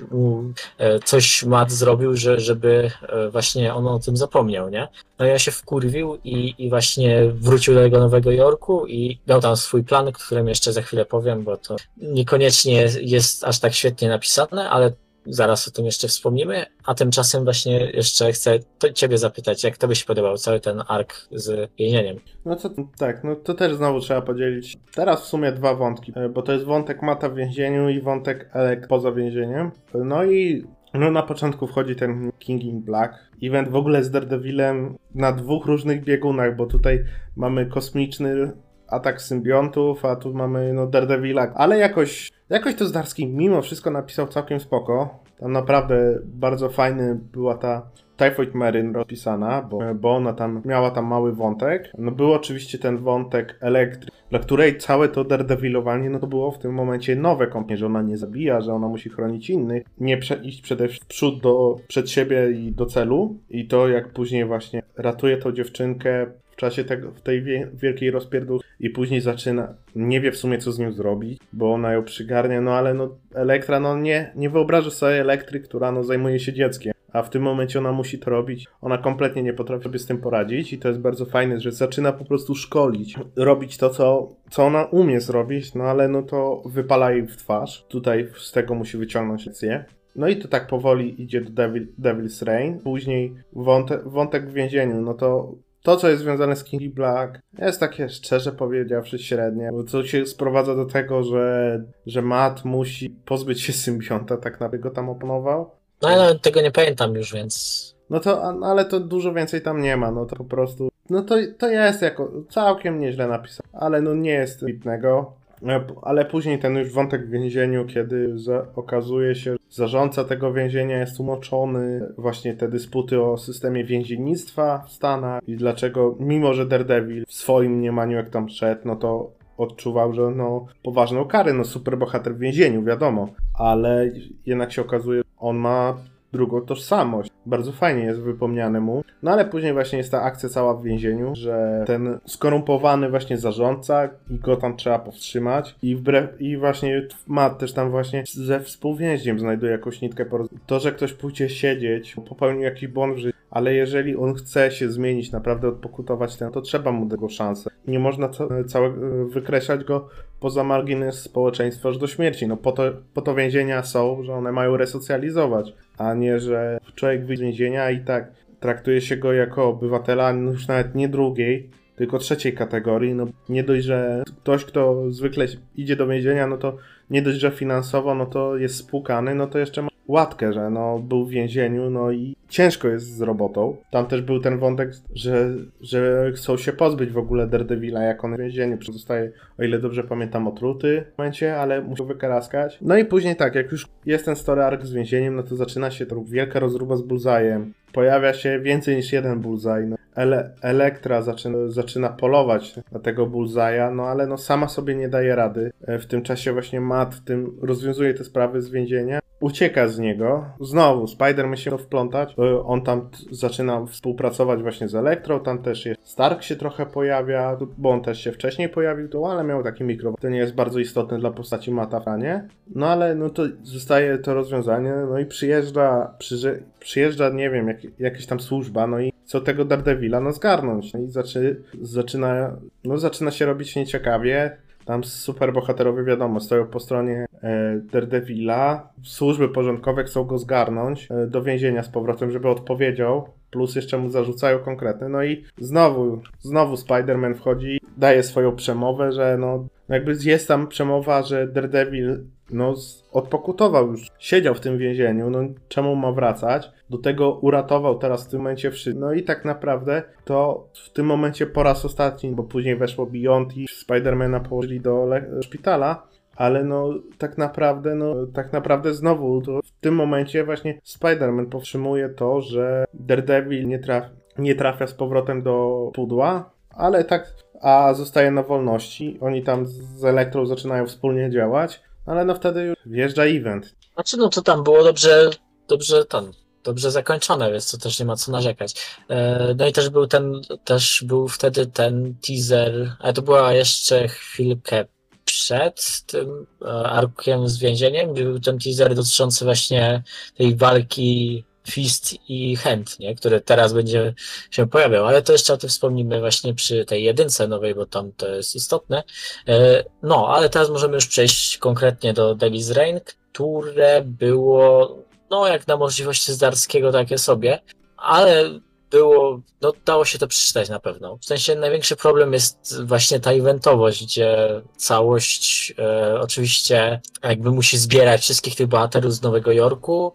e, 0.79 0.99
coś 0.99 1.43
Matt 1.43 1.73
zrobił, 1.73 2.17
że, 2.17 2.41
żeby 2.41 2.91
e, 3.03 3.31
właśnie 3.31 3.75
on 3.75 3.87
o 3.87 3.99
tym 3.99 4.17
zapomniał, 4.17 4.69
nie? 4.69 4.89
No 5.19 5.25
ja 5.27 5.39
się 5.39 5.51
wkurwił 5.51 6.19
i, 6.25 6.55
i 6.59 6.69
właśnie 6.69 7.33
wrócił 7.35 7.75
do 7.75 7.81
tego 7.81 7.99
Nowego 7.99 8.31
Jorku 8.31 8.87
i 8.87 9.19
miał 9.29 9.41
tam 9.41 9.57
swój 9.57 9.85
plan, 9.85 10.09
o 10.09 10.13
którym 10.13 10.49
jeszcze 10.49 10.73
za 10.73 10.83
chwilę 10.83 11.05
powiem, 11.05 11.45
bo 11.45 11.57
to 11.57 11.77
niekoniecznie 11.97 12.89
jest 13.01 13.45
aż 13.45 13.61
tak 13.61 13.75
świetnie 13.75 14.09
napisane, 14.09 14.71
ale 14.71 14.93
zaraz 15.27 15.69
o 15.69 15.71
tym 15.71 15.85
jeszcze 15.85 16.09
wspomnimy, 16.09 16.67
a 16.85 16.95
tymczasem 16.95 17.45
właśnie 17.45 17.91
jeszcze 17.91 18.33
chcę 18.33 18.59
ciebie 18.95 19.19
zapytać, 19.19 19.65
jak 19.65 19.79
to 19.79 19.89
by 19.89 19.97
się 19.97 20.05
podobał 20.05 20.37
cały 20.37 20.61
ten 20.61 20.83
ark 20.89 21.15
z 21.31 21.71
więzieniem? 21.79 22.17
No 22.45 22.57
to 22.57 22.71
tak, 22.99 23.25
no 23.25 23.37
to 23.37 23.55
też 23.55 23.75
znowu 23.75 24.01
trzeba 24.01 24.23
podzielić. 24.23 24.77
Teraz 24.95 25.23
w 25.23 25.27
sumie 25.27 25.53
dwa 25.53 25.75
wątki, 25.75 26.13
e, 26.17 26.29
bo 26.29 26.43
to 26.43 26.53
jest 26.53 26.65
wątek 26.65 27.03
Mata 27.03 27.29
w 27.29 27.35
więzieniu 27.35 27.89
i 27.89 28.01
wątek 28.01 28.51
Elek 28.53 28.89
poza 28.89 29.13
więzieniem. 29.13 29.71
No 29.95 30.25
i 30.25 30.65
no 30.95 31.11
na 31.11 31.23
początku 31.23 31.67
wchodzi 31.67 31.97
ten 31.97 32.31
King 32.39 32.65
in 32.65 32.81
Black. 32.81 33.15
Event 33.43 33.69
w 33.69 33.77
ogóle 33.77 34.05
z 34.05 34.11
Daredevilem 34.11 34.97
na 35.15 35.33
dwóch 35.33 35.67
różnych 35.67 36.05
biegunach, 36.05 36.57
bo 36.57 36.67
tutaj 36.67 37.05
mamy 37.37 37.67
kosmiczny 37.67 38.53
atak 38.89 39.23
symbiontów, 39.23 40.05
a 40.05 40.17
tu 40.17 40.35
mamy 40.35 40.73
no 40.73 40.87
Daredevila, 40.87 41.53
ale 41.55 41.79
jakoś, 41.79 42.33
jakoś 42.51 42.75
to 42.75 42.87
Zdarski 42.87 43.27
mimo 43.27 43.63
wszystko 43.63 43.91
napisał 43.91 44.27
całkiem 44.27 44.61
spoko. 44.61 45.25
Tam 45.39 45.53
naprawdę 45.53 46.19
bardzo 46.25 46.69
fajny 46.69 47.21
była 47.33 47.55
ta 47.55 47.83
Typhoid 48.17 48.55
Maryn 48.55 48.95
rozpisana, 48.95 49.63
bo, 49.63 49.81
bo 49.95 50.17
ona 50.17 50.33
tam 50.33 50.63
miała 50.65 50.91
tam 50.91 51.07
mały 51.07 51.33
wątek. 51.33 51.93
No 51.99 52.11
był 52.11 52.33
oczywiście 52.33 52.79
ten 52.79 52.99
wątek 52.99 53.59
elektry, 53.61 54.11
dla 54.31 54.39
której 54.39 54.79
całe 54.79 55.09
to 55.09 55.25
daredevilowanie, 55.25 56.11
no 56.11 56.19
to 56.19 56.27
było 56.27 56.51
w 56.51 56.59
tym 56.59 56.75
momencie 56.75 57.17
nowe 57.17 57.47
kompanie, 57.47 57.77
że 57.77 57.87
ona 57.87 58.03
nie 58.03 58.17
zabija, 58.17 58.61
że 58.61 58.75
ona 58.75 58.89
musi 58.89 59.11
chronić 59.11 59.51
innych, 59.51 59.83
nie 59.99 60.19
prze, 60.19 60.35
iść 60.35 60.63
przede 60.63 60.89
w 60.89 61.01
przód 61.01 61.41
do, 61.41 61.77
przed 61.89 62.11
siebie 62.11 62.51
i 62.51 62.73
do 62.73 62.87
celu. 62.87 63.39
I 63.51 63.67
to 63.67 63.89
jak 63.89 64.13
później 64.13 64.45
właśnie 64.45 64.83
ratuje 64.97 65.37
tą 65.37 65.53
dziewczynkę 65.53 66.27
czasie 66.65 66.85
tego, 66.85 67.11
w 67.11 67.21
tej 67.21 67.43
wielkiej 67.75 68.11
rozpierdół 68.11 68.61
i 68.81 68.91
później 68.91 69.21
zaczyna, 69.21 69.75
nie 69.95 70.21
wie 70.21 70.33
w 70.33 70.37
sumie 70.37 70.59
co 70.59 70.73
z 70.73 70.79
nią 70.79 70.93
zrobić, 70.93 71.39
bo 71.53 71.73
ona 71.73 71.93
ją 71.93 72.05
przygarnia, 72.05 72.61
no 72.61 72.73
ale 72.73 72.95
no 72.95 73.19
Elektra, 73.35 73.81
no 73.81 73.99
nie, 73.99 74.33
nie 74.37 74.51
wyobraża 74.51 74.91
sobie 74.91 75.21
Elektry, 75.21 75.61
która 75.61 75.93
no 75.93 76.05
zajmuje 76.05 76.41
się 76.41 76.53
dzieckiem, 76.53 76.93
a 77.13 77.23
w 77.23 77.31
tym 77.31 77.43
momencie 77.43 77.79
ona 77.79 77.93
musi 77.93 78.19
to 78.19 78.31
robić, 78.31 78.67
ona 78.81 78.99
kompletnie 78.99 79.43
nie 79.43 79.53
potrafi 79.53 79.85
sobie 79.85 79.99
z 79.99 80.07
tym 80.07 80.19
poradzić 80.19 80.73
i 80.73 80.79
to 80.79 80.89
jest 80.89 81.01
bardzo 81.01 81.27
fajne, 81.27 81.61
że 81.61 81.73
zaczyna 81.73 82.13
po 82.13 82.25
prostu 82.25 82.55
szkolić, 82.55 83.19
robić 83.37 83.79
to, 83.79 83.91
co, 83.91 84.29
co 84.51 84.65
ona 84.65 84.85
umie 84.85 85.21
zrobić, 85.21 85.75
no 85.75 85.85
ale 85.85 86.09
no 86.09 86.23
to 86.23 86.63
wypala 86.67 87.13
jej 87.13 87.23
w 87.23 87.37
twarz, 87.37 87.87
tutaj 87.89 88.29
z 88.37 88.53
tego 88.53 88.75
musi 88.75 88.99
wyciągnąć 88.99 89.47
lekcję. 89.47 89.85
No 90.17 90.29
i 90.29 90.37
to 90.37 90.49
tak 90.49 90.67
powoli 90.67 91.23
idzie 91.23 91.41
do 91.41 91.51
Devil, 91.51 91.87
Devil's 92.01 92.45
Reign. 92.45 92.79
Później 92.79 93.35
wątek, 93.53 94.09
wątek 94.09 94.51
w 94.51 94.53
więzieniu, 94.53 95.01
no 95.01 95.15
to 95.15 95.55
to, 95.85 95.97
co 95.97 96.09
jest 96.09 96.23
związane 96.23 96.57
z 96.57 96.65
King 96.65 96.95
Black, 96.95 97.39
jest 97.59 97.81
takie 97.81 98.09
szczerze 98.09 98.53
powiedziawszy 98.53 99.19
średnie, 99.19 99.71
bo 99.73 99.85
to 99.85 100.05
się 100.05 100.27
sprowadza 100.27 100.75
do 100.75 100.85
tego, 100.85 101.23
że, 101.23 101.81
że 102.07 102.23
Matt 102.23 102.65
musi 102.65 103.11
pozbyć 103.11 103.63
się 103.63 103.73
symbionta, 103.73 104.37
tak 104.37 104.53
naprawdę 104.53 104.79
go 104.79 104.91
tam 104.91 105.09
opanował. 105.09 105.71
No 106.03 106.09
ale 106.09 106.39
tego 106.39 106.61
nie 106.61 106.71
pamiętam 106.71 107.15
już, 107.15 107.33
więc... 107.33 107.95
No 108.11 108.21
to, 108.21 108.43
ale 108.65 108.85
to 108.85 109.01
dużo 109.01 109.33
więcej 109.33 109.63
tam 109.63 109.83
nie 109.83 109.97
ma, 109.97 110.11
no 110.11 110.27
to 110.27 110.37
po 110.37 110.45
prostu... 110.45 110.89
No 111.11 111.23
to, 111.23 111.35
to 111.59 111.69
jest 111.69 112.03
jako 112.03 112.33
całkiem 112.51 113.01
nieźle 113.01 113.29
napisane, 113.29 113.69
ale 113.73 114.01
no 114.01 114.15
nie 114.15 114.31
jest 114.31 114.61
wybitnego. 114.61 115.33
P- 115.65 115.95
Ale 116.03 116.25
później 116.25 116.59
ten 116.59 116.77
już 116.77 116.93
wątek 116.93 117.27
w 117.27 117.31
więzieniu, 117.31 117.87
kiedy 117.87 118.35
okazuje 118.77 119.35
się, 119.35 119.53
że 119.53 119.59
zarządca 119.71 120.25
tego 120.25 120.53
więzienia 120.53 120.99
jest 120.99 121.21
umoczony, 121.21 122.09
właśnie 122.19 122.55
te 122.55 122.69
dysputy 122.69 123.23
o 123.23 123.37
systemie 123.37 123.85
więziennictwa 123.85 124.85
w 124.89 124.93
Stanach 124.93 125.43
i 125.49 125.57
dlaczego, 125.57 126.17
mimo 126.21 126.55
że 126.55 126.67
Daredevil 126.67 127.25
w 127.27 127.35
swoim 127.35 127.73
mniemaniu 127.73 128.17
jak 128.17 128.31
tam 128.31 128.49
szedł, 128.49 128.81
no 128.85 128.97
to 128.97 129.31
odczuwał, 129.57 130.13
że 130.13 130.31
no 130.31 130.67
poważną 130.83 131.25
karę, 131.25 131.53
no 131.53 131.65
superbohater 131.65 132.35
w 132.35 132.39
więzieniu, 132.39 132.83
wiadomo, 132.83 133.29
ale 133.59 134.11
jednak 134.47 134.73
się 134.73 134.83
okazuje, 134.83 135.23
on 135.39 135.57
ma 135.57 135.97
drugą 136.35 136.61
tożsamość. 136.61 137.31
Bardzo 137.47 137.73
fajnie 137.73 138.03
jest 138.03 138.21
wypomniane 138.21 138.81
mu. 138.81 139.05
No 139.23 139.31
ale 139.31 139.45
później 139.45 139.73
właśnie 139.73 139.99
jest 139.99 140.11
ta 140.11 140.23
akcja 140.23 140.49
cała 140.49 140.75
w 140.75 140.83
więzieniu, 140.83 141.35
że 141.35 141.85
ten 141.87 142.19
skorumpowany 142.27 143.11
właśnie 143.11 143.39
zarządca 143.39 144.09
i 144.31 144.39
go 144.39 144.57
tam 144.57 144.77
trzeba 144.77 144.99
powstrzymać 144.99 145.77
i 145.83 145.97
wbrew, 145.97 146.41
i 146.41 146.57
właśnie 146.57 147.09
Matt 147.27 147.59
też 147.59 147.73
tam 147.73 147.91
właśnie 147.91 148.25
ze 148.27 148.61
współwięźniem 148.61 149.39
znajduje 149.39 149.73
jakąś 149.73 150.01
nitkę 150.01 150.25
To, 150.67 150.81
że 150.81 150.93
ktoś 150.93 151.13
pójdzie 151.13 151.49
siedzieć, 151.49 152.17
popełnił 152.29 152.63
jakiś 152.63 152.89
błąd 152.89 153.15
w 153.15 153.19
życiu, 153.19 153.39
ale 153.55 153.75
jeżeli 153.75 154.17
on 154.17 154.35
chce 154.35 154.71
się 154.71 154.89
zmienić, 154.89 155.33
naprawdę 155.33 155.69
odpokutować 155.69 156.37
ten, 156.37 156.53
to 156.53 156.61
trzeba 156.61 156.93
mu 156.93 157.09
tego 157.09 157.29
szansę. 157.29 157.71
Nie 157.87 157.99
można 157.99 158.29
ca- 158.29 158.65
całego 158.67 159.29
wykreślać 159.29 159.85
go 159.85 160.09
poza 160.41 160.65
margines 160.65 161.23
społeczeństwa 161.23 161.89
aż 161.89 161.99
do 161.99 162.07
śmierci. 162.07 162.47
No 162.47 162.57
po 162.57 162.73
to, 162.73 162.83
po 163.15 163.23
to 163.23 163.35
więzienia 163.35 163.83
są, 163.83 164.23
że 164.23 164.33
one 164.35 164.53
mają 164.53 164.77
resocjalizować, 164.77 165.75
a 165.99 166.15
nie, 166.15 166.39
że 166.41 166.79
człowiek 166.95 167.27
wyjdzie 167.27 167.43
z 167.43 167.47
więzienia 167.47 167.91
i 167.91 168.01
tak 168.01 168.33
traktuje 168.61 169.01
się 169.01 169.17
go 169.17 169.33
jako 169.33 169.69
obywatela 169.69 170.33
no 170.33 170.51
już 170.51 170.69
nawet 170.69 170.95
nie 170.95 171.09
drugiej, 171.09 171.71
tylko 171.97 172.19
trzeciej 172.19 172.53
kategorii. 172.53 173.15
No 173.15 173.27
nie 173.49 173.65
dość, 173.65 173.85
że 173.85 174.23
ktoś, 174.43 174.65
kto 174.65 175.11
zwykle 175.11 175.47
idzie 175.77 175.97
do 175.97 176.07
więzienia, 176.07 176.47
no 176.47 176.57
to 176.57 176.77
nie 177.11 177.23
dość, 177.23 177.39
że 177.39 177.51
finansowo, 177.51 178.15
no 178.15 178.27
to 178.27 178.57
jest 178.57 178.77
spłukany, 178.77 179.35
no 179.35 179.47
to 179.47 179.59
jeszcze 179.59 179.83
ma 179.83 179.89
łatkę, 180.09 180.53
że 180.53 180.71
no 180.71 180.99
był 180.99 181.25
w 181.25 181.31
więzieniu, 181.31 181.91
no 181.91 182.13
i 182.13 182.37
ciężko 182.49 182.89
jest 182.89 183.17
z 183.17 183.21
robotą. 183.21 183.77
Tam 183.91 184.07
też 184.07 184.23
był 184.23 184.41
ten 184.41 184.59
wątek, 184.59 184.91
że, 185.15 185.49
że 185.81 186.33
chcą 186.35 186.57
się 186.57 186.73
pozbyć 186.73 187.11
w 187.11 187.19
ogóle 187.19 187.47
Daredevila, 187.47 188.03
jak 188.03 188.25
on 188.25 188.37
w 188.37 188.39
więzieniu. 188.39 188.79
Zostaje, 188.83 189.31
o 189.59 189.65
ile 189.65 189.79
dobrze 189.79 190.05
pamiętam, 190.05 190.49
otruty 190.49 191.05
w 191.15 191.19
momencie, 191.19 191.57
ale 191.57 191.83
muszą 191.83 192.05
wykaraskać. 192.05 192.79
No 192.81 192.97
i 192.97 193.05
później 193.05 193.37
tak, 193.37 193.55
jak 193.55 193.73
już 193.73 193.87
jest 194.07 194.25
ten 194.25 194.37
story 194.37 194.63
arc 194.63 194.85
z 194.85 194.93
więzieniem, 194.93 195.37
no 195.37 195.43
to 195.43 195.57
zaczyna 195.57 195.91
się 195.91 196.07
to 196.07 196.25
wielka 196.25 196.61
rozruba 196.61 196.97
z 196.97 197.03
Bullseye'em. 197.03 197.65
Pojawia 197.93 198.33
się 198.35 198.61
więcej 198.61 198.97
niż 198.97 199.13
jeden 199.13 199.41
Bullseye. 199.41 199.87
No. 199.87 199.97
Ele 200.17 200.51
Elektra 200.63 201.23
zaczyna, 201.23 201.59
zaczyna 201.69 202.09
polować 202.09 202.75
na 202.93 203.01
tego 203.01 203.27
Bullseye'a, 203.27 203.95
no 203.95 204.07
ale 204.07 204.27
no 204.27 204.39
sama 204.39 204.69
sobie 204.69 204.95
nie 204.95 205.09
daje 205.09 205.35
rady. 205.35 205.73
E, 205.87 205.99
W 205.99 206.07
tym 206.07 206.23
czasie 206.23 206.53
właśnie 206.53 206.81
Matt 206.81 207.04
w 207.05 207.25
tym 207.25 207.59
rozwiązuje 207.63 208.15
te 208.15 208.25
sprawy 208.25 208.63
z 208.63 208.71
więzienia. 208.71 209.21
Ucieka 209.41 209.89
z 209.89 209.99
niego. 209.99 210.45
Znowu 210.61 211.05
Spider-Man 211.05 211.55
się 211.55 211.79
wplątać. 211.79 212.35
On 212.65 212.83
tam 212.83 213.09
zaczyna 213.31 213.87
współpracować 213.87 214.63
właśnie 214.63 214.89
z 214.89 214.95
Elektrą. 214.95 215.41
Tam 215.41 215.63
też 215.63 215.87
jest 215.87 216.09
Stark 216.09 216.43
się 216.43 216.57
trochę 216.57 216.87
pojawia, 216.87 217.57
bo 217.79 217.91
on 217.91 218.03
też 218.03 218.21
się 218.21 218.33
wcześniej 218.33 218.69
pojawił, 218.69 219.09
to, 219.09 219.33
ale 219.33 219.45
miał 219.45 219.63
taki 219.63 219.85
mikro. 219.85 220.15
To 220.21 220.29
nie 220.29 220.39
jest 220.39 220.55
bardzo 220.55 220.79
istotne 220.79 221.19
dla 221.19 221.31
postaci 221.31 221.71
Mata 221.71 222.01
Franie. 222.01 222.49
No 222.75 222.87
ale 222.87 223.15
no 223.15 223.31
to 223.31 223.43
zostaje 223.63 224.19
to 224.19 224.35
rozwiązanie. 224.35 224.95
No 225.11 225.19
i 225.19 225.27
przyjeżdża, 225.27 226.15
przyje, 226.19 226.59
przyjeżdża 226.81 227.29
nie 227.29 227.51
wiem, 227.51 227.69
jak, 227.69 227.79
jakaś 227.99 228.27
tam 228.27 228.41
służba, 228.41 228.87
no 228.87 229.01
i 229.01 229.13
co 229.25 229.41
tego 229.41 229.65
Daredevila 229.65 230.21
no 230.21 230.33
zgarnąć. 230.33 230.93
No 230.93 231.01
i 231.01 231.09
zaczy, 231.09 231.63
zaczyna, 231.83 232.57
no 232.85 232.99
zaczyna 232.99 233.31
się 233.31 233.47
robić 233.47 233.77
nieciekawie. 233.77 234.57
Tam 234.85 235.05
superbohaterowie, 235.05 236.05
wiadomo, 236.05 236.41
stoją 236.41 236.67
po 236.67 236.81
stronie 236.81 237.27
e, 237.43 237.81
Daredevila. 237.93 238.89
Służby 239.03 239.49
porządkowe 239.49 240.05
chcą 240.05 240.25
go 240.25 240.39
zgarnąć 240.39 241.09
e, 241.11 241.27
do 241.27 241.43
więzienia 241.43 241.83
z 241.83 241.89
powrotem, 241.89 242.31
żeby 242.31 242.49
odpowiedział. 242.49 243.29
Plus 243.51 243.77
jeszcze 243.77 243.99
mu 243.99 244.09
zarzucają 244.09 244.59
konkretne. 244.59 245.09
No 245.09 245.25
i 245.25 245.45
znowu, 245.59 246.23
znowu 246.41 246.75
Spider-Man 246.75 247.35
wchodzi, 247.35 247.81
daje 247.97 248.23
swoją 248.23 248.57
przemowę, 248.57 249.13
że 249.13 249.37
no 249.41 249.67
jakby 249.89 250.17
jest 250.25 250.49
tam 250.49 250.67
przemowa, 250.67 251.23
że 251.23 251.49
Daredevil 251.49 252.25
no 252.51 252.75
odpokutował 253.13 253.91
już, 253.91 254.11
siedział 254.19 254.55
w 254.55 254.61
tym 254.61 254.79
więzieniu, 254.79 255.31
no 255.31 255.39
czemu 255.69 255.97
ma 255.97 256.13
wracać? 256.13 256.71
Do 256.91 256.99
tego 256.99 257.33
uratował 257.33 257.99
teraz 257.99 258.27
w 258.27 258.31
tym 258.31 258.41
momencie 258.41 258.71
wszystkich. 258.71 259.01
No 259.01 259.13
i 259.13 259.23
tak 259.23 259.45
naprawdę 259.45 260.03
to 260.25 260.69
w 260.87 260.91
tym 260.91 261.07
momencie 261.07 261.47
po 261.47 261.63
raz 261.63 261.85
ostatni, 261.85 262.31
bo 262.31 262.43
później 262.43 262.77
weszło 262.77 263.07
Beyond 263.07 263.57
i 263.57 263.69
Spidermana 263.69 264.41
położyli 264.41 264.81
do 264.81 265.09
szpitala, 265.41 266.07
ale 266.37 266.65
no 266.65 266.95
tak 267.19 267.39
naprawdę, 267.39 267.95
no 267.95 268.15
tak 268.27 268.53
naprawdę 268.53 268.95
znowu 268.95 269.43
w 269.65 269.81
tym 269.81 269.95
momencie 269.95 270.45
właśnie 270.45 270.81
Spider-Man 270.85 271.47
powstrzymuje 271.47 272.09
to, 272.09 272.41
że 272.41 272.85
Daredevil 272.95 273.69
nie, 273.69 273.79
traf, 273.79 274.05
nie 274.39 274.55
trafia 274.55 274.87
z 274.87 274.95
powrotem 274.95 275.43
do 275.43 275.91
pudła, 275.95 276.51
ale 276.71 277.05
tak, 277.05 277.33
a 277.61 277.95
zostaje 277.95 278.31
na 278.31 278.43
wolności. 278.43 279.19
Oni 279.21 279.43
tam 279.43 279.67
z 279.67 280.05
Elektrą 280.05 280.47
zaczynają 280.47 280.87
wspólnie 280.87 281.31
działać, 281.31 281.83
ale 282.07 282.25
no 282.25 282.35
wtedy 282.35 282.63
już 282.63 282.77
wjeżdża 282.87 283.25
event. 283.25 283.75
Znaczy, 283.95 284.17
no 284.17 284.29
to 284.29 284.43
tam 284.43 284.65
było 284.65 284.85
dobrze, 284.85 285.31
dobrze 285.69 286.05
ten, 286.05 286.33
dobrze 286.65 286.91
zakończone, 286.91 287.53
więc 287.53 287.71
to 287.71 287.79
też 287.79 287.99
nie 288.01 288.05
ma 288.07 288.17
co 288.17 288.33
narzekać. 288.33 288.75
E, 289.09 289.55
No 289.59 289.67
i 289.67 289.73
też 289.73 289.89
był 289.91 290.07
ten, 290.07 290.41
też 290.65 291.05
był 291.07 291.29
wtedy 291.29 291.67
ten 291.67 292.15
teaser, 292.27 292.97
ale 292.99 293.13
to 293.13 293.23
była 293.23 293.53
jeszcze 293.53 294.09
chwilkę 294.09 294.85
przed 295.25 296.03
tym 296.07 296.47
e, 296.63 296.67
arkiem 296.73 297.49
z 297.49 297.59
więzieniem, 297.59 298.15
był 298.15 298.41
ten 298.41 298.59
teaser 298.59 298.95
dotyczący 298.95 299.45
właśnie 299.45 300.03
tej 300.37 300.57
walki 300.57 301.45
Fist 301.71 302.15
i 302.29 302.57
Hand, 302.57 303.01
nie? 303.01 303.15
który 303.15 303.41
teraz 303.41 303.73
będzie 303.73 304.15
się 304.51 304.67
pojawiał, 304.67 305.07
ale 305.07 305.23
to 305.23 305.33
jeszcze 305.33 305.53
o 305.53 305.57
tym 305.57 305.71
wspomnimy 305.71 306.21
właśnie 306.21 306.55
przy 306.55 306.85
tej 306.85 307.05
jedynce 307.05 307.49
nowej, 307.49 307.75
bo 307.75 307.87
tam 307.87 308.13
to 308.13 308.29
jest 308.29 308.57
istotne. 308.57 309.03
E, 309.49 309.85
No, 310.03 310.29
ale 310.29 310.49
teraz 310.49 310.71
możemy 310.71 310.95
już 310.95 311.07
przejść 311.07 311.59
konkretnie 311.59 312.13
do 312.13 312.37
Devil's 312.37 312.73
Reign, 312.73 313.01
które 313.33 314.03
było, 314.05 314.97
no 315.31 315.49
jak 315.49 315.67
na 315.67 315.77
możliwości 315.77 316.33
Zdarskiego 316.33 316.93
takie 316.93 317.19
sobie, 317.19 317.61
ale 317.97 318.61
było, 318.91 319.41
no 319.61 319.73
dało 319.85 320.05
się 320.05 320.19
to 320.19 320.27
przeczytać 320.29 320.69
na 320.69 320.81
pewno. 320.81 321.17
W 321.17 321.25
sensie 321.25 321.55
największy 321.55 321.97
problem 321.97 322.33
jest 322.33 322.83
właśnie 322.83 323.21
ta 323.21 323.33
eventowość, 323.33 324.05
gdzie 324.05 324.63
całość 324.77 325.75
e, 325.79 326.21
oczywiście 326.21 327.01
jakby 327.23 327.51
musi 327.51 327.79
zbierać 327.79 328.21
wszystkich 328.21 328.57
tych 328.57 328.67
bohaterów 328.67 329.15
z 329.15 329.23
Nowego 329.23 329.53
Jorku, 329.53 330.13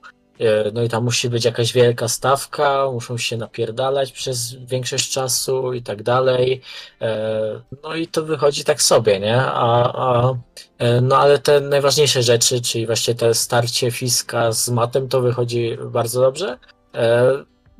no 0.73 0.83
i 0.83 0.89
tam 0.89 1.03
musi 1.03 1.29
być 1.29 1.45
jakaś 1.45 1.73
wielka 1.73 2.07
stawka, 2.07 2.91
muszą 2.91 3.17
się 3.17 3.37
napierdalać 3.37 4.11
przez 4.11 4.53
większość 4.53 5.11
czasu 5.11 5.73
i 5.73 5.83
tak 5.83 6.03
dalej. 6.03 6.61
E, 7.01 7.61
No 7.83 7.95
i 7.95 8.07
to 8.07 8.23
wychodzi 8.23 8.63
tak 8.63 8.81
sobie, 8.81 9.19
nie? 9.19 9.37
A, 9.41 9.93
a 9.93 10.33
E, 10.79 11.01
No 11.01 11.17
ale 11.17 11.39
te 11.39 11.61
najważniejsze 11.61 12.23
rzeczy, 12.23 12.61
czyli 12.61 12.85
właśnie 12.85 13.15
te 13.15 13.33
starcie 13.33 13.91
Fiska 13.91 14.51
z 14.51 14.69
Matem, 14.69 15.07
to 15.09 15.21
wychodzi 15.21 15.77
bardzo 15.85 16.21
dobrze. 16.21 16.57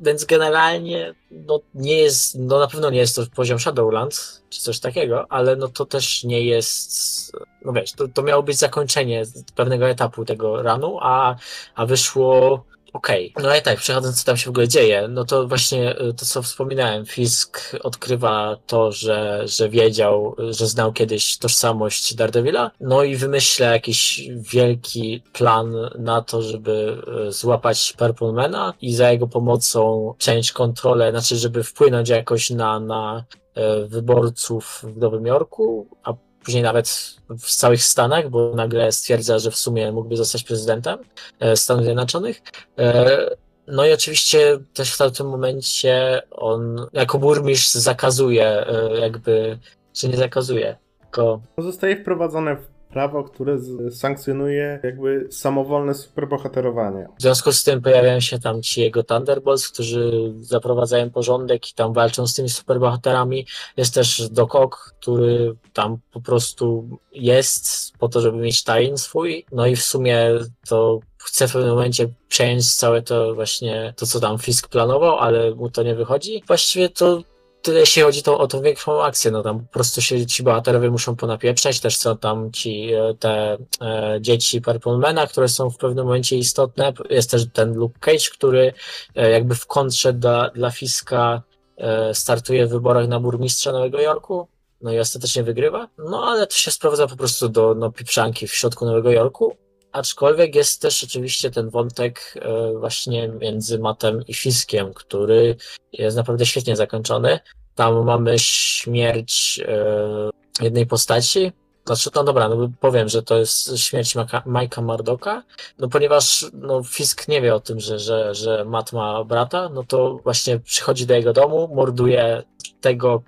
Więc 0.00 0.24
generalnie 0.24 1.14
no 1.30 1.60
nie 1.74 1.98
jest, 1.98 2.38
no 2.38 2.58
na 2.58 2.66
pewno 2.66 2.90
nie 2.90 2.98
jest 2.98 3.16
to 3.16 3.22
poziom 3.34 3.58
Shadowlands, 3.58 4.42
czy 4.50 4.60
coś 4.60 4.80
takiego, 4.80 5.26
ale 5.32 5.56
no 5.56 5.68
to 5.68 5.86
też 5.86 6.24
nie 6.24 6.44
jest, 6.44 7.32
no 7.64 7.72
wiesz, 7.72 7.92
to, 7.92 8.08
to 8.08 8.22
miało 8.22 8.42
być 8.42 8.58
zakończenie 8.58 9.24
pewnego 9.54 9.88
etapu 9.88 10.24
tego 10.24 10.62
ranu, 10.62 10.98
a, 11.02 11.36
a 11.74 11.86
wyszło 11.86 12.64
okej. 12.92 13.34
No 13.42 13.56
i 13.56 13.62
tak, 13.62 13.78
przechodząc 13.78 14.20
co 14.20 14.26
tam 14.26 14.36
się 14.36 14.46
w 14.46 14.48
ogóle 14.48 14.68
dzieje, 14.68 15.08
no 15.08 15.24
to 15.24 15.48
właśnie 15.48 16.00
y, 16.00 16.14
to, 16.14 16.26
co 16.26 16.42
wspominałem, 16.42 17.06
Fisk 17.06 17.76
odkrywa 17.82 18.56
to, 18.66 18.92
że, 18.92 19.42
że 19.48 19.68
wiedział, 19.68 20.36
że 20.50 20.66
znał 20.66 20.92
kiedyś 20.92 21.38
tożsamość 21.38 22.14
Daredevila, 22.14 22.70
no 22.80 23.02
i 23.02 23.16
wymyśla 23.16 23.66
jakiś 23.66 24.28
wielki 24.36 25.22
plan 25.32 25.74
na 25.98 26.22
to, 26.22 26.42
żeby 26.42 27.02
y, 27.28 27.32
złapać 27.32 27.94
Purple 27.98 28.32
Mana 28.32 28.74
i 28.80 28.94
za 28.94 29.12
jego 29.12 29.26
pomocą 29.26 30.14
przejąć 30.18 30.52
kontrolę, 30.52 31.10
znaczy, 31.10 31.36
żeby 31.36 31.62
wpłynąć 31.62 32.08
jakoś 32.08 32.50
na, 32.50 32.80
na 32.80 33.24
y, 33.56 33.86
wyborców 33.86 34.82
w 34.82 34.96
Nowym 34.96 35.26
Jorku, 35.26 35.86
a 36.02 36.14
później 36.44 36.62
nawet 36.62 37.16
w 37.38 37.54
całych 37.54 37.82
Stanach, 37.82 38.28
bo 38.30 38.54
nagle 38.54 38.92
stwierdza, 38.92 39.38
że 39.38 39.50
w 39.50 39.56
sumie 39.56 39.92
mógłby 39.92 40.16
zostać 40.16 40.44
prezydentem 40.44 40.98
e, 41.40 41.56
Stanów 41.56 41.84
Zjednoczonych. 41.84 42.42
E, 42.78 43.36
No 43.66 43.86
i 43.86 43.92
oczywiście 43.92 44.58
też 44.74 44.94
w 44.94 45.16
tym 45.16 45.28
momencie 45.28 46.22
on 46.30 46.86
jako 46.92 47.18
burmistrz 47.18 47.74
zakazuje, 47.74 48.66
e, 48.66 49.00
jakby, 49.00 49.58
czy 49.92 50.08
nie 50.08 50.16
zakazuje, 50.16 50.76
tylko 51.00 51.40
Zostaje 51.58 51.96
wprowadzone 51.96 52.56
w 52.56 52.79
prawo, 52.92 53.24
które 53.24 53.58
sankcjonuje 53.90 54.80
jakby 54.82 55.26
samowolne 55.30 55.94
superbohaterowanie. 55.94 57.08
W 57.18 57.22
związku 57.22 57.52
z 57.52 57.64
tym 57.64 57.82
pojawiają 57.82 58.20
się 58.20 58.38
tam 58.38 58.62
ci 58.62 58.80
jego 58.80 59.02
Thunderbolts, 59.02 59.68
którzy 59.68 60.32
zaprowadzają 60.40 61.10
porządek 61.10 61.70
i 61.70 61.74
tam 61.74 61.92
walczą 61.92 62.26
z 62.26 62.34
tymi 62.34 62.48
superbohaterami. 62.48 63.46
Jest 63.76 63.94
też 63.94 64.28
Doc 64.28 64.54
Ock, 64.54 64.94
który 65.00 65.54
tam 65.72 65.98
po 66.12 66.20
prostu 66.20 66.88
jest 67.12 67.92
po 67.98 68.08
to, 68.08 68.20
żeby 68.20 68.38
mieć 68.38 68.64
tajn 68.64 68.98
swój. 68.98 69.46
No 69.52 69.66
i 69.66 69.76
w 69.76 69.82
sumie 69.82 70.30
to 70.68 71.00
chce 71.18 71.48
w 71.48 71.52
pewnym 71.52 71.70
momencie 71.70 72.08
przejąć 72.28 72.74
całe 72.74 73.02
to 73.02 73.34
właśnie 73.34 73.94
to, 73.96 74.06
co 74.06 74.20
tam 74.20 74.38
Fisk 74.38 74.68
planował, 74.68 75.18
ale 75.18 75.54
mu 75.54 75.70
to 75.70 75.82
nie 75.82 75.94
wychodzi. 75.94 76.42
Właściwie 76.46 76.88
to 76.88 77.22
tyle 77.62 77.80
jeśli 77.80 78.02
chodzi 78.02 78.22
to, 78.22 78.38
o 78.38 78.46
tą 78.46 78.62
większą 78.62 79.02
akcję, 79.02 79.30
no 79.30 79.42
tam 79.42 79.60
po 79.60 79.72
prostu 79.72 80.00
się 80.00 80.26
ci 80.26 80.42
bohaterowie 80.42 80.90
muszą 80.90 81.16
ponapieprzać, 81.16 81.80
też 81.80 81.96
są 81.96 82.18
tam 82.18 82.52
ci 82.52 82.92
e, 82.92 83.14
te 83.14 83.58
e, 83.80 84.18
dzieci 84.20 84.60
Purplemana, 84.60 85.26
które 85.26 85.48
są 85.48 85.70
w 85.70 85.76
pewnym 85.76 86.04
momencie 86.04 86.36
istotne. 86.36 86.92
Jest 87.10 87.30
też 87.30 87.46
ten 87.52 87.74
Luke 87.74 87.98
Cage, 88.00 88.30
który 88.32 88.72
e, 89.14 89.30
jakby 89.30 89.54
w 89.54 89.66
kontrze 89.66 90.12
dla, 90.12 90.50
dla 90.50 90.70
Fiska 90.70 91.42
e, 91.76 92.14
startuje 92.14 92.66
w 92.66 92.70
wyborach 92.70 93.08
na 93.08 93.20
burmistrza 93.20 93.72
Nowego 93.72 94.00
Jorku. 94.00 94.48
No 94.80 94.92
i 94.92 94.98
ostatecznie 94.98 95.42
wygrywa. 95.42 95.88
No 95.98 96.24
ale 96.24 96.46
to 96.46 96.54
się 96.54 96.70
sprowadza 96.70 97.06
po 97.06 97.16
prostu 97.16 97.48
do 97.48 97.74
no, 97.74 97.92
pieprzanki 97.92 98.46
w 98.46 98.54
środku 98.54 98.86
Nowego 98.86 99.10
Jorku. 99.10 99.56
Aczkolwiek 99.92 100.54
jest 100.54 100.82
też 100.82 101.04
oczywiście 101.04 101.50
ten 101.50 101.70
wątek 101.70 102.34
e, 102.42 102.72
właśnie 102.78 103.28
między 103.28 103.78
Matem 103.78 104.22
i 104.28 104.34
Fiskiem, 104.34 104.94
który 104.94 105.56
jest 105.92 106.16
naprawdę 106.16 106.46
świetnie 106.46 106.76
zakończony. 106.76 107.40
Tam 107.74 108.04
mamy 108.04 108.38
śmierć 108.38 109.60
e, 109.68 110.64
jednej 110.64 110.86
postaci. 110.86 111.52
Znaczy, 111.86 112.10
no 112.14 112.24
dobra, 112.24 112.48
no 112.48 112.70
powiem, 112.80 113.08
że 113.08 113.22
to 113.22 113.38
jest 113.38 113.78
śmierć 113.78 114.14
Majka 114.46 114.82
Mardoka, 114.82 115.42
no 115.78 115.88
ponieważ 115.88 116.46
no, 116.52 116.82
Fisk 116.82 117.28
nie 117.28 117.40
wie 117.40 117.54
o 117.54 117.60
tym, 117.60 117.80
że, 117.80 117.98
że, 117.98 118.34
że 118.34 118.64
Matt 118.64 118.92
ma 118.92 119.24
brata, 119.24 119.68
no 119.68 119.84
to 119.84 120.18
właśnie 120.24 120.58
przychodzi 120.58 121.06
do 121.06 121.14
jego 121.14 121.32
domu, 121.32 121.70
morduje 121.74 122.42
tego, 122.80 123.22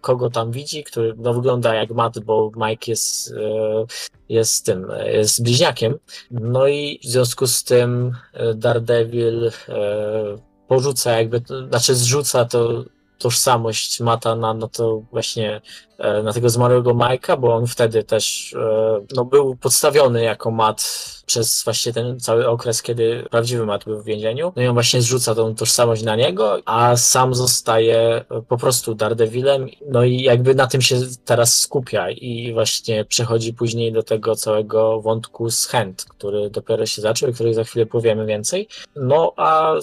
kogo 0.00 0.30
tam 0.30 0.52
widzi, 0.52 0.84
który 0.84 1.14
no, 1.16 1.34
wygląda 1.34 1.74
jak 1.74 1.90
Matt, 1.90 2.18
bo 2.18 2.52
Mike 2.56 2.90
jest, 2.90 3.32
e, 3.32 3.86
jest 4.28 4.66
tym, 4.66 4.90
e, 4.90 5.12
jest 5.12 5.42
bliźniakiem. 5.42 5.98
No 6.30 6.68
i 6.68 7.00
w 7.04 7.06
związku 7.06 7.46
z 7.46 7.64
tym 7.64 8.12
e, 8.32 8.54
Daredevil 8.54 9.46
e, 9.46 9.52
porzuca 10.68 11.18
jakby, 11.18 11.42
znaczy 11.68 11.94
zrzuca 11.94 12.44
to 12.44 12.84
tożsamość 13.18 14.00
Mata 14.00 14.36
na, 14.36 14.54
na 14.54 14.68
to 14.68 15.02
właśnie 15.12 15.60
e, 15.98 16.22
na 16.22 16.32
tego 16.32 16.50
zmarłego 16.50 16.94
Majka, 16.94 17.36
bo 17.36 17.54
on 17.54 17.66
wtedy 17.66 18.04
też 18.04 18.54
e, 18.54 19.00
no, 19.14 19.24
był 19.24 19.56
podstawiony 19.56 20.22
jako 20.22 20.50
Mat 20.50 21.08
przez 21.26 21.64
właśnie 21.64 21.92
ten 21.92 22.20
cały 22.20 22.48
okres, 22.48 22.82
kiedy 22.82 23.26
prawdziwy 23.30 23.66
Mat 23.66 23.84
był 23.84 24.02
w 24.02 24.04
więzieniu. 24.04 24.52
No 24.56 24.62
i 24.62 24.66
on 24.66 24.74
właśnie 24.74 25.02
zrzuca 25.02 25.34
tą 25.34 25.54
tożsamość 25.54 26.02
na 26.02 26.16
niego, 26.16 26.58
a 26.64 26.96
sam 26.96 27.34
zostaje 27.34 27.98
e, 27.98 28.42
po 28.48 28.56
prostu 28.56 28.94
Daredevilem. 28.94 29.68
No 29.88 30.04
i 30.04 30.22
jakby 30.22 30.54
na 30.54 30.66
tym 30.66 30.82
się 30.82 31.00
teraz 31.24 31.58
skupia 31.58 32.10
i 32.10 32.52
właśnie 32.52 33.04
przechodzi 33.04 33.54
później 33.54 33.92
do 33.92 34.02
tego 34.02 34.36
całego 34.36 35.00
wątku 35.00 35.50
z 35.50 35.66
Hand, 35.66 36.04
który 36.04 36.50
dopiero 36.50 36.86
się 36.86 37.02
zaczął 37.02 37.30
i 37.30 37.32
który 37.32 37.54
za 37.54 37.64
chwilę 37.64 37.86
powiemy 37.86 38.26
więcej. 38.26 38.68
No 38.96 39.32
a 39.36 39.74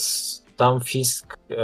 tam 0.58 0.82
Fisk 0.82 1.38
e, 1.52 1.56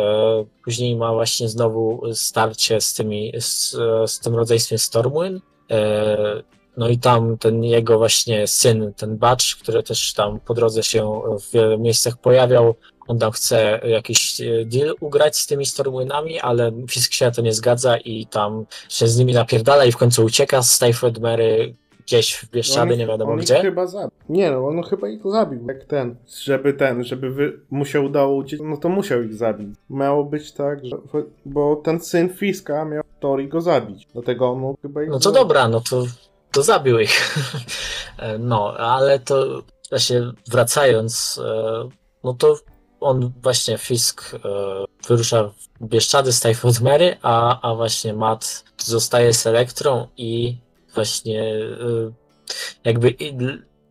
później 0.63 0.95
ma 0.95 1.13
właśnie 1.13 1.49
znowu 1.49 2.01
starcie 2.13 2.81
z 2.81 2.93
tymi, 2.93 3.33
z, 3.39 3.71
z 4.05 4.19
tym 4.19 4.35
rodzeństwem 4.35 4.77
Stormwind. 4.77 5.43
E, 5.71 6.43
no 6.77 6.89
i 6.89 6.97
tam 6.97 7.37
ten 7.37 7.63
jego 7.63 7.97
właśnie 7.97 8.47
syn, 8.47 8.93
ten 8.93 9.17
Batch, 9.17 9.45
który 9.61 9.83
też 9.83 10.13
tam 10.13 10.39
po 10.39 10.53
drodze 10.53 10.83
się 10.83 11.21
w 11.41 11.51
wielu 11.51 11.79
miejscach 11.79 12.17
pojawiał, 12.17 12.75
on 13.07 13.19
tam 13.19 13.31
chce 13.31 13.81
jakiś 13.83 14.41
e, 14.41 14.65
deal 14.65 14.95
ugrać 14.99 15.37
z 15.37 15.47
tymi 15.47 15.65
Stormwindami, 15.65 16.39
ale 16.39 16.71
Fisk 16.89 17.13
się 17.13 17.25
na 17.25 17.31
to 17.31 17.41
nie 17.41 17.53
zgadza 17.53 17.97
i 17.97 18.25
tam 18.25 18.65
się 18.89 19.07
z 19.07 19.17
nimi 19.17 19.33
napierdala 19.33 19.85
i 19.85 19.91
w 19.91 19.97
końcu 19.97 20.23
ucieka 20.23 20.63
z 20.63 20.79
Typhoid 20.79 21.19
Mary 21.19 21.75
gdzieś 22.05 22.33
w 22.35 22.49
Bieszczady, 22.51 22.93
On- 22.93 22.99
nie 22.99 23.07
wiadomo 23.07 23.31
on 23.31 23.37
ich 23.39 23.45
gdzie. 23.45 23.61
chyba 23.61 23.87
zabił. 23.87 24.11
Nie 24.29 24.51
no, 24.51 24.67
on 24.67 24.83
chyba 24.83 25.09
ich 25.09 25.21
zabił. 25.31 25.67
Jak 25.67 25.83
ten, 25.85 26.15
żeby 26.43 26.73
ten, 26.73 27.03
żeby 27.03 27.29
wy, 27.31 27.59
mu 27.71 27.85
się 27.85 28.01
udało 28.01 28.35
uciec, 28.35 28.59
no 28.63 28.77
to 28.77 28.89
musiał 28.89 29.21
ich 29.23 29.33
zabić. 29.33 29.67
Miało 29.89 30.23
być 30.23 30.51
tak, 30.51 30.85
że, 30.85 30.97
bo 31.45 31.75
ten 31.75 31.99
syn 31.99 32.29
Fiska 32.29 32.85
miał 32.85 33.03
w 33.17 33.21
teorii 33.21 33.47
go 33.47 33.61
zabić. 33.61 34.07
Dlatego 34.13 34.49
on 34.51 34.75
chyba 34.81 35.03
ich 35.03 35.09
No 35.09 35.19
to 35.19 35.23
zabić. 35.23 35.39
dobra, 35.39 35.67
no 35.67 35.81
to, 35.89 36.03
to 36.51 36.63
zabił 36.63 36.99
ich. 36.99 37.35
No, 38.39 38.73
ale 38.77 39.19
to 39.19 39.61
właśnie 39.89 40.21
wracając, 40.51 41.39
e, 41.45 41.89
no 42.23 42.33
to 42.33 42.55
on 42.99 43.31
właśnie 43.43 43.77
Fisk 43.77 44.35
e, 44.35 44.39
wyrusza 45.07 45.51
w 45.81 45.85
Bieszczady 45.87 46.31
z 46.31 46.39
Typhoid 46.39 46.81
Mary, 46.81 47.17
a, 47.21 47.61
a 47.71 47.75
właśnie 47.75 48.13
Matt 48.13 48.63
zostaje 48.77 49.33
z 49.33 49.47
Elektrą 49.47 50.07
i 50.17 50.57
właśnie 50.93 51.43
e, 51.43 52.11
jakby 52.83 53.15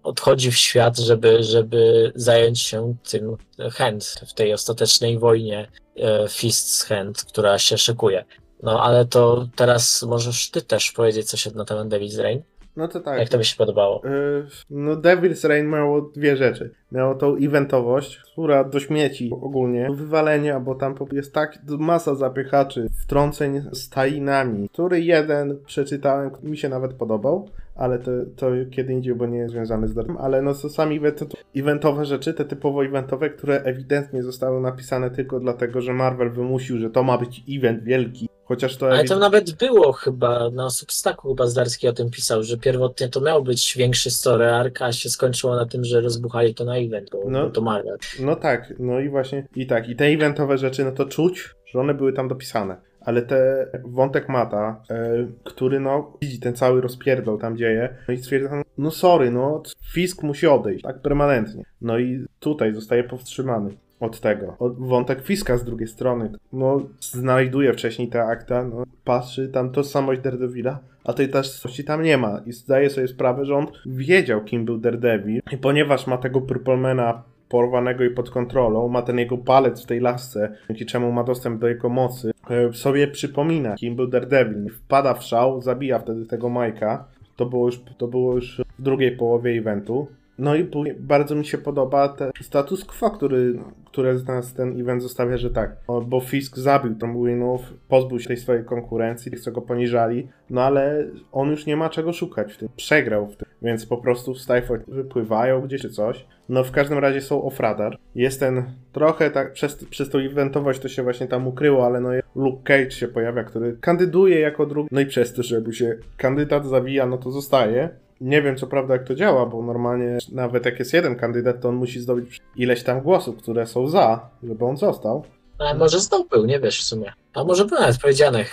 odchodzi 0.02 0.50
w 0.50 0.56
świat, 0.56 0.98
żeby, 0.98 1.42
żeby 1.42 2.12
zająć 2.14 2.60
się 2.60 2.94
tym 3.10 3.36
Hand 3.72 4.14
w 4.26 4.34
tej 4.34 4.52
ostatecznej 4.52 5.18
wojnie 5.18 5.68
e, 5.96 6.28
Fist 6.28 6.74
z 6.74 6.84
Hand, 6.84 7.24
która 7.24 7.58
się 7.58 7.78
szykuje. 7.78 8.24
No 8.62 8.82
ale 8.82 9.04
to 9.04 9.48
teraz 9.56 10.02
możesz 10.02 10.50
ty 10.50 10.62
też 10.62 10.92
powiedzieć 10.92 11.30
coś 11.30 11.46
na 11.46 11.64
temat 11.64 11.88
Devil's 11.88 12.22
Rain. 12.22 12.42
No 12.80 12.88
to 12.88 13.00
tak. 13.00 13.18
Jak 13.18 13.28
to 13.28 13.38
by 13.38 13.44
się 13.44 13.56
podobało? 13.56 14.02
Y, 14.04 14.46
No 14.70 14.96
Devil's 14.96 15.48
Rain 15.48 15.68
miało 15.68 16.00
dwie 16.00 16.36
rzeczy. 16.36 16.70
Miało 16.92 17.14
tą 17.14 17.36
eventowość, 17.36 18.20
która 18.32 18.64
do 18.64 18.80
śmieci 18.80 19.30
ogólnie, 19.42 19.86
do 19.86 19.94
wywalenia, 19.94 20.60
bo 20.60 20.74
tam 20.74 20.94
jest 21.12 21.34
tak 21.34 21.58
masa 21.68 22.14
zapychaczy, 22.14 22.86
wtrąceń 23.02 23.62
z 23.72 23.88
tajnami, 23.88 24.68
który 24.68 25.00
jeden 25.00 25.58
przeczytałem, 25.66 26.30
mi 26.42 26.56
się 26.56 26.68
nawet 26.68 26.92
podobał, 26.94 27.48
ale 27.80 27.98
to, 27.98 28.10
to 28.36 28.46
kiedy 28.70 28.92
indziej, 28.92 29.14
bo 29.14 29.26
nie 29.26 29.38
jest 29.38 29.52
związany 29.52 29.88
z 29.88 29.94
Darem, 29.94 30.16
ale 30.16 30.42
no 30.42 30.54
sami 30.54 30.96
event, 30.96 31.20
eventowe 31.56 32.04
rzeczy, 32.04 32.34
te 32.34 32.44
typowo 32.44 32.84
eventowe, 32.84 33.30
które 33.30 33.62
ewidentnie 33.62 34.22
zostały 34.22 34.60
napisane 34.60 35.10
tylko 35.10 35.40
dlatego, 35.40 35.80
że 35.80 35.92
Marvel 35.92 36.30
wymusił, 36.30 36.78
że 36.78 36.90
to 36.90 37.02
ma 37.02 37.18
być 37.18 37.42
event 37.50 37.82
wielki, 37.82 38.28
chociaż 38.44 38.76
to 38.76 38.90
Ale 38.90 39.04
to 39.04 39.18
nawet 39.18 39.52
było 39.56 39.92
chyba, 39.92 40.50
na 40.50 40.70
Substacku 40.70 41.28
chyba 41.28 41.46
Zdarski 41.46 41.88
o 41.88 41.92
tym 41.92 42.10
pisał, 42.10 42.42
że 42.42 42.58
pierwotnie 42.58 43.08
to 43.08 43.20
miał 43.20 43.42
być 43.42 43.74
większy 43.76 44.10
story 44.10 44.46
arc, 44.46 44.82
a 44.82 44.92
się 44.92 45.08
skończyło 45.08 45.56
na 45.56 45.66
tym, 45.66 45.84
że 45.84 46.00
rozbuchali 46.00 46.54
to 46.54 46.64
na 46.64 46.76
event, 46.76 47.10
bo, 47.10 47.22
No. 47.30 47.44
bo 47.44 47.50
to 47.50 47.60
Marvel. 47.60 47.96
No 48.20 48.36
tak, 48.36 48.74
no 48.78 49.00
i 49.00 49.08
właśnie, 49.08 49.46
i 49.56 49.66
tak, 49.66 49.88
i 49.88 49.96
te 49.96 50.04
eventowe 50.04 50.58
rzeczy, 50.58 50.84
no 50.84 50.92
to 50.92 51.04
czuć, 51.04 51.54
że 51.66 51.80
one 51.80 51.94
były 51.94 52.12
tam 52.12 52.28
dopisane. 52.28 52.89
Ale 53.00 53.22
te 53.22 53.66
wątek 53.84 54.28
Mata, 54.28 54.82
e, 54.90 55.26
który 55.44 55.80
no 55.80 56.12
widzi 56.22 56.40
ten 56.40 56.54
cały 56.54 56.80
rozpierdol 56.80 57.38
tam 57.38 57.56
dzieje, 57.56 57.94
no 58.08 58.14
i 58.14 58.18
stwierdza, 58.18 58.62
no 58.78 58.90
sorry, 58.90 59.30
no 59.30 59.62
Fisk 59.92 60.22
musi 60.22 60.46
odejść, 60.46 60.82
tak 60.82 60.98
permanentnie. 61.02 61.64
No 61.80 61.98
i 61.98 62.26
tutaj 62.40 62.74
zostaje 62.74 63.04
powstrzymany 63.04 63.70
od 64.00 64.20
tego. 64.20 64.56
Od, 64.58 64.78
wątek 64.78 65.22
Fiska 65.22 65.56
z 65.56 65.64
drugiej 65.64 65.88
strony, 65.88 66.32
no 66.52 66.82
znajduje 67.00 67.72
wcześniej 67.72 68.08
te 68.08 68.24
akta, 68.24 68.64
no 68.64 68.84
patrzy 69.04 69.48
tam 69.48 69.70
tożsamość 69.70 70.20
Daredevila, 70.20 70.78
a 71.04 71.12
tej 71.12 71.28
tożsamości 71.28 71.84
tam 71.84 72.02
nie 72.02 72.18
ma 72.18 72.40
i 72.46 72.52
zdaje 72.52 72.90
sobie 72.90 73.08
sprawę, 73.08 73.44
że 73.44 73.54
on 73.54 73.66
wiedział 73.86 74.44
kim 74.44 74.64
był 74.64 74.78
Daredevil 74.78 75.40
i 75.52 75.58
ponieważ 75.58 76.06
ma 76.06 76.18
tego 76.18 76.40
Purplemana 76.40 77.22
porwanego 77.50 78.04
i 78.04 78.10
pod 78.10 78.30
kontrolą, 78.30 78.88
ma 78.88 79.02
ten 79.02 79.18
jego 79.18 79.38
palec 79.38 79.82
w 79.82 79.86
tej 79.86 80.00
lasce, 80.00 80.52
dzięki 80.68 80.86
czemu 80.86 81.12
ma 81.12 81.24
dostęp 81.24 81.60
do 81.60 81.68
jego 81.68 81.88
mocy, 81.88 82.30
e, 82.50 82.72
sobie 82.72 83.08
przypomina, 83.08 83.74
kim 83.74 83.96
był 83.96 84.06
Daredevil. 84.06 84.70
Wpada 84.70 85.14
w 85.14 85.22
szał, 85.24 85.60
zabija 85.60 85.98
wtedy 85.98 86.26
tego 86.26 86.48
Majka. 86.48 87.04
To 87.36 87.46
było 87.46 87.66
już, 87.66 87.80
to 87.98 88.08
było 88.08 88.34
już 88.34 88.62
w 88.78 88.82
drugiej 88.82 89.16
połowie 89.16 89.58
eventu. 89.58 90.06
No 90.40 90.54
i 90.54 90.68
bardzo 90.98 91.34
mi 91.34 91.46
się 91.46 91.58
podoba 91.58 92.08
ten 92.08 92.30
status 92.40 92.84
quo, 92.84 93.10
który, 93.10 93.58
które 93.86 94.18
z 94.18 94.26
nas 94.26 94.54
ten 94.54 94.80
event 94.80 95.02
zostawia, 95.02 95.36
że 95.36 95.50
tak, 95.50 95.76
o, 95.86 96.00
bo 96.00 96.20
Fisk 96.20 96.56
zabił 96.56 96.94
Tomwinów, 96.94 97.74
pozbył 97.88 98.20
się 98.20 98.28
tej 98.28 98.36
swojej 98.36 98.64
konkurencji, 98.64 99.30
tych 99.30 99.40
co 99.40 99.52
go 99.52 99.62
poniżali, 99.62 100.28
no 100.50 100.62
ale 100.62 101.04
on 101.32 101.50
już 101.50 101.66
nie 101.66 101.76
ma 101.76 101.88
czego 101.88 102.12
szukać 102.12 102.52
w 102.52 102.56
tym, 102.56 102.68
przegrał 102.76 103.26
w 103.26 103.36
tym, 103.36 103.48
więc 103.62 103.86
po 103.86 103.96
prostu 103.96 104.34
z 104.34 104.46
Typhoid 104.46 104.82
wypływają 104.88 105.60
gdzieś 105.60 105.82
czy 105.82 105.90
coś. 105.90 106.26
No 106.48 106.64
w 106.64 106.70
każdym 106.70 106.98
razie 106.98 107.20
są 107.20 107.42
off-radar. 107.48 107.96
Jest 108.14 108.40
ten 108.40 108.62
trochę 108.92 109.30
tak, 109.30 109.52
przez, 109.52 109.84
przez 109.84 110.10
tą 110.10 110.18
eventowość 110.18 110.80
to 110.80 110.88
się 110.88 111.02
właśnie 111.02 111.26
tam 111.26 111.46
ukryło, 111.46 111.86
ale 111.86 112.00
no 112.00 112.10
Luke 112.34 112.62
Cage 112.64 112.90
się 112.90 113.08
pojawia, 113.08 113.44
który 113.44 113.76
kandyduje 113.80 114.40
jako 114.40 114.66
drugi, 114.66 114.88
no 114.92 115.00
i 115.00 115.06
przez 115.06 115.34
to, 115.34 115.42
że 115.42 115.60
mu 115.60 115.72
się 115.72 115.96
kandydat 116.16 116.66
zawija, 116.66 117.06
no 117.06 117.18
to 117.18 117.30
zostaje. 117.30 117.88
Nie 118.20 118.42
wiem 118.42 118.56
co 118.56 118.66
prawda 118.66 118.94
jak 118.94 119.04
to 119.04 119.14
działa, 119.14 119.46
bo 119.46 119.62
normalnie 119.62 120.18
nawet 120.32 120.64
jak 120.64 120.78
jest 120.78 120.92
jeden 120.92 121.16
kandydat, 121.16 121.60
to 121.60 121.68
on 121.68 121.74
musi 121.74 122.00
zdobyć 122.00 122.40
ileś 122.56 122.82
tam 122.82 123.00
głosów, 123.00 123.36
które 123.36 123.66
są 123.66 123.88
za, 123.88 124.28
żeby 124.42 124.64
on 124.64 124.76
został. 124.76 125.24
Ale 125.58 125.74
może 125.74 126.00
znowu 126.00 126.24
był, 126.28 126.46
nie 126.46 126.60
wiesz 126.60 126.80
w 126.80 126.84
sumie. 126.84 127.12
A 127.34 127.44
może 127.44 127.64
był 127.64 127.80
nawet 127.80 127.98
powiedziane. 127.98 128.44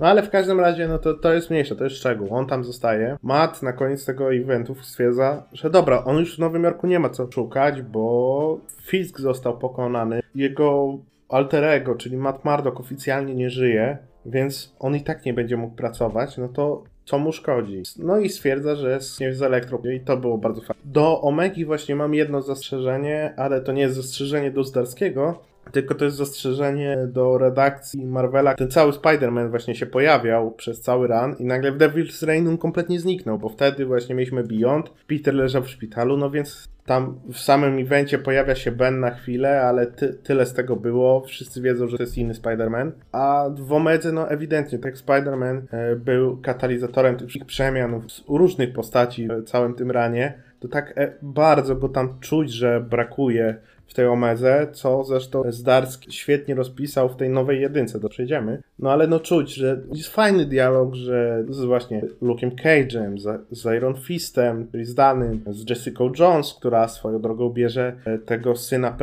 No 0.00 0.06
ale 0.06 0.22
w 0.22 0.30
każdym 0.30 0.60
razie, 0.60 0.88
no 0.88 0.98
to, 0.98 1.14
to 1.14 1.32
jest 1.32 1.50
mniejsze, 1.50 1.76
to 1.76 1.84
jest 1.84 1.96
szczegół. 1.96 2.28
On 2.30 2.46
tam 2.46 2.64
zostaje. 2.64 3.16
Matt 3.22 3.62
na 3.62 3.72
koniec 3.72 4.04
tego 4.04 4.34
eventu 4.34 4.74
stwierdza, 4.82 5.42
że 5.52 5.70
dobra, 5.70 6.04
on 6.04 6.18
już 6.18 6.36
w 6.36 6.38
Nowym 6.38 6.64
Jorku 6.64 6.86
nie 6.86 6.98
ma 6.98 7.10
co 7.10 7.32
szukać, 7.32 7.82
bo 7.82 8.58
Fisk 8.82 9.20
został 9.20 9.58
pokonany. 9.58 10.20
Jego 10.34 10.98
alter 11.28 11.64
ego, 11.64 11.94
czyli 11.94 12.16
Matt 12.16 12.44
Murdock 12.44 12.80
oficjalnie 12.80 13.34
nie 13.34 13.50
żyje, 13.50 13.98
więc 14.26 14.74
on 14.78 14.96
i 14.96 15.00
tak 15.00 15.24
nie 15.24 15.34
będzie 15.34 15.56
mógł 15.56 15.76
pracować, 15.76 16.36
no 16.36 16.48
to 16.48 16.84
co 17.06 17.18
mu 17.18 17.32
szkodzi. 17.32 17.82
No 17.98 18.18
i 18.18 18.28
stwierdza, 18.28 18.76
że 18.76 18.90
jest 18.90 19.18
z 19.32 19.42
elektro 19.42 19.80
i 19.94 20.00
to 20.00 20.16
było 20.16 20.38
bardzo 20.38 20.60
fajne. 20.60 20.82
Do 20.84 21.20
Omegi 21.20 21.64
właśnie 21.64 21.96
mam 21.96 22.14
jedno 22.14 22.42
zastrzeżenie, 22.42 23.34
ale 23.36 23.60
to 23.60 23.72
nie 23.72 23.82
jest 23.82 23.96
zastrzeżenie 23.96 24.50
do 24.50 24.64
Zdarskiego, 24.64 25.42
tylko 25.72 25.94
to 25.94 26.04
jest 26.04 26.16
zastrzeżenie 26.16 26.98
do 27.06 27.38
redakcji 27.38 28.06
Marvela. 28.06 28.54
Ten 28.54 28.70
cały 28.70 28.92
Spider-Man 28.92 29.50
właśnie 29.50 29.74
się 29.74 29.86
pojawiał 29.86 30.50
przez 30.50 30.80
cały 30.80 31.06
run 31.06 31.36
i 31.38 31.44
nagle 31.44 31.72
w 31.72 31.78
Devil's 31.78 32.26
Reign 32.26 32.48
on 32.48 32.58
kompletnie 32.58 33.00
zniknął, 33.00 33.38
bo 33.38 33.48
wtedy 33.48 33.86
właśnie 33.86 34.14
mieliśmy 34.14 34.44
Beyond, 34.44 34.90
Peter 35.06 35.34
leżał 35.34 35.62
w 35.62 35.70
szpitalu, 35.70 36.16
no 36.16 36.30
więc 36.30 36.68
tam 36.86 37.20
w 37.32 37.38
samym 37.38 37.78
evencie 37.78 38.18
pojawia 38.18 38.54
się 38.54 38.72
Ben 38.72 39.00
na 39.00 39.10
chwilę, 39.10 39.62
ale 39.62 39.86
ty, 39.86 40.14
tyle 40.14 40.46
z 40.46 40.52
tego 40.52 40.76
było. 40.76 41.20
Wszyscy 41.20 41.62
wiedzą, 41.62 41.88
że 41.88 41.96
to 41.96 42.02
jest 42.02 42.18
inny 42.18 42.34
Spider-Man. 42.34 42.90
A 43.12 43.50
w 43.56 43.72
Omedze, 43.72 44.12
no 44.12 44.30
ewidentnie, 44.30 44.78
tak 44.78 44.94
Spider-Man 44.96 45.60
e, 45.70 45.96
był 45.96 46.36
katalizatorem 46.36 47.16
tych 47.16 47.44
przemian 47.46 48.02
u 48.26 48.38
różnych 48.38 48.72
postaci 48.72 49.28
w 49.28 49.44
całym 49.44 49.74
tym 49.74 49.90
ranie. 49.90 50.34
To 50.60 50.68
tak 50.68 50.92
e, 50.98 51.12
bardzo 51.22 51.76
go 51.76 51.88
tam 51.88 52.20
czuć, 52.20 52.52
że 52.52 52.80
brakuje 52.80 53.56
w 53.86 53.94
tej 53.94 54.06
Omedze, 54.06 54.68
co 54.72 55.04
zresztą 55.04 55.42
Zdarski 55.48 56.12
świetnie 56.12 56.54
rozpisał 56.54 57.08
w 57.08 57.16
tej 57.16 57.30
nowej 57.30 57.60
jedynce, 57.60 58.00
to 58.00 58.08
przejdziemy. 58.08 58.62
No 58.78 58.92
ale 58.92 59.06
no 59.06 59.20
czuć, 59.20 59.54
że 59.54 59.82
jest 59.92 60.08
fajny 60.08 60.46
dialog, 60.46 60.94
że 60.94 61.44
z 61.48 61.64
właśnie 61.64 62.02
Luke'em 62.22 62.50
Cage'em, 62.64 63.18
z, 63.18 63.58
z 63.58 63.64
Iron 63.76 63.94
Fistem, 63.94 64.68
czyli 64.72 64.84
zdanym, 64.84 65.44
z 65.50 65.70
Jessica 65.70 66.04
Jones, 66.18 66.54
która 66.54 66.88
swoją 66.88 67.20
drogą 67.20 67.50
bierze 67.50 67.96
e, 68.04 68.18
tego 68.18 68.56
syna 68.56 68.96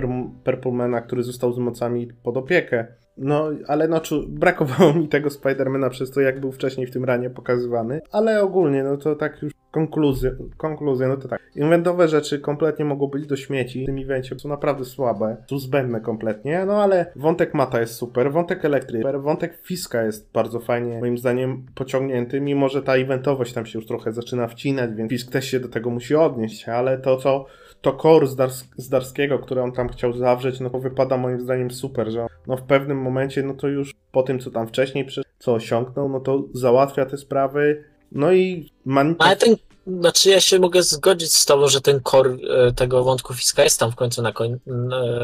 Purplemana, 0.44 1.02
który 1.02 1.24
został 1.24 1.54
z 1.54 1.58
mocami 1.58 2.08
pod 2.24 2.38
opiekę. 2.38 2.88
No, 3.18 3.50
ale 3.68 3.88
no, 3.88 4.02
brakowało 4.28 4.94
mi 4.94 5.08
tego 5.08 5.30
Spidermana 5.30 5.90
przez 5.90 6.12
to, 6.12 6.22
jak 6.22 6.40
był 6.40 6.52
wcześniej 6.52 6.88
w 6.88 6.92
tym 6.92 7.06
ranie 7.06 7.30
pokazywany, 7.30 8.02
ale 8.12 8.42
ogólnie, 8.42 8.84
no 8.84 8.98
to 8.98 9.16
tak 9.16 9.42
już 9.42 9.54
konkluzja, 9.74 10.32
konkluzja 10.57 11.07
no 11.07 11.17
to 11.17 11.28
tak. 11.28 11.41
Inwentowe 11.55 12.07
rzeczy 12.07 12.39
kompletnie 12.39 12.86
mogą 12.86 13.07
być 13.07 13.28
do 13.28 13.36
śmieci 13.36 13.84
w 13.84 13.86
tym 13.86 13.97
evencie, 13.97 14.39
są 14.39 14.49
naprawdę 14.49 14.86
słabe, 14.86 15.38
są 15.49 15.59
zbędne 15.59 16.01
kompletnie, 16.01 16.63
no 16.65 16.84
ale 16.84 17.05
wątek 17.15 17.53
Mata 17.53 17.80
jest 17.80 17.93
super, 17.93 18.32
wątek 18.32 18.65
Elektry, 18.65 18.99
super, 18.99 19.21
wątek 19.21 19.57
Fiska 19.63 20.03
jest 20.03 20.32
bardzo 20.34 20.59
fajnie, 20.59 20.99
moim 20.99 21.17
zdaniem, 21.17 21.65
pociągnięty, 21.76 22.41
mimo 22.41 22.69
że 22.69 22.82
ta 22.82 22.95
eventowość 22.95 23.53
tam 23.53 23.65
się 23.65 23.80
już 23.80 23.88
trochę 23.88 24.11
zaczyna 24.11 24.47
wcinać, 24.47 24.93
więc 24.93 25.09
Fisk 25.09 25.32
też 25.32 25.45
się 25.45 25.59
do 25.59 25.69
tego 25.69 25.89
musi 25.89 26.15
odnieść, 26.15 26.69
ale 26.69 26.97
to, 26.97 27.17
co 27.17 27.45
to 27.82 27.93
core 27.93 28.28
z, 28.28 28.36
Dars 28.36 28.65
z 28.78 28.89
Darskiego, 28.89 29.39
który 29.39 29.61
on 29.61 29.71
tam 29.71 29.89
chciał 29.89 30.13
zawrzeć, 30.13 30.59
no 30.59 30.69
to 30.69 30.80
wypada 30.80 31.17
moim 31.17 31.39
zdaniem 31.39 31.71
super, 31.71 32.11
że 32.11 32.28
no 32.47 32.57
w 32.57 32.63
pewnym 32.63 33.01
momencie, 33.01 33.43
no 33.43 33.53
to 33.53 33.67
już 33.67 33.93
po 34.11 34.24
tym, 34.24 34.39
co 34.39 34.51
tam 34.51 34.67
wcześniej, 34.67 35.07
co 35.39 35.53
osiągnął, 35.53 36.09
no 36.09 36.19
to 36.19 36.43
załatwia 36.53 37.05
te 37.05 37.17
sprawy, 37.17 37.84
no 38.14 38.32
i... 38.32 38.72
Man... 38.86 39.16
Ale 39.20 39.36
ten 39.36 39.55
znaczy 39.88 40.30
ja 40.30 40.41
się 40.41 40.59
mogę 40.59 40.84
zgodzić 40.84 41.34
z 41.34 41.45
tobą, 41.45 41.68
że 41.68 41.82
ten 41.82 42.01
core 42.03 42.38
tego 42.76 43.03
wątku 43.03 43.34
Fiska 43.34 43.64
jest 43.64 43.80
tam 43.80 43.91
w 43.91 43.95
końcu 43.95 44.22
na 44.22 44.32
koń, 44.32 44.51
e, 44.51 44.59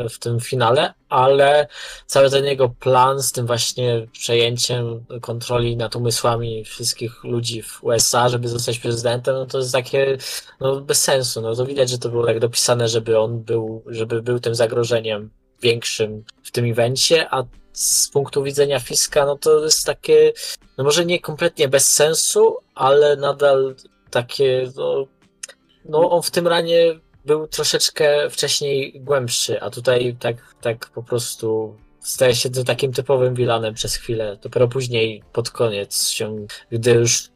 w 0.09 0.19
tym 0.19 0.39
finale, 0.39 0.93
ale 1.09 1.67
cały 2.05 2.29
ten 2.29 2.45
jego 2.45 2.69
plan 2.69 3.23
z 3.23 3.31
tym 3.31 3.47
właśnie 3.47 4.07
przejęciem 4.11 5.05
kontroli 5.21 5.77
nad 5.77 5.95
umysłami 5.95 6.65
wszystkich 6.65 7.23
ludzi 7.23 7.61
w 7.61 7.83
USA, 7.83 8.29
żeby 8.29 8.47
zostać 8.47 8.79
prezydentem, 8.79 9.35
no 9.35 9.45
to 9.45 9.57
jest 9.57 9.71
takie 9.71 10.17
no, 10.59 10.81
bez 10.81 11.03
sensu. 11.03 11.41
No 11.41 11.55
to 11.55 11.65
widać, 11.65 11.89
że 11.89 11.97
to 11.97 12.09
było 12.09 12.25
tak 12.25 12.39
dopisane, 12.39 12.87
żeby 12.87 13.19
on 13.19 13.39
był, 13.43 13.83
żeby 13.87 14.21
był 14.21 14.39
tym 14.39 14.55
zagrożeniem 14.55 15.29
większym 15.61 16.23
w 16.43 16.51
tym 16.51 16.71
evencie, 16.71 17.27
a 17.31 17.43
z 17.73 18.09
punktu 18.09 18.43
widzenia 18.43 18.79
Fiska, 18.79 19.25
no 19.25 19.37
to 19.37 19.63
jest 19.63 19.85
takie, 19.85 20.33
no 20.77 20.83
może 20.83 21.05
nie 21.05 21.19
kompletnie 21.19 21.67
bez 21.67 21.93
sensu, 21.93 22.57
ale 22.75 23.15
nadal 23.15 23.75
takie, 24.11 24.71
no, 24.75 25.07
no 25.85 26.11
on 26.11 26.21
w 26.21 26.31
tym 26.31 26.47
ranie 26.47 26.99
był 27.25 27.47
troszeczkę 27.47 28.29
wcześniej 28.29 29.01
głębszy, 29.01 29.61
a 29.61 29.69
tutaj 29.69 30.15
tak, 30.19 30.55
tak 30.61 30.89
po 30.89 31.03
prostu 31.03 31.75
staje 31.99 32.35
się 32.35 32.49
takim 32.49 32.93
typowym 32.93 33.35
wilanem 33.35 33.73
przez 33.73 33.95
chwilę. 33.95 34.37
Dopiero 34.41 34.67
później, 34.67 35.23
pod 35.33 35.49
koniec, 35.49 36.09
się, 36.09 36.45
gdy 36.71 36.91
już 36.91 37.25
y, 37.25 37.29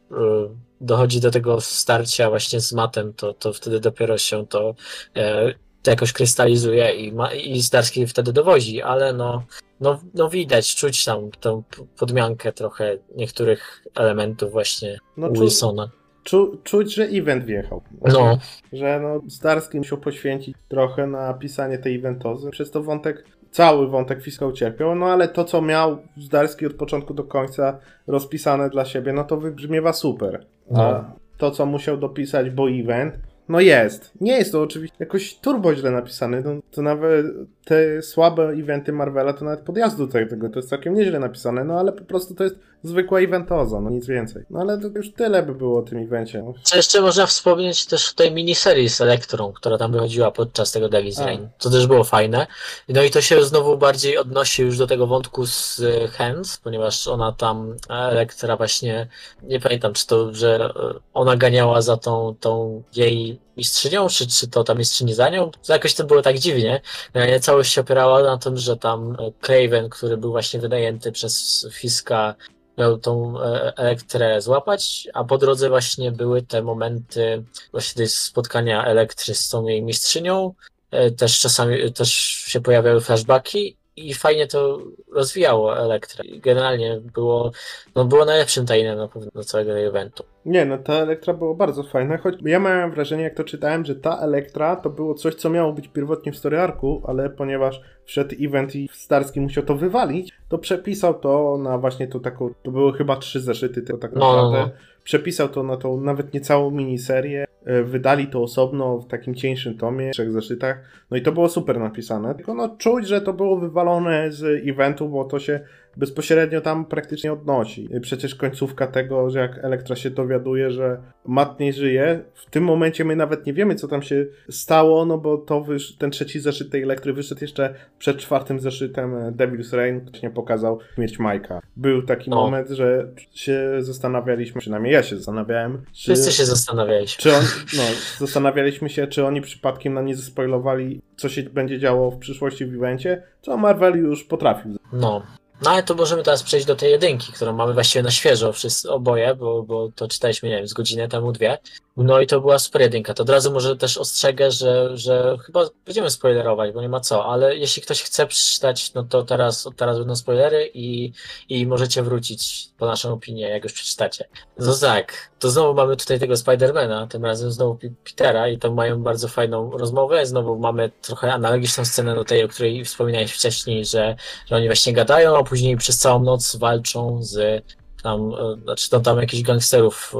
dochodzi 0.82 1.20
do 1.20 1.32
tego 1.32 1.62
starcia 1.62 2.30
właśnie 2.30 2.60
z 2.60 2.74
matem, 2.74 3.14
to, 3.14 3.34
to 3.34 3.54
wtedy 3.54 3.80
dopiero 3.80 4.18
się 4.18 4.48
to, 4.48 4.76
y, 5.18 5.56
to 5.84 5.92
jakoś 5.92 6.14
krystalizuje 6.14 6.92
i, 6.92 7.12
ma, 7.12 7.34
i 7.34 7.62
Zdarski 7.62 8.08
wtedy 8.08 8.34
dowozi, 8.34 8.82
ale 8.82 9.14
no, 9.14 9.44
no, 9.82 10.00
no 10.14 10.30
widać, 10.30 10.76
czuć 10.76 11.06
tam 11.06 11.32
tą 11.40 11.64
podmiankę 11.98 12.52
trochę 12.52 12.98
niektórych 13.16 13.84
elementów 13.96 14.52
właśnie 14.52 14.98
no, 15.18 15.30
Wilsona. 15.30 15.90
Czu, 16.24 16.58
czuć, 16.64 16.96
że 16.96 17.04
event 17.04 17.46
wjechał. 17.46 17.82
No. 18.02 18.38
Że 18.74 19.00
no, 19.00 19.22
Zdarski 19.28 19.78
musiał 19.78 19.98
poświęcić 19.98 20.56
trochę 20.68 21.08
na 21.08 21.34
pisanie 21.34 21.78
tej 21.78 21.96
eventozy. 21.96 22.50
Przez 22.50 22.72
to 22.72 22.84
wątek, 22.84 23.26
cały 23.52 23.88
wątek 23.88 24.24
fiskał 24.24 24.52
cierpiał, 24.52 24.96
no 24.96 25.06
ale 25.06 25.28
to, 25.28 25.44
co 25.44 25.62
miał 25.62 25.98
Zdarski 26.18 26.66
od 26.66 26.74
początku 26.74 27.14
do 27.14 27.24
końca 27.24 27.80
rozpisane 28.08 28.70
dla 28.70 28.86
siebie, 28.86 29.14
no 29.14 29.24
to 29.24 29.38
wybrzmiewa 29.38 29.94
super. 29.94 30.46
No. 30.72 30.84
A 30.84 31.14
to, 31.38 31.52
co 31.52 31.66
musiał 31.66 31.98
dopisać, 31.98 32.50
bo 32.50 32.70
event, 32.70 33.16
no 33.50 33.60
jest. 33.60 34.12
Nie 34.22 34.38
jest 34.38 34.52
to 34.52 34.62
oczywiście 34.62 34.96
jakoś 35.00 35.36
turbo 35.36 35.76
źle 35.76 35.91
napisane. 35.91 36.41
No, 36.41 36.52
to 36.72 36.82
nawet 36.82 37.26
te 37.66 38.02
słabe 38.02 38.50
eventy 38.50 38.94
Marvela 38.94 39.34
to 39.34 39.46
nawet 39.46 39.60
podjazdu 39.60 40.08
tego, 40.08 40.50
to 40.50 40.60
jest 40.60 40.70
całkiem 40.70 40.94
nieźle 40.94 41.20
napisane, 41.20 41.64
no 41.64 41.80
ale 41.80 41.91
po 41.91 42.04
prostu 42.04 42.36
to 42.36 42.44
jest 42.44 42.56
zwykła 42.84 43.20
eventoza, 43.20 43.82
no 43.82 43.89
nic 43.89 44.08
więcej. 44.08 44.44
No 44.50 44.60
ale 44.60 44.78
to 44.78 44.88
już 44.88 45.12
tyle 45.12 45.44
by 45.44 45.56
było 45.56 45.80
o 45.80 45.82
tym 45.82 45.98
evencie. 45.98 46.44
Co 46.64 46.76
jeszcze 46.76 47.02
można 47.02 47.26
wspomnieć 47.26 47.86
też 47.86 48.10
w 48.10 48.16
tej 48.16 48.32
miniserii 48.32 48.89
z 48.89 49.02
Elektrą, 49.02 49.54
która 49.54 49.78
tam 49.78 49.91
wychodziła 49.91 50.32
podczas 50.32 50.72
tego 50.72 50.88
Devil's 50.88 51.26
Reign. 51.26 51.48
To 51.60 51.70
też 51.70 51.88
było 51.88 52.04
fajne. 52.04 52.48
No 52.89 53.04
i 53.04 53.10
to 53.10 53.22
się 53.22 53.44
znowu 53.44 53.78
bardziej 53.78 54.18
odnosi 54.18 54.62
już 54.62 54.78
do 54.78 54.88
tego 54.88 55.08
wątku 55.08 55.46
z 55.46 55.80
e, 55.80 56.08
Hands, 56.08 56.58
ponieważ 56.58 57.08
ona 57.08 57.32
tam, 57.32 57.76
Elektra 57.89 58.58
właśnie, 58.58 59.08
nie 59.44 59.60
pamiętam 59.60 59.94
czy 59.94 60.08
to, 60.08 60.34
że 60.34 60.56
e, 60.66 61.00
ona 61.14 61.36
ganiała 61.38 61.82
za 61.82 61.98
tą, 61.98 62.36
tą 62.39 62.84
jej 62.96 63.33
mistrzynią, 63.58 64.08
czy, 64.10 64.28
czy 64.28 64.48
to 64.48 64.64
ta 64.64 64.76
mistrzyni 64.76 65.14
za 65.14 65.30
nią. 65.30 65.52
Jakoś 65.70 65.94
to 65.94 66.04
było 66.04 66.22
tak 66.22 66.40
dziwnie. 66.40 66.82
E, 67.14 67.40
całość 67.40 67.74
się 67.74 67.82
opierała 67.82 68.24
na 68.24 68.38
tym, 68.38 68.58
że 68.58 68.78
tam 68.78 69.18
Craven, 69.42 69.90
który 69.90 70.18
był 70.18 70.32
właśnie 70.32 70.60
wynajęty 70.60 71.12
przez 71.12 71.68
Fiska 71.72 72.36
miał 72.78 72.98
tą 72.98 73.42
e, 73.42 73.74
elektrę 73.78 74.42
złapać, 74.42 75.08
a 75.14 75.24
po 75.24 75.38
drodze 75.38 75.70
właśnie 75.70 76.12
były 76.12 76.42
te 76.42 76.62
momenty 76.62 77.44
właśnie 77.72 78.08
spotkania 78.08 78.86
elektry 78.86 79.36
z 79.36 79.50
tą 79.50 79.68
jej 79.68 79.84
mistrzynią. 79.84 80.54
E, 80.92 81.12
też 81.12 81.40
czasami 81.40 81.94
też 81.94 82.12
się 82.48 82.62
pojawiały 82.62 83.02
flashbacki 83.02 83.78
i 83.96 84.14
fajnie 84.14 84.48
to 84.48 84.80
rozwijało 85.12 85.78
Elektrę. 85.78 86.24
Generalnie 86.38 87.02
było, 87.14 87.52
no 87.96 88.06
było 88.06 88.26
najlepszym 88.26 88.66
na 88.98 89.08
pewno 89.08 89.32
do 89.36 89.44
całego 89.44 89.80
eventu. 89.80 90.24
Nie, 90.46 90.66
no 90.66 90.78
ta 90.78 90.94
Elektra 90.94 91.34
było 91.34 91.56
bardzo 91.56 91.84
fajna, 91.84 92.18
choć 92.18 92.36
ja 92.41 92.60
miałem 92.60 92.91
wrażenie, 92.91 93.24
jak 93.24 93.36
to 93.36 93.44
czytałem, 93.44 93.86
że 93.86 93.96
ta 93.96 94.20
Elektra 94.20 94.76
to 94.76 94.89
było 94.89 95.14
coś, 95.14 95.36
co 95.36 95.50
miało 95.50 95.74
być 95.74 95.88
pierwotnie 95.88 96.32
w 96.32 96.38
story 96.38 96.60
arku, 96.60 97.02
ale 97.08 97.30
ponieważ 97.30 97.82
wszedł 98.06 98.36
event 98.41 98.76
i 98.76 98.89
Starski 98.94 99.41
musiał 99.41 99.64
to 99.64 99.76
wywalić, 99.76 100.34
to 100.50 100.58
przepisał 100.58 101.20
to 101.20 101.58
na 101.58 101.78
właśnie 101.78 102.08
tą 102.08 102.20
taką, 102.20 102.54
to 102.64 102.72
były 102.72 102.94
chyba 102.94 103.16
trzy 103.16 103.41
zeszyty 103.41 103.82
to 103.82 103.98
tak 103.98 104.14
naprawdę. 104.14 104.58
No, 104.58 104.66
no, 104.66 104.66
no. 104.66 104.72
Przepisał 105.04 105.49
to 105.49 105.64
na 105.64 105.78
tą 105.78 106.01
nawet 106.01 106.34
nie 106.34 106.41
całą 106.41 106.72
miniserię, 106.72 107.45
e, 107.66 107.84
wydali 107.84 108.28
to 108.28 108.43
osobno 108.43 108.97
w 108.99 109.08
takim 109.08 109.36
cieńszym 109.36 109.78
tomie, 109.78 110.12
trzech 110.12 110.32
zeszytach, 110.32 110.82
no 111.12 111.18
i 111.18 111.22
to 111.22 111.32
było 111.32 111.49
super 111.49 111.80
napisane, 111.80 112.36
tylko 112.36 112.54
no 112.54 112.76
czuć, 112.78 113.08
że 113.08 113.22
to 113.22 113.34
było 113.34 113.58
wywalone 113.58 114.32
z 114.32 114.70
eventu, 114.70 115.10
bo 115.10 115.26
to 115.26 115.39
się 115.39 115.60
bezpośrednio 115.98 116.62
tam 116.62 116.86
praktycznie 116.86 117.34
odnosi. 117.34 117.89
Przecież 118.02 118.36
końcówka 118.36 118.88
tego, 118.88 119.30
że 119.30 119.39
jak 119.39 119.58
Elektra 119.58 119.96
się 119.96 120.10
dowiaduje, 120.10 120.72
że 120.72 121.02
Matt 121.26 121.60
nie 121.60 121.74
żyje, 121.74 122.24
w 122.34 122.50
tym 122.50 122.64
momencie 122.64 123.06
my 123.06 123.16
nawet 123.16 123.46
nie 123.46 123.54
wiemy, 123.54 123.76
co 123.76 123.88
tam 123.88 124.02
się 124.02 124.26
stało, 124.50 125.06
no 125.06 125.18
bo 125.18 125.38
to 125.38 125.62
wysz, 125.62 125.96
ten 125.96 126.12
trzeci 126.12 126.39
zeszyt 126.39 126.72
tej 126.72 126.84
Elektry 126.84 127.14
wyszedł 127.14 127.41
jeszcze 127.41 127.74
przed 128.00 128.18
czwartym 128.18 128.60
zeszytem 128.60 129.16
e, 129.16 129.32
Devil's 129.32 129.76
Reign, 129.76 130.00
właśnie 130.10 130.30
pokazał 130.30 130.80
śmierć 130.96 131.20
Majka. 131.20 131.62
Był 131.76 132.02
taki 132.02 132.30
no. 132.30 132.36
moment, 132.36 132.70
że 132.70 133.08
się 133.32 133.70
zastanawialiśmy, 133.80 134.62
przynajmniej 134.62 134.94
ja 134.94 135.04
się 135.04 135.16
zastanawiałem. 135.16 135.82
Czy, 135.94 136.02
Wszyscy 136.02 136.32
się 136.32 136.46
zastanawialiśmy. 136.46 137.22
Czy 137.22 137.36
on, 137.36 137.44
no, 137.78 137.84
zastanawialiśmy 138.20 138.89
się, 138.89 139.08
czy 139.08 139.26
oni 139.26 139.41
przypadkiem 139.41 139.94
nam 139.94 140.06
nie 140.06 140.16
zespoilowali, 140.16 141.02
co 141.16 141.30
się 141.30 141.44
będzie 141.44 141.80
działo 141.80 142.12
w 142.12 142.18
przyszłości 142.18 142.66
w 142.66 142.76
evencie, 142.76 143.24
co 143.41 143.58
Marvel 143.58 143.98
już 143.98 144.24
potrafił. 144.24 144.78
No. 144.94 145.24
No 145.64 145.70
ale 145.70 145.84
to 145.84 145.95
możemy 145.95 146.24
teraz 146.24 146.43
przejść 146.43 146.66
do 146.66 146.76
tej 146.76 146.91
jedynki, 146.91 147.34
którą 147.34 147.53
mamy 147.53 147.74
właściwie 147.74 148.03
na 148.03 148.11
świeżo 148.11 148.53
wszyscy 148.53 148.91
oboje, 148.91 149.36
bo, 149.36 149.64
bo 149.64 149.89
to 149.95 150.07
czytaliśmy, 150.07 150.49
nie 150.49 150.57
wiem, 150.57 150.68
z 150.68 150.74
godzinę 150.74 151.07
temu, 151.07 151.32
dwie. 151.32 151.57
No 151.97 152.22
i 152.22 152.28
to 152.28 152.41
była 152.41 152.59
super 152.59 152.82
jedynka. 152.82 153.14
To 153.14 153.24
od 153.24 153.30
razu 153.30 153.51
może 153.51 153.76
też 153.76 153.97
ostrzegę, 153.97 154.51
że, 154.51 154.97
że 154.97 155.38
chyba 155.45 155.70
będziemy 155.86 156.09
spoilerować, 156.09 156.72
bo 156.72 156.82
nie 156.82 156.89
ma 156.89 156.99
co, 156.99 157.26
ale 157.26 157.57
jeśli 157.57 157.82
ktoś 157.82 158.03
chce 158.03 158.28
przeczytać, 158.28 158.93
no 158.93 159.03
to 159.03 159.24
teraz, 159.24 159.70
teraz 159.76 159.97
będą 159.97 160.16
spoilery 160.16 160.72
i, 160.74 161.11
i 161.49 161.68
możecie 161.68 162.03
wrócić 162.03 162.70
po 162.78 162.86
naszą 162.86 163.14
opinię, 163.14 163.49
jak 163.49 163.64
już 163.64 163.74
przeczytacie. 163.74 164.28
No 164.59 164.76
tak, 164.76 165.32
to 165.39 165.49
znowu 165.49 165.74
mamy 165.74 165.97
tutaj 165.97 166.20
tego 166.20 166.38
Spidermana, 166.38 167.07
tym 167.07 167.26
razem 167.26 167.51
znowu 167.51 167.80
Petera 168.03 168.47
i 168.47 168.57
tam 168.57 168.74
mają 168.74 169.03
bardzo 169.03 169.28
fajną 169.28 169.72
rozmowę. 169.72 170.26
Znowu 170.26 170.59
mamy 170.59 170.91
trochę 171.01 171.34
analogiczną 171.34 171.86
scenę 171.86 172.16
do 172.16 172.26
tej, 172.26 172.43
o 172.43 172.47
której 172.47 172.86
wspominałeś 172.86 173.32
wcześniej, 173.32 173.86
że, 173.86 174.16
że 174.45 174.55
oni 174.55 174.66
właśnie 174.66 174.93
gadają, 174.93 175.38
później 175.54 175.78
przez 175.78 175.97
całą 175.97 176.24
noc 176.24 176.56
walczą 176.56 177.24
z 177.24 177.64
tam, 178.04 178.34
e, 178.34 178.62
znaczy 178.64 178.89
to 178.89 178.99
tam 178.99 179.18
jakichś 179.20 179.43
gangsterów 179.43 180.14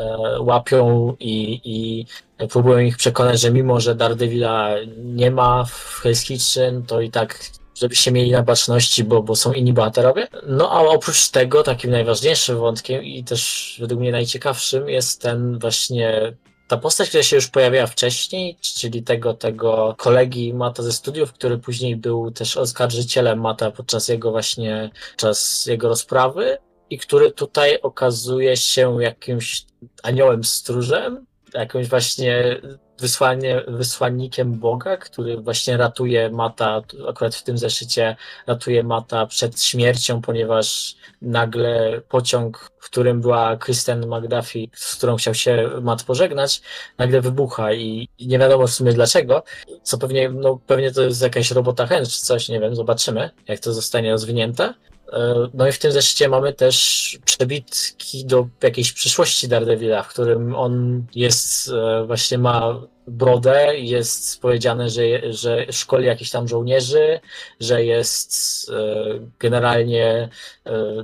e, 0.00 0.40
łapią 0.40 1.16
i, 1.20 1.60
i 1.64 2.06
próbują 2.48 2.78
ich 2.78 2.96
przekonać, 2.96 3.40
że 3.40 3.50
mimo, 3.50 3.80
że 3.80 3.94
Daredevila 3.94 4.70
nie 4.96 5.30
ma 5.30 5.64
w 5.64 6.00
Hell's 6.02 6.26
Kitchen, 6.26 6.82
to 6.82 7.00
i 7.00 7.10
tak 7.10 7.40
żebyście 7.74 8.12
mieli 8.12 8.30
na 8.30 8.42
baczności, 8.42 9.04
bo, 9.04 9.22
bo 9.22 9.36
są 9.36 9.52
inni 9.52 9.72
bohaterowie. 9.72 10.28
No 10.46 10.70
a 10.70 10.80
oprócz 10.80 11.30
tego 11.30 11.62
takim 11.62 11.90
najważniejszym 11.90 12.58
wątkiem 12.58 13.04
i 13.04 13.24
też 13.24 13.76
według 13.80 14.00
mnie 14.00 14.12
najciekawszym 14.12 14.88
jest 14.88 15.22
ten 15.22 15.58
właśnie 15.58 16.32
ta 16.68 16.76
postać, 16.76 17.08
która 17.08 17.22
się 17.22 17.36
już 17.36 17.48
pojawiała 17.48 17.86
wcześniej, 17.86 18.58
czyli 18.60 19.02
tego, 19.02 19.34
tego 19.34 19.94
kolegi 19.98 20.54
Mata 20.54 20.82
ze 20.82 20.92
studiów, 20.92 21.32
który 21.32 21.58
później 21.58 21.96
był 21.96 22.30
też 22.30 22.56
oskarżycielem 22.56 23.40
Mata 23.40 23.70
podczas 23.70 24.08
jego 24.08 24.30
właśnie, 24.30 24.90
podczas 25.10 25.66
jego 25.66 25.88
rozprawy 25.88 26.58
i 26.90 26.98
który 26.98 27.32
tutaj 27.32 27.80
okazuje 27.82 28.56
się 28.56 29.02
jakimś 29.02 29.66
aniołem 30.02 30.44
stróżem, 30.44 31.26
jakimś 31.54 31.88
właśnie 31.88 32.60
wysłanie, 33.00 33.62
wysłannikiem 33.68 34.58
Boga, 34.58 34.96
który 34.96 35.36
właśnie 35.36 35.76
ratuje 35.76 36.30
Mata, 36.30 36.82
akurat 37.08 37.34
w 37.34 37.42
tym 37.42 37.58
zeszycie 37.58 38.16
ratuje 38.46 38.82
Mata 38.82 39.26
przed 39.26 39.62
śmiercią, 39.62 40.22
ponieważ 40.22 40.96
nagle 41.22 42.00
pociąg, 42.08 42.70
w 42.80 42.84
którym 42.84 43.20
była 43.20 43.56
Kristen 43.56 44.06
McDuffie, 44.06 44.68
z 44.72 44.96
którą 44.96 45.16
chciał 45.16 45.34
się 45.34 45.70
Matt 45.82 46.04
pożegnać, 46.04 46.62
nagle 46.98 47.20
wybucha 47.20 47.72
i 47.72 48.08
nie 48.20 48.38
wiadomo 48.38 48.66
w 48.66 48.70
sumie 48.70 48.92
dlaczego, 48.92 49.42
co 49.82 49.98
pewnie, 49.98 50.28
no 50.28 50.60
pewnie 50.66 50.92
to 50.92 51.02
jest 51.02 51.22
jakaś 51.22 51.50
robota 51.50 51.86
chęć 51.86 52.14
czy 52.14 52.20
coś, 52.20 52.48
nie 52.48 52.60
wiem, 52.60 52.76
zobaczymy, 52.76 53.30
jak 53.48 53.60
to 53.60 53.72
zostanie 53.72 54.10
rozwinięte. 54.10 54.74
E, 55.12 55.48
No 55.54 55.68
i 55.68 55.72
w 55.72 55.78
tym 55.78 55.92
zeszycie 55.92 56.28
mamy 56.28 56.52
też 56.52 57.18
przebitki 57.24 58.24
do 58.24 58.48
jakiejś 58.62 58.92
przyszłości 58.92 59.48
Daredevila, 59.48 60.02
w 60.02 60.08
którym 60.08 60.54
on 60.54 61.04
jest, 61.14 61.68
e, 61.68 62.04
właśnie 62.06 62.38
ma 62.38 62.80
brodę 63.06 63.78
jest 63.78 64.40
powiedziane, 64.40 64.90
że, 64.90 65.32
że 65.32 65.66
szkoli 65.72 66.06
jakichś 66.06 66.30
tam 66.30 66.48
żołnierzy, 66.48 67.20
że 67.60 67.84
jest 67.84 68.32
e, 68.70 69.04
generalnie 69.38 70.28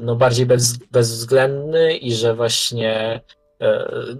no, 0.01 0.17
bardziej 0.17 0.47
bez, 0.47 0.77
bezwzględny 0.77 1.97
i 1.97 2.15
że 2.15 2.35
właśnie 2.35 3.21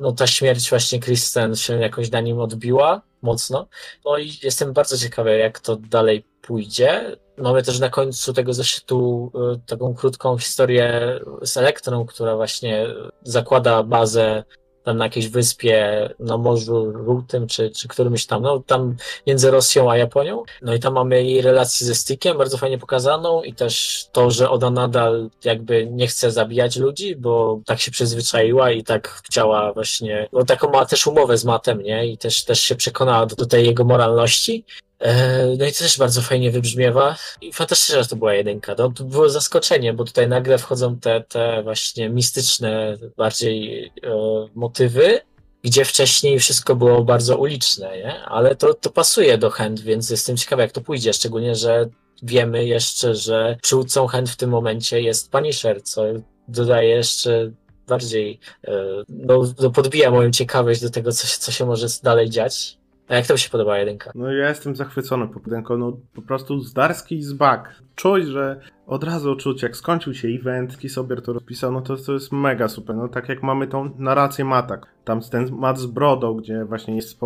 no, 0.01 0.13
ta 0.13 0.27
śmierć 0.27 0.71
właśnie 0.71 1.01
Kristen 1.01 1.57
się 1.57 1.81
jakoś 1.81 2.11
na 2.11 2.21
nim 2.21 2.41
odbiła 2.41 3.03
mocno. 3.25 3.67
No 4.05 4.19
i 4.19 4.33
jestem 4.43 4.73
bardzo 4.73 4.99
ciekawy, 4.99 5.39
jak 5.39 5.61
to 5.61 5.77
dalej 5.77 6.25
pójdzie. 6.43 7.17
Mamy 7.39 7.63
też 7.63 7.79
na 7.79 7.91
końcu 7.91 8.33
tego 8.33 8.55
zeszytu 8.55 9.33
e, 9.35 9.61
taką 9.67 9.95
krótką 9.95 10.39
historię 10.39 11.21
z 11.43 11.57
Elektrą, 11.57 12.07
która 12.07 12.37
właśnie 12.37 12.87
zakłada 13.23 13.83
bazę 13.83 14.45
tam 14.85 14.97
na 14.97 15.05
jakiejś 15.05 15.29
wyspie 15.29 16.09
na 16.19 16.39
Morzu 16.39 16.93
Żółtym, 17.05 17.47
czy, 17.47 17.71
czy 17.71 17.89
którymś 17.89 18.27
tam, 18.27 18.43
no 18.43 18.61
tam 18.67 18.97
między 19.27 19.51
Rosją 19.51 19.91
a 19.91 19.97
Japonią. 19.97 20.43
No 20.63 20.75
i 20.75 20.81
tam 20.81 20.95
mamy 20.95 21.25
jej 21.25 21.43
relację 21.43 21.87
ze 21.87 21.95
Stickiem, 21.95 22.39
bardzo 22.39 22.59
fajnie 22.59 22.79
pokazaną 22.79 23.43
i 23.43 23.55
też 23.55 24.05
to, 24.13 24.31
że 24.31 24.51
ona 24.51 24.71
nadal 24.71 25.31
jakby 25.45 25.87
nie 25.87 26.07
chce 26.07 26.31
zabijać 26.31 26.77
ludzi, 26.77 27.17
bo 27.17 27.61
tak 27.67 27.81
się 27.81 27.91
przyzwyczaiła 27.91 28.71
i 28.71 28.85
tak 28.85 29.09
chciała 29.09 29.73
właśnie, 29.73 30.29
no 30.33 30.45
taką 30.45 30.71
ma 30.71 30.87
też 30.87 31.07
umowę 31.07 31.39
z 31.39 31.45
Matem, 31.45 31.83
nie? 31.83 32.07
I 32.07 32.19
też, 32.19 32.45
też 32.45 32.61
się 32.61 32.75
przekonała 32.75 33.27
do, 33.27 33.37
do 33.37 33.47
tej 33.47 33.67
jego 33.67 33.85
moralności. 33.85 34.65
E, 35.05 35.47
No 35.59 35.67
i 35.67 35.73
to 35.73 35.79
też 35.79 35.99
bardzo 35.99 36.23
fajnie 36.23 36.51
wybrzmiewa. 36.51 37.17
I 37.41 37.53
fantastycznie, 37.53 38.03
że 38.03 38.09
to 38.09 38.17
była 38.17 38.35
jedynka. 38.35 38.75
No, 38.79 38.91
to 38.91 39.05
było 39.05 39.29
zaskoczenie, 39.29 39.93
bo 39.93 40.05
tutaj 40.05 40.29
nagle 40.29 40.59
wchodzą 40.59 40.99
te, 40.99 41.21
te 41.21 41.63
właśnie 41.63 42.09
mistyczne 42.09 42.97
bardziej 43.17 43.85
e, 43.87 43.91
motywy, 44.55 45.21
gdzie 45.63 45.85
wcześniej 45.85 46.39
wszystko 46.39 46.77
było 46.77 47.05
bardzo 47.05 47.39
uliczne, 47.39 47.99
nie? 47.99 48.25
Ale 48.25 48.57
to, 48.57 48.75
to 48.75 48.91
pasuje 48.91 49.39
do 49.39 49.51
Hand, 49.51 49.81
więc 49.81 50.11
jestem 50.11 50.37
ciekawy, 50.37 50.63
jak 50.63 50.73
to 50.73 50.81
pójdzie, 50.81 51.13
szczególnie, 51.13 51.55
że 51.55 51.89
wiemy 52.23 52.65
jeszcze, 52.65 53.15
że 53.15 53.57
przywódcą 53.63 54.07
Hand 54.07 54.31
w 54.31 54.37
tym 54.37 54.51
momencie 54.51 55.01
jest 55.01 55.31
Punisher, 55.31 55.83
co 55.83 56.03
dodaje 56.49 56.89
jeszcze 56.89 57.51
bardziej, 57.89 58.41
e, 58.65 58.73
no, 59.09 59.43
no 59.61 59.71
podbija 59.71 60.11
moją 60.11 60.31
ciekawość 60.31 60.81
do 60.81 60.91
tego, 60.91 61.13
co 61.13 61.27
co 61.39 61.53
się 61.53 61.67
może 61.67 61.87
dalej 62.03 62.31
dziać. 62.31 62.84
A 63.09 63.15
jak 63.15 63.27
to 63.27 63.37
się 63.37 63.51
podoba 63.51 63.79
jedynka? 63.79 64.13
No 64.15 64.33
ja 64.33 64.49
jestem 64.49 64.77
zachwycony 64.77 65.29
popytenką, 65.29 65.79
no 65.79 65.97
po 66.15 66.23
prostu 66.23 66.61
Zdarski 66.61 67.23
z 67.23 67.33
back. 67.33 67.69
Czuć, 67.95 68.27
że 68.27 68.61
od 68.87 69.05
razu 69.05 69.37
czuć, 69.37 69.63
jak 69.63 69.77
skończył 69.77 70.15
się 70.15 70.29
event, 70.29 70.79
Kisobier 70.79 71.23
to 71.23 71.33
rozpisał, 71.33 71.73
no 71.73 71.81
to, 71.81 71.97
to 71.97 72.13
jest 72.13 72.33
mega 72.33 72.69
super, 72.69 72.97
no 72.97 73.09
tak 73.09 73.29
jak 73.29 73.43
mamy 73.43 73.67
tą 73.67 73.91
narrację 73.99 74.45
Matak, 74.45 74.87
tam 75.05 75.21
ten 75.21 75.53
Mat 75.53 75.79
z 75.79 75.87
brodą, 75.87 76.35
gdzie 76.35 76.65
właśnie 76.65 76.97
jest, 76.97 77.19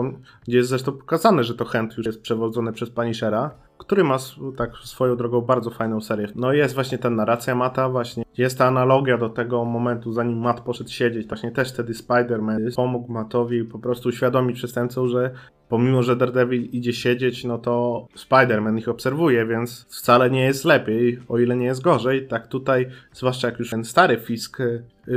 gdzie 0.49 0.57
jest 0.57 0.69
zresztą 0.69 0.93
pokazane, 0.93 1.45
że 1.45 1.55
to 1.55 1.65
Hand 1.65 1.97
już 1.97 2.07
jest 2.07 2.23
przewodzone 2.23 2.73
przez 2.73 2.91
Punishera, 2.91 3.51
który 3.79 4.05
ma 4.05 4.17
tak 4.57 4.77
swoją 4.77 5.17
drogą 5.17 5.41
bardzo 5.41 5.71
fajną 5.71 6.01
serię. 6.01 6.29
No 6.35 6.53
jest 6.53 6.75
właśnie 6.75 6.99
ta 6.99 7.11
narracja 7.11 7.55
Mata, 7.55 7.89
właśnie 7.89 8.25
jest 8.39 8.59
ta 8.59 8.67
analogia 8.67 9.19
do 9.19 9.29
tego 9.29 9.65
momentu, 9.65 10.13
zanim 10.13 10.39
Matt 10.39 10.61
poszedł 10.61 10.91
siedzieć, 10.91 11.29
właśnie 11.29 11.51
też 11.51 11.73
wtedy 11.73 11.93
Spider-Man 11.93 12.75
pomógł 12.77 13.13
Mattowi 13.13 13.65
po 13.65 13.79
prostu 13.79 14.09
uświadomić 14.09 14.57
przestępcom, 14.57 15.09
że 15.09 15.31
pomimo, 15.69 16.03
że 16.03 16.17
Daredevil 16.17 16.63
idzie 16.63 16.93
siedzieć, 16.93 17.45
no 17.45 17.59
to 17.59 18.07
Spider-Man 18.17 18.79
ich 18.79 18.89
obserwuje, 18.89 19.47
więc 19.47 19.87
wcale 19.89 20.31
nie 20.31 20.45
jest 20.45 20.65
lepiej, 20.65 21.19
o 21.29 21.39
ile 21.39 21.57
nie 21.57 21.67
jest 21.67 21.83
gorzej. 21.83 22.29
Tak 22.29 22.47
tutaj, 22.47 22.89
zwłaszcza 23.13 23.49
jak 23.49 23.59
już 23.59 23.71
ten 23.71 23.85
stary 23.85 24.17
Fisk 24.19 24.59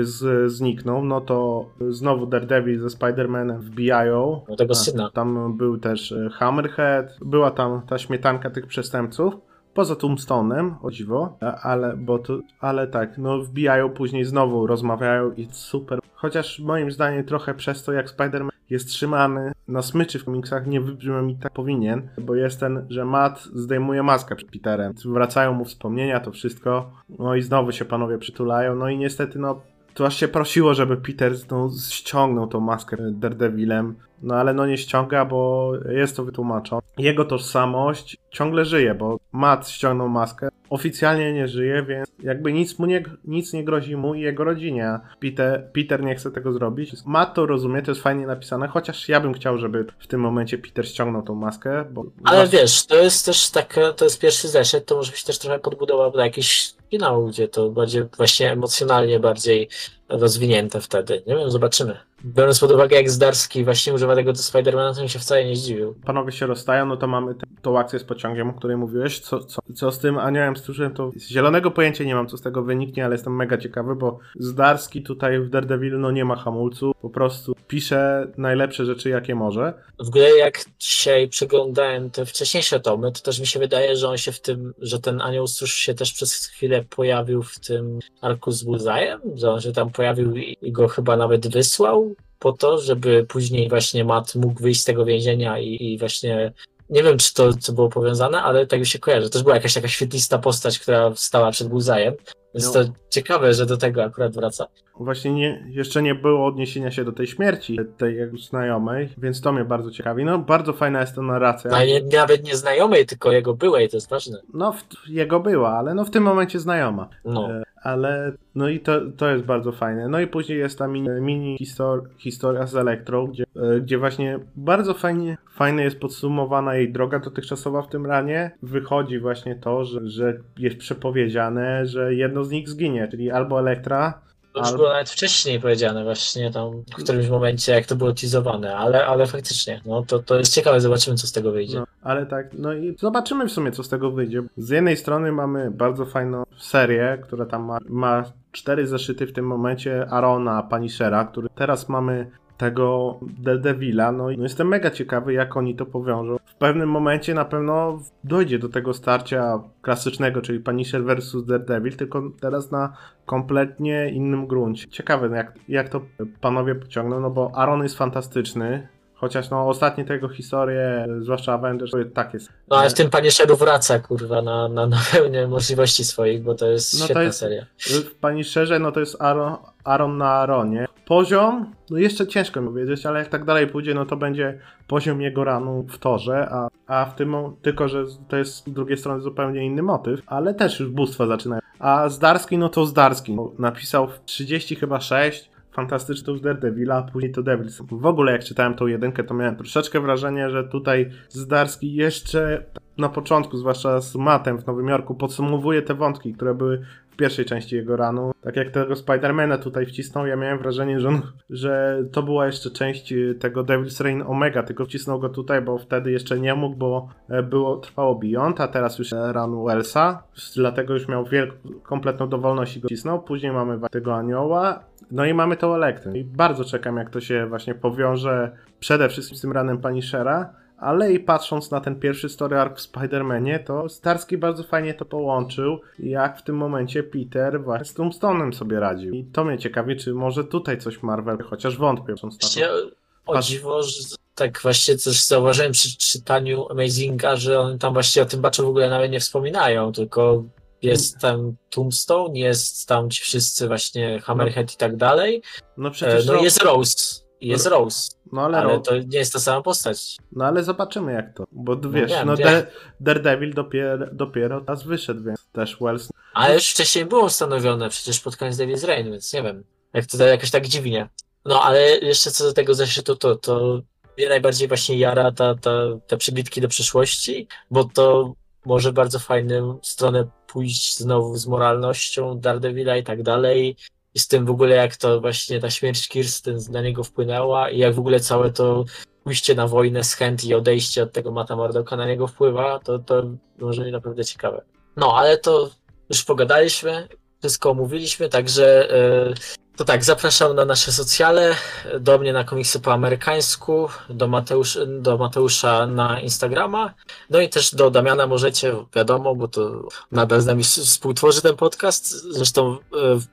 z, 0.02 0.52
zniknął, 0.52 1.06
no 1.06 1.22
to 1.22 1.66
znowu 1.90 2.26
Daredevil 2.26 2.80
ze 2.80 2.88
Spider-Manem 2.88 3.58
wbijają. 3.58 4.42
No 4.50 4.56
tego 4.56 4.72
A, 4.72 4.76
syna. 4.76 5.10
Tam 5.14 5.58
był 5.58 5.78
też 5.78 6.12
y, 6.12 6.30
Hammerhead, 6.34 7.18
była 7.26 7.52
tam 7.52 7.82
ta 7.88 7.98
śmietanka 7.98 8.50
tych 8.50 8.68
przestępców. 8.68 9.34
Poza 9.74 9.94
Tombstone'em, 9.94 10.72
o 10.82 10.92
dziwo, 10.92 11.38
ale, 11.62 11.98
bo 11.98 12.20
to, 12.20 12.40
ale 12.60 12.88
tak, 12.88 13.18
no 13.18 13.40
wbijają 13.40 13.90
później 13.90 14.26
znowu, 14.26 14.68
rozmawiają 14.68 15.32
i 15.32 15.48
super. 15.52 16.00
Chociaż 16.14 16.60
moim 16.60 16.92
zdaniem 16.92 17.24
trochę 17.24 17.54
przez 17.54 17.84
to, 17.84 17.94
jak 17.94 18.10
Spider-Man 18.10 18.50
jest 18.70 18.88
trzymany 18.88 19.52
na 19.68 19.82
smyczy 19.82 20.20
w 20.20 20.26
komiksach, 20.26 20.68
nie 20.68 20.82
wybrzmiał 20.82 21.24
mi 21.24 21.36
tak 21.36 21.54
powinien, 21.54 22.10
bo 22.22 22.36
jest 22.36 22.60
ten, 22.60 22.86
że 22.90 23.06
Matt 23.06 23.44
zdejmuje 23.54 24.04
maskę 24.04 24.36
przed 24.36 24.52
Peterem. 24.52 24.94
Wracają 25.06 25.54
mu 25.54 25.66
wspomnienia, 25.66 26.20
to 26.20 26.32
wszystko, 26.32 26.92
no 27.20 27.36
i 27.36 27.42
znowu 27.42 27.72
się 27.72 27.86
panowie 27.86 28.18
przytulają, 28.18 28.76
no 28.76 28.90
i 28.90 28.98
niestety, 28.98 29.40
no 29.40 29.62
to 29.94 30.06
aż 30.06 30.18
się 30.18 30.28
prosiło, 30.28 30.74
żeby 30.74 30.98
Peter 30.98 31.34
no, 31.52 31.70
ściągnął 31.92 32.48
tą 32.48 32.60
maskę 32.60 32.98
Daredevilem, 33.12 33.96
no 34.24 34.36
ale 34.36 34.54
no 34.54 34.68
nie 34.68 34.78
ściąga, 34.78 35.26
bo 35.26 35.72
jest 35.90 36.16
to 36.16 36.24
wytłumaczone. 36.24 36.82
Jego 36.98 37.26
tożsamość 37.26 38.18
ciągle 38.30 38.66
żyje, 38.66 38.96
bo 38.96 39.20
Matt 39.32 39.70
ściągnął 39.70 40.10
maskę, 40.10 40.50
oficjalnie 40.70 41.34
nie 41.34 41.48
żyje, 41.48 41.84
więc 41.84 42.08
jakby 42.24 42.54
nic 42.54 42.80
mu 42.80 42.86
nie, 42.86 43.04
nic 43.26 43.54
nie 43.54 43.64
grozi 43.64 43.96
mu 43.96 44.16
i 44.16 44.22
jego 44.22 44.44
rodzinie. 44.44 45.00
Peter, 45.20 45.72
Peter 45.74 46.04
nie 46.04 46.16
chce 46.16 46.32
tego 46.32 46.54
zrobić. 46.54 46.94
Matt 47.06 47.34
to 47.34 47.46
rozumie, 47.46 47.82
to 47.82 47.92
jest 47.92 48.02
fajnie 48.02 48.28
napisane, 48.28 48.68
chociaż 48.68 49.10
ja 49.10 49.20
bym 49.20 49.34
chciał, 49.34 49.58
żeby 49.58 49.86
w 50.00 50.08
tym 50.08 50.22
momencie 50.22 50.58
Peter 50.58 50.88
ściągnął 50.88 51.24
tą 51.24 51.36
maskę, 51.36 51.86
bo... 51.92 52.06
Ale 52.24 52.48
wiesz, 52.48 52.86
to 52.86 52.96
jest 52.96 53.26
też 53.26 53.50
taka, 53.50 53.94
to 53.94 54.06
jest 54.06 54.22
pierwszy 54.22 54.48
zeszyt, 54.48 54.86
to 54.86 54.96
może 54.96 55.12
być 55.12 55.24
też 55.24 55.40
trochę 55.40 55.60
podbudowa 55.60 56.10
do 56.10 56.20
jakiś 56.20 56.74
finał, 56.92 57.28
gdzie 57.28 57.48
to 57.48 57.70
będzie 57.70 58.08
właśnie 58.18 58.52
emocjonalnie 58.52 59.20
bardziej 59.20 59.70
rozwinięte 60.12 60.82
wtedy. 60.82 61.24
Nie 61.28 61.36
wiem, 61.36 61.52
zobaczymy. 61.52 61.98
Biorąc 62.26 62.60
pod 62.60 62.72
uwagę, 62.72 62.96
jak 62.96 63.10
Zdarski 63.10 63.64
właśnie 63.64 63.94
używa 63.94 64.16
tego 64.16 64.34
do 64.34 64.40
Spidermana, 64.40 64.94
to 64.94 65.02
mi 65.02 65.10
się 65.10 65.20
wcale 65.20 65.46
nie 65.46 65.56
zdziwił. 65.56 65.96
Panowie 66.06 66.32
się 66.32 66.46
rozstają, 66.46 66.86
no 66.86 66.98
to 66.98 67.08
mamy 67.08 67.34
tę- 67.34 67.46
tą 67.62 67.80
akcję 67.80 68.00
z 68.00 68.04
pociągiem, 68.04 68.50
o 68.50 68.54
której 68.54 68.78
mówiłeś. 68.78 69.20
Co, 69.20 69.40
co, 69.40 69.62
co 69.76 69.92
z 69.92 70.00
tym 70.00 70.18
aniołem 70.18 70.56
stróżem, 70.58 70.94
to 70.94 71.12
z 71.16 71.28
zielonego 71.28 71.72
pojęcia 71.72 72.04
nie 72.04 72.16
mam, 72.16 72.28
co 72.28 72.38
z 72.38 72.42
tego 72.42 72.64
wyniknie, 72.64 73.06
ale 73.06 73.16
jestem 73.16 73.36
mega 73.36 73.58
ciekawy, 73.58 73.96
bo 73.96 74.20
Zdarski 74.40 75.04
tutaj 75.04 75.40
w 75.40 75.50
Daredevil 75.50 76.00
no 76.00 76.12
nie 76.12 76.26
ma 76.26 76.36
hamulcu, 76.36 76.92
po 77.02 77.10
prostu 77.10 77.56
pisze 77.68 78.28
najlepsze 78.38 78.86
rzeczy, 78.86 79.10
jakie 79.10 79.36
może. 79.36 79.74
W 80.00 80.08
ogóle 80.08 80.30
jak 80.38 80.66
dzisiaj 80.80 81.28
przeglądałem 81.28 82.10
te 82.10 82.26
wcześniejsze 82.26 82.80
tomy, 82.80 83.12
to 83.12 83.22
też 83.22 83.40
mi 83.40 83.48
się 83.48 83.60
wydaje, 83.60 83.96
że 83.98 84.10
on 84.10 84.18
się 84.18 84.32
w 84.32 84.42
tym, 84.42 84.74
że 84.80 85.00
ten 85.00 85.22
anioł 85.22 85.48
stróż 85.48 85.74
się 85.74 85.94
też 85.94 86.14
przez 86.14 86.46
chwilę 86.46 86.84
pojawił 86.90 87.44
w 87.44 87.60
tym 87.60 88.00
arku 88.22 88.52
z 88.52 88.66
Bullseye'em, 88.66 89.18
że 89.36 89.52
on 89.52 89.62
się 89.62 89.72
tam 89.72 89.90
pojawił 89.90 90.01
i 90.38 90.58
i 90.62 90.72
go 90.72 90.88
chyba 90.88 91.18
nawet 91.18 91.48
wysłał 91.48 92.16
po 92.40 92.52
to, 92.54 92.78
żeby 92.78 93.26
później 93.30 93.70
właśnie 93.70 94.06
Matt 94.06 94.36
mógł 94.36 94.62
wyjść 94.62 94.82
z 94.82 94.86
tego 94.86 95.06
więzienia 95.06 95.60
i, 95.60 95.94
i 95.94 95.98
właśnie 95.98 96.54
nie 96.90 97.04
wiem, 97.04 97.18
czy 97.18 97.34
to 97.34 97.54
co 97.54 97.74
było 97.74 97.90
powiązane, 97.90 98.42
ale 98.42 98.68
tak 98.68 98.80
mi 98.80 98.86
się 98.86 99.00
kojarzy. 99.00 99.30
Też 99.30 99.44
była 99.44 99.56
jakaś 99.56 99.74
taka 99.74 99.88
świetlista 99.88 100.38
postać, 100.38 100.80
która 100.80 101.12
stała 101.16 101.52
przed 101.52 101.68
Bullseye'em, 101.68 102.14
więc 102.56 102.66
No. 102.66 102.74
to 102.74 102.92
ciekawe, 103.10 103.54
że 103.54 103.66
do 103.66 103.78
tego 103.78 104.04
akurat 104.04 104.34
wraca. 104.34 104.68
Właśnie 105.00 105.32
nie, 105.32 105.68
jeszcze 105.70 106.02
nie 106.02 106.16
było 106.16 106.46
odniesienia 106.46 106.92
się 106.92 107.04
do 107.04 107.12
tej 107.12 107.28
śmierci 107.28 107.78
tej 107.98 108.16
jego 108.16 108.38
znajomej, 108.38 109.10
więc 109.18 109.42
to 109.42 109.52
mnie 109.52 109.66
bardzo 109.66 109.92
ciekawi. 109.92 110.26
No, 110.26 110.38
bardzo 110.40 110.74
fajna 110.74 111.02
jest 111.02 111.16
ta 111.16 111.22
narracja. 111.22 111.72
No, 111.72 111.86
nie, 111.86 112.02
nawet 112.14 112.44
nie 112.44 112.56
znajomej, 112.56 113.06
tylko 113.06 113.32
jego 113.32 113.54
byłej, 113.54 113.90
to 113.90 113.98
jest 113.98 114.10
ważne. 114.10 114.42
No, 114.54 114.72
w, 114.74 115.10
jego 115.10 115.40
była, 115.40 115.78
ale 115.78 115.94
no 115.94 116.06
w 116.06 116.10
tym 116.10 116.24
momencie 116.24 116.60
znajoma. 116.60 117.10
No. 117.26 117.52
E, 117.52 117.64
Ale 117.82 118.32
no 118.56 118.70
i 118.70 118.80
to, 118.80 119.02
to 119.18 119.30
jest 119.30 119.44
bardzo 119.44 119.72
fajne. 119.72 120.08
No 120.08 120.20
i 120.20 120.28
później 120.28 120.60
jest 120.60 120.78
ta 120.78 120.88
mini, 120.88 121.10
mini 121.22 121.58
histor, 121.58 122.10
historia 122.18 122.68
z 122.68 122.76
Elektrą, 122.76 123.28
gdzie, 123.28 123.44
e, 123.56 123.80
gdzie 123.82 123.98
właśnie 123.98 124.40
bardzo 124.56 124.94
fajnie, 124.94 125.38
fajnie 125.52 125.84
jest 125.84 126.00
podsumowana 126.00 126.76
jej 126.76 126.92
droga 126.92 127.20
dotychczasowa 127.20 127.82
w 127.82 127.90
tym 127.90 128.06
ranie. 128.06 128.52
Wychodzi 128.64 129.20
właśnie 129.20 129.56
to, 129.56 129.86
że, 129.86 130.08
że 130.10 130.38
jest 130.58 130.78
przepowiedziane, 130.78 131.86
że 131.86 132.16
jedno 132.16 132.44
z 132.44 132.52
nich 132.52 132.70
zginie, 132.70 133.08
czyli 133.08 133.32
albo 133.32 133.60
Elektra, 133.60 134.22
To 134.54 134.60
już 134.60 134.72
było 134.72 134.90
nawet 134.90 135.10
wcześniej 135.10 135.60
powiedziane 135.60 136.04
właśnie 136.04 136.52
tam 136.52 136.72
w 136.72 137.04
którymś 137.04 137.30
momencie, 137.30 137.72
jak 137.72 137.86
to 137.86 137.96
było 137.96 138.14
teasowane, 138.14 138.78
ale, 138.78 139.06
ale 139.06 139.28
faktycznie, 139.28 139.82
no 139.86 140.04
to, 140.06 140.20
to 140.20 140.38
jest 140.38 140.54
ciekawe, 140.54 140.82
zobaczymy 140.82 141.18
co 141.18 141.28
z 141.28 141.32
tego 141.32 141.52
wyjdzie. 141.52 141.80
No, 141.80 141.86
ale 142.02 142.26
tak, 142.26 142.48
no 142.54 142.74
i 142.74 142.96
zobaczymy 143.00 143.48
w 143.48 143.52
sumie, 143.52 143.72
co 143.72 143.84
z 143.84 143.90
tego 143.90 144.12
wyjdzie. 144.12 144.44
Z 144.58 144.70
jednej 144.70 144.98
strony 144.98 145.32
mamy 145.32 145.72
bardzo 145.72 146.06
fajną 146.06 146.44
serię, 146.58 147.18
która 147.24 147.46
tam 147.46 147.64
ma, 147.64 147.78
ma 147.90 148.24
cztery 148.52 148.88
zeszyty 148.88 149.28
w 149.28 149.34
tym 149.34 149.48
momencie 149.48 150.08
Arona 150.10 150.64
Punishera, 150.64 151.26
który 151.26 151.48
teraz 151.56 151.90
mamy 151.90 152.32
tego 152.62 153.20
Daredevila, 153.40 154.12
no 154.12 154.30
i 154.30 154.38
no 154.38 154.44
jestem 154.44 154.68
mega 154.68 154.92
ciekawy, 154.92 155.34
jak 155.34 155.58
oni 155.58 155.76
to 155.76 155.86
powiążą. 155.86 156.38
W 156.46 156.56
pewnym 156.56 156.90
momencie 156.90 157.34
na 157.34 157.46
pewno 157.46 158.00
dojdzie 158.24 158.60
do 158.60 158.70
tego 158.70 158.94
starcia 158.94 159.60
klasycznego, 159.82 160.42
czyli 160.42 160.60
Punisher 160.60 161.04
versus 161.04 161.46
Daredevil, 161.46 161.96
tylko 161.96 162.24
teraz 162.42 162.72
na 162.72 162.98
kompletnie 163.26 164.10
innym 164.10 164.48
gruncie. 164.48 164.88
Ciekawe, 164.88 165.38
jak, 165.38 165.54
jak 165.68 165.90
to 165.90 166.02
panowie 166.42 166.76
pociągną, 166.76 167.20
no 167.20 167.30
bo 167.30 167.52
Aaron 167.56 167.84
jest 167.84 167.98
fantastyczny, 167.98 168.88
chociaż 169.22 169.50
no 169.50 169.68
ostatnie 169.68 170.06
tego 170.06 170.30
historie, 170.30 171.08
zwłaszcza 171.20 171.54
Avengers, 171.54 171.92
to 171.92 171.98
tak 172.14 172.34
jest. 172.34 172.50
No 172.70 172.78
ale 172.78 172.90
w 172.90 172.94
tym 172.94 173.10
Shadow 173.30 173.60
wraca 173.60 174.00
kurwa 174.00 174.42
na, 174.42 174.68
na, 174.68 174.88
na 174.88 174.98
pełnię 175.12 175.48
możliwości 175.48 176.04
swoich, 176.04 176.44
bo 176.44 176.56
to 176.56 176.68
jest 176.68 176.94
No 176.94 177.00
to 177.00 177.06
świetna 177.06 177.24
jest- 177.24 177.40
seria. 177.40 177.66
W 177.80 178.16
Pani 178.16 178.44
Szerze, 178.44 178.80
no 178.80 178.92
to 178.92 179.00
jest 179.00 179.22
Aaron, 179.22 179.56
Aaron 179.84 180.18
na 180.18 180.26
Aaronie. 180.26 180.88
Poziom, 181.06 181.76
no 181.90 181.98
jeszcze 181.98 182.28
ciężko 182.28 182.62
mi 182.62 182.68
powiedzieć, 182.68 183.06
ale 183.06 183.20
jak 183.20 183.28
tak 183.28 183.46
dalej 183.46 183.68
pójdzie, 183.68 183.94
no 183.94 184.06
to 184.06 184.18
będzie 184.18 184.60
poziom 184.88 185.22
jego 185.22 185.44
ranu 185.44 185.86
w 185.90 185.98
torze, 185.98 186.48
a, 186.52 186.68
a 186.88 187.06
w 187.06 187.16
tym, 187.16 187.36
tylko 187.62 187.88
że 187.88 188.06
to 188.28 188.38
jest 188.38 188.56
z 188.56 188.64
drugiej 188.70 188.98
strony 188.98 189.22
zupełnie 189.22 189.66
inny 189.66 189.82
motyw, 189.84 190.22
ale 190.26 190.54
też 190.54 190.80
już 190.80 190.90
bóstwa 190.90 191.28
zaczynają. 191.28 191.62
A 191.80 192.10
Zdarski, 192.10 192.58
no 192.58 192.70
to 192.70 192.86
Zdarski. 192.86 193.38
Napisał 193.60 194.08
w 194.08 194.20
30 194.26 194.76
chyba 194.76 195.00
6 195.00 195.51
fantastyczną 195.72 196.34
już 196.34 196.42
Daredevila, 196.42 196.96
a 196.96 197.12
później 197.12 197.32
to 197.32 197.44
Devils. 197.44 197.82
W 197.92 198.06
ogóle 198.06 198.32
jak 198.32 198.44
czytałem 198.44 198.74
tą 198.74 198.88
jedynkę, 198.88 199.24
to 199.24 199.34
miałem 199.34 199.56
troszeczkę 199.56 200.00
wrażenie, 200.00 200.50
że 200.50 200.64
tutaj 200.64 201.10
Zdarski 201.30 201.96
jeszcze 201.96 202.64
na 202.98 203.10
początku, 203.10 203.58
zwłaszcza 203.58 204.02
z 204.02 204.16
Matem 204.16 204.58
w 204.58 204.68
Nowym 204.68 204.88
Jorku, 204.88 205.16
podsumowuje 205.16 205.82
te 205.82 205.94
wątki, 205.94 206.34
które 206.34 206.56
były 206.56 206.86
w 207.10 207.16
pierwszej 207.16 207.46
części 207.46 207.76
jego 207.76 207.96
ranu. 207.96 208.32
Tak 208.42 208.56
jak 208.56 208.70
tego 208.70 208.96
Spidermana 208.96 209.58
tutaj 209.58 209.86
wcisnął, 209.86 210.28
ja 210.28 210.36
miałem 210.36 210.60
wrażenie, 210.60 211.00
że, 211.00 211.08
on, 211.08 211.22
że 211.50 212.04
to 212.12 212.24
była 212.24 212.46
jeszcze 212.46 212.72
część 212.72 213.14
y, 213.14 213.36
tego 213.40 213.64
Devil's 213.64 214.04
Reign 214.04 214.22
Omega, 214.22 214.64
tylko 214.64 214.86
wcisnął 214.86 215.20
go 215.20 215.30
tutaj, 215.30 215.62
bo 215.62 215.78
wtedy 215.78 216.12
jeszcze 216.12 216.40
nie 216.40 216.56
mógł, 216.56 216.76
bo 216.76 217.10
e, 217.30 217.44
było, 217.44 217.78
trwało 217.78 218.16
Beyond, 218.16 218.62
a 218.62 218.68
teraz 218.68 219.00
już 219.00 219.14
e, 219.14 219.34
run 219.34 219.66
Wellsa, 219.66 220.24
dlatego 220.56 220.94
już 220.94 221.08
miał 221.08 221.26
wielką, 221.26 221.56
kompletną 221.84 222.30
dowolność 222.30 222.78
i 222.78 222.80
go 222.80 222.88
wcisnął. 222.88 223.22
Później 223.22 223.52
mamy 223.52 223.80
tego 223.92 224.16
anioła, 224.16 224.91
no 225.12 225.26
i 225.26 225.34
mamy 225.34 225.58
tą 225.58 225.76
Elektrę. 225.76 226.18
I 226.18 226.24
bardzo 226.24 226.66
czekam, 226.66 226.98
jak 226.98 227.10
to 227.10 227.22
się 227.22 227.46
właśnie 227.46 227.76
powiąże 227.76 228.52
przede 228.80 229.10
wszystkim 229.10 229.38
z 229.38 229.42
tym 229.42 229.52
ranem 229.52 229.78
Punishera, 229.78 230.54
ale 230.78 231.14
i 231.14 231.20
patrząc 231.20 231.72
na 231.72 231.82
ten 231.82 232.00
pierwszy 232.00 232.30
story 232.30 232.60
arc 232.60 232.86
w 232.86 232.92
Spider-Manie, 232.92 233.60
to 233.64 233.90
Starski 233.90 234.38
bardzo 234.38 234.64
fajnie 234.64 234.94
to 234.94 235.06
połączył, 235.06 235.80
jak 236.00 236.40
w 236.40 236.44
tym 236.44 236.58
momencie 236.58 237.04
Peter 237.04 237.64
właśnie 237.64 237.86
z 237.86 237.96
Tombstone'em 237.96 238.54
sobie 238.54 238.80
radził. 238.80 239.14
I 239.14 239.24
to 239.24 239.44
mnie 239.44 239.58
ciekawi, 239.58 239.96
czy 239.96 240.14
może 240.14 240.44
tutaj 240.44 240.78
coś 240.78 241.04
Marvel, 241.04 241.38
chociaż 241.44 241.78
wątpię. 241.78 242.14
patrząc 242.14 242.58
na 242.58 242.68
to. 242.68 242.92
O 243.26 243.42
dziwo, 243.42 243.84
że 243.84 243.92
tak 244.36 244.62
właśnie 244.62 244.98
coś 244.98 245.24
zauważyłem 245.24 245.72
przy 245.72 245.98
czytaniu 245.98 246.68
Amazinga, 246.70 247.36
że 247.36 247.60
oni 247.60 247.80
tam 247.80 247.94
właśnie 247.94 248.22
o 248.22 248.26
tym 248.26 248.42
baczu 248.42 248.64
w 248.64 248.70
ogóle 248.70 248.90
nawet 248.90 249.12
nie 249.12 249.20
wspominają, 249.20 249.92
tylko 249.92 250.44
jest 250.82 251.18
tam 251.20 251.56
Tombstone, 251.70 252.40
jest 252.40 252.88
tam 252.88 253.10
ci 253.10 253.22
wszyscy 253.22 253.68
właśnie 253.68 254.20
Hammerhead 254.20 254.74
i 254.74 254.78
tak 254.78 254.98
dalej. 254.98 255.42
No 255.78 255.90
E, 255.90 255.92
przecież 255.92 256.26
No 256.26 256.34
Ro- 256.34 256.40
i 256.40 256.44
jest 256.44 256.62
Rose. 256.64 257.22
Jest 257.42 257.66
Rose, 257.66 258.12
no, 258.32 258.42
ale, 258.42 258.58
ale 258.58 258.80
to 258.80 258.98
nie 258.98 259.18
jest 259.18 259.34
ta 259.34 259.40
sama 259.40 259.62
postać. 259.62 260.18
no 260.32 260.46
ale 260.46 260.64
zobaczymy 260.64 261.14
jak 261.14 261.34
to, 261.36 261.44
bo 261.52 261.76
wiesz, 261.76 262.10
wiem, 262.12 262.28
no 262.28 262.38
wiem. 262.38 262.48
Da- 262.48 262.66
Daredevil 263.00 263.54
dopiero, 263.54 264.06
dopiero 264.12 264.62
teraz 264.62 264.84
wyszedł, 264.84 265.24
więc 265.24 265.40
też 265.52 265.78
Wells 265.82 266.10
Ale 266.34 266.54
już 266.54 266.70
wcześniej 266.70 267.06
było 267.06 267.26
ustanowione 267.26 267.90
przecież 267.90 268.20
pod 268.20 268.38
koniec 268.38 268.58
Devil's 268.58 268.86
Reign, 268.86 269.12
więc 269.12 269.34
nie 269.34 269.44
wiem. 269.44 269.64
Jak 269.94 270.06
to 270.06 270.26
jakoś 270.26 270.52
tak 270.52 270.68
dziwnie. 270.68 271.10
No 271.46 271.62
ale 271.64 271.98
jeszcze 271.98 272.32
co 272.32 272.44
do 272.44 272.54
tego 272.54 272.74
zeszytu, 272.74 273.16
to, 273.16 273.36
to 273.36 273.82
mnie 274.18 274.30
najbardziej 274.30 274.68
właśnie 274.68 274.98
jara 274.98 275.32
ta, 275.32 275.56
ta, 275.56 275.72
te 276.08 276.18
przybitki 276.18 276.62
do 276.62 276.68
przyszłości, 276.68 277.48
bo 277.72 277.84
to 277.84 278.34
może 278.66 278.94
bardzo 278.94 279.20
fajną 279.20 279.80
stronę 279.82 280.28
pójść 280.48 280.98
znowu 280.98 281.38
z 281.38 281.48
moralnością 281.48 282.40
Daredevila 282.40 282.98
i 282.98 283.04
tak 283.04 283.24
dalej. 283.24 283.76
I 284.14 284.20
z 284.20 284.28
tym 284.28 284.46
w 284.46 284.50
ogóle 284.50 284.76
jak 284.76 284.98
to 284.98 285.22
właśnie 285.22 285.60
ta 285.60 285.70
śmierć 285.70 286.10
Kirsten 286.10 286.60
na 286.70 286.82
niego 286.82 287.04
wpłynęła 287.04 287.70
i 287.70 287.78
jak 287.78 287.96
w 287.96 288.00
ogóle 288.00 288.20
całe 288.20 288.52
to 288.52 288.86
pójście 289.24 289.56
na 289.56 289.68
wojnę 289.68 290.04
z 290.04 290.14
chęt 290.14 290.44
i 290.44 290.54
odejście 290.54 291.04
od 291.04 291.12
tego 291.12 291.32
Mata 291.32 291.56
Mordocka 291.56 291.96
na 291.96 292.06
niego 292.06 292.28
wpływa, 292.28 292.80
to, 292.80 293.00
to 293.00 293.24
może 293.60 293.84
być 293.84 293.94
naprawdę 293.94 294.26
ciekawe. 294.26 294.62
No, 294.98 295.18
ale 295.18 295.38
to 295.38 295.70
już 296.10 296.24
pogadaliśmy, 296.24 297.08
wszystko 297.40 297.70
omówiliśmy, 297.72 298.30
także 298.30 298.92
e, 298.92 299.34
to 299.82 299.86
tak, 299.86 300.04
zapraszam 300.04 300.56
na 300.56 300.66
nasze 300.66 300.92
socjale, 300.92 301.56
do 302.00 302.18
mnie 302.18 302.34
na 302.34 302.44
komiksy 302.44 302.80
po 302.80 302.94
amerykańsku, 302.94 303.90
do, 304.10 304.28
Mateusz, 304.28 304.78
do 304.88 305.18
Mateusza 305.18 305.88
na 305.88 306.20
Instagrama, 306.20 306.94
no 307.30 307.40
i 307.40 307.50
też 307.50 307.76
do 307.76 307.92
Damiana 307.92 308.28
możecie, 308.28 308.76
wiadomo, 308.96 309.36
bo 309.36 309.48
to 309.48 309.88
nadal 310.12 310.42
z 310.42 310.46
nami 310.46 310.64
współtworzy 310.64 311.42
ten 311.42 311.56
podcast, 311.56 312.10
zresztą 312.34 312.72
e, 312.72 312.78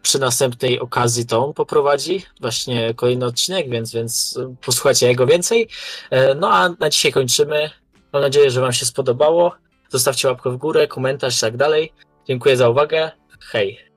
przy 0.03 0.18
następnej 0.18 0.80
okazji 0.80 1.26
to 1.26 1.46
on 1.46 1.55
poprowadzi 1.55 2.22
właśnie 2.40 2.94
kolejny 2.94 3.26
odcinek, 3.26 3.70
więc, 3.70 3.92
więc 3.92 4.38
posłuchajcie 4.61 5.07
jego 5.07 5.26
więcej. 5.26 5.68
E, 6.11 6.34
No 6.34 6.51
a 6.53 6.68
na 6.80 6.90
dzisiaj 6.90 7.12
kończymy. 7.12 7.70
Mam 8.12 8.22
nadzieję, 8.22 8.51
że 8.51 8.61
Wam 8.61 8.72
się 8.72 8.86
spodobało. 8.86 9.53
Zostawcie 9.88 10.28
łapkę 10.28 10.51
w 10.51 10.57
górę, 10.57 10.86
komentarz 10.86 11.38
i 11.38 11.40
tak 11.40 11.57
dalej. 11.57 11.92
Dziękuję 12.28 12.57
za 12.57 12.68
uwagę. 12.68 13.11
Hej. 13.40 13.88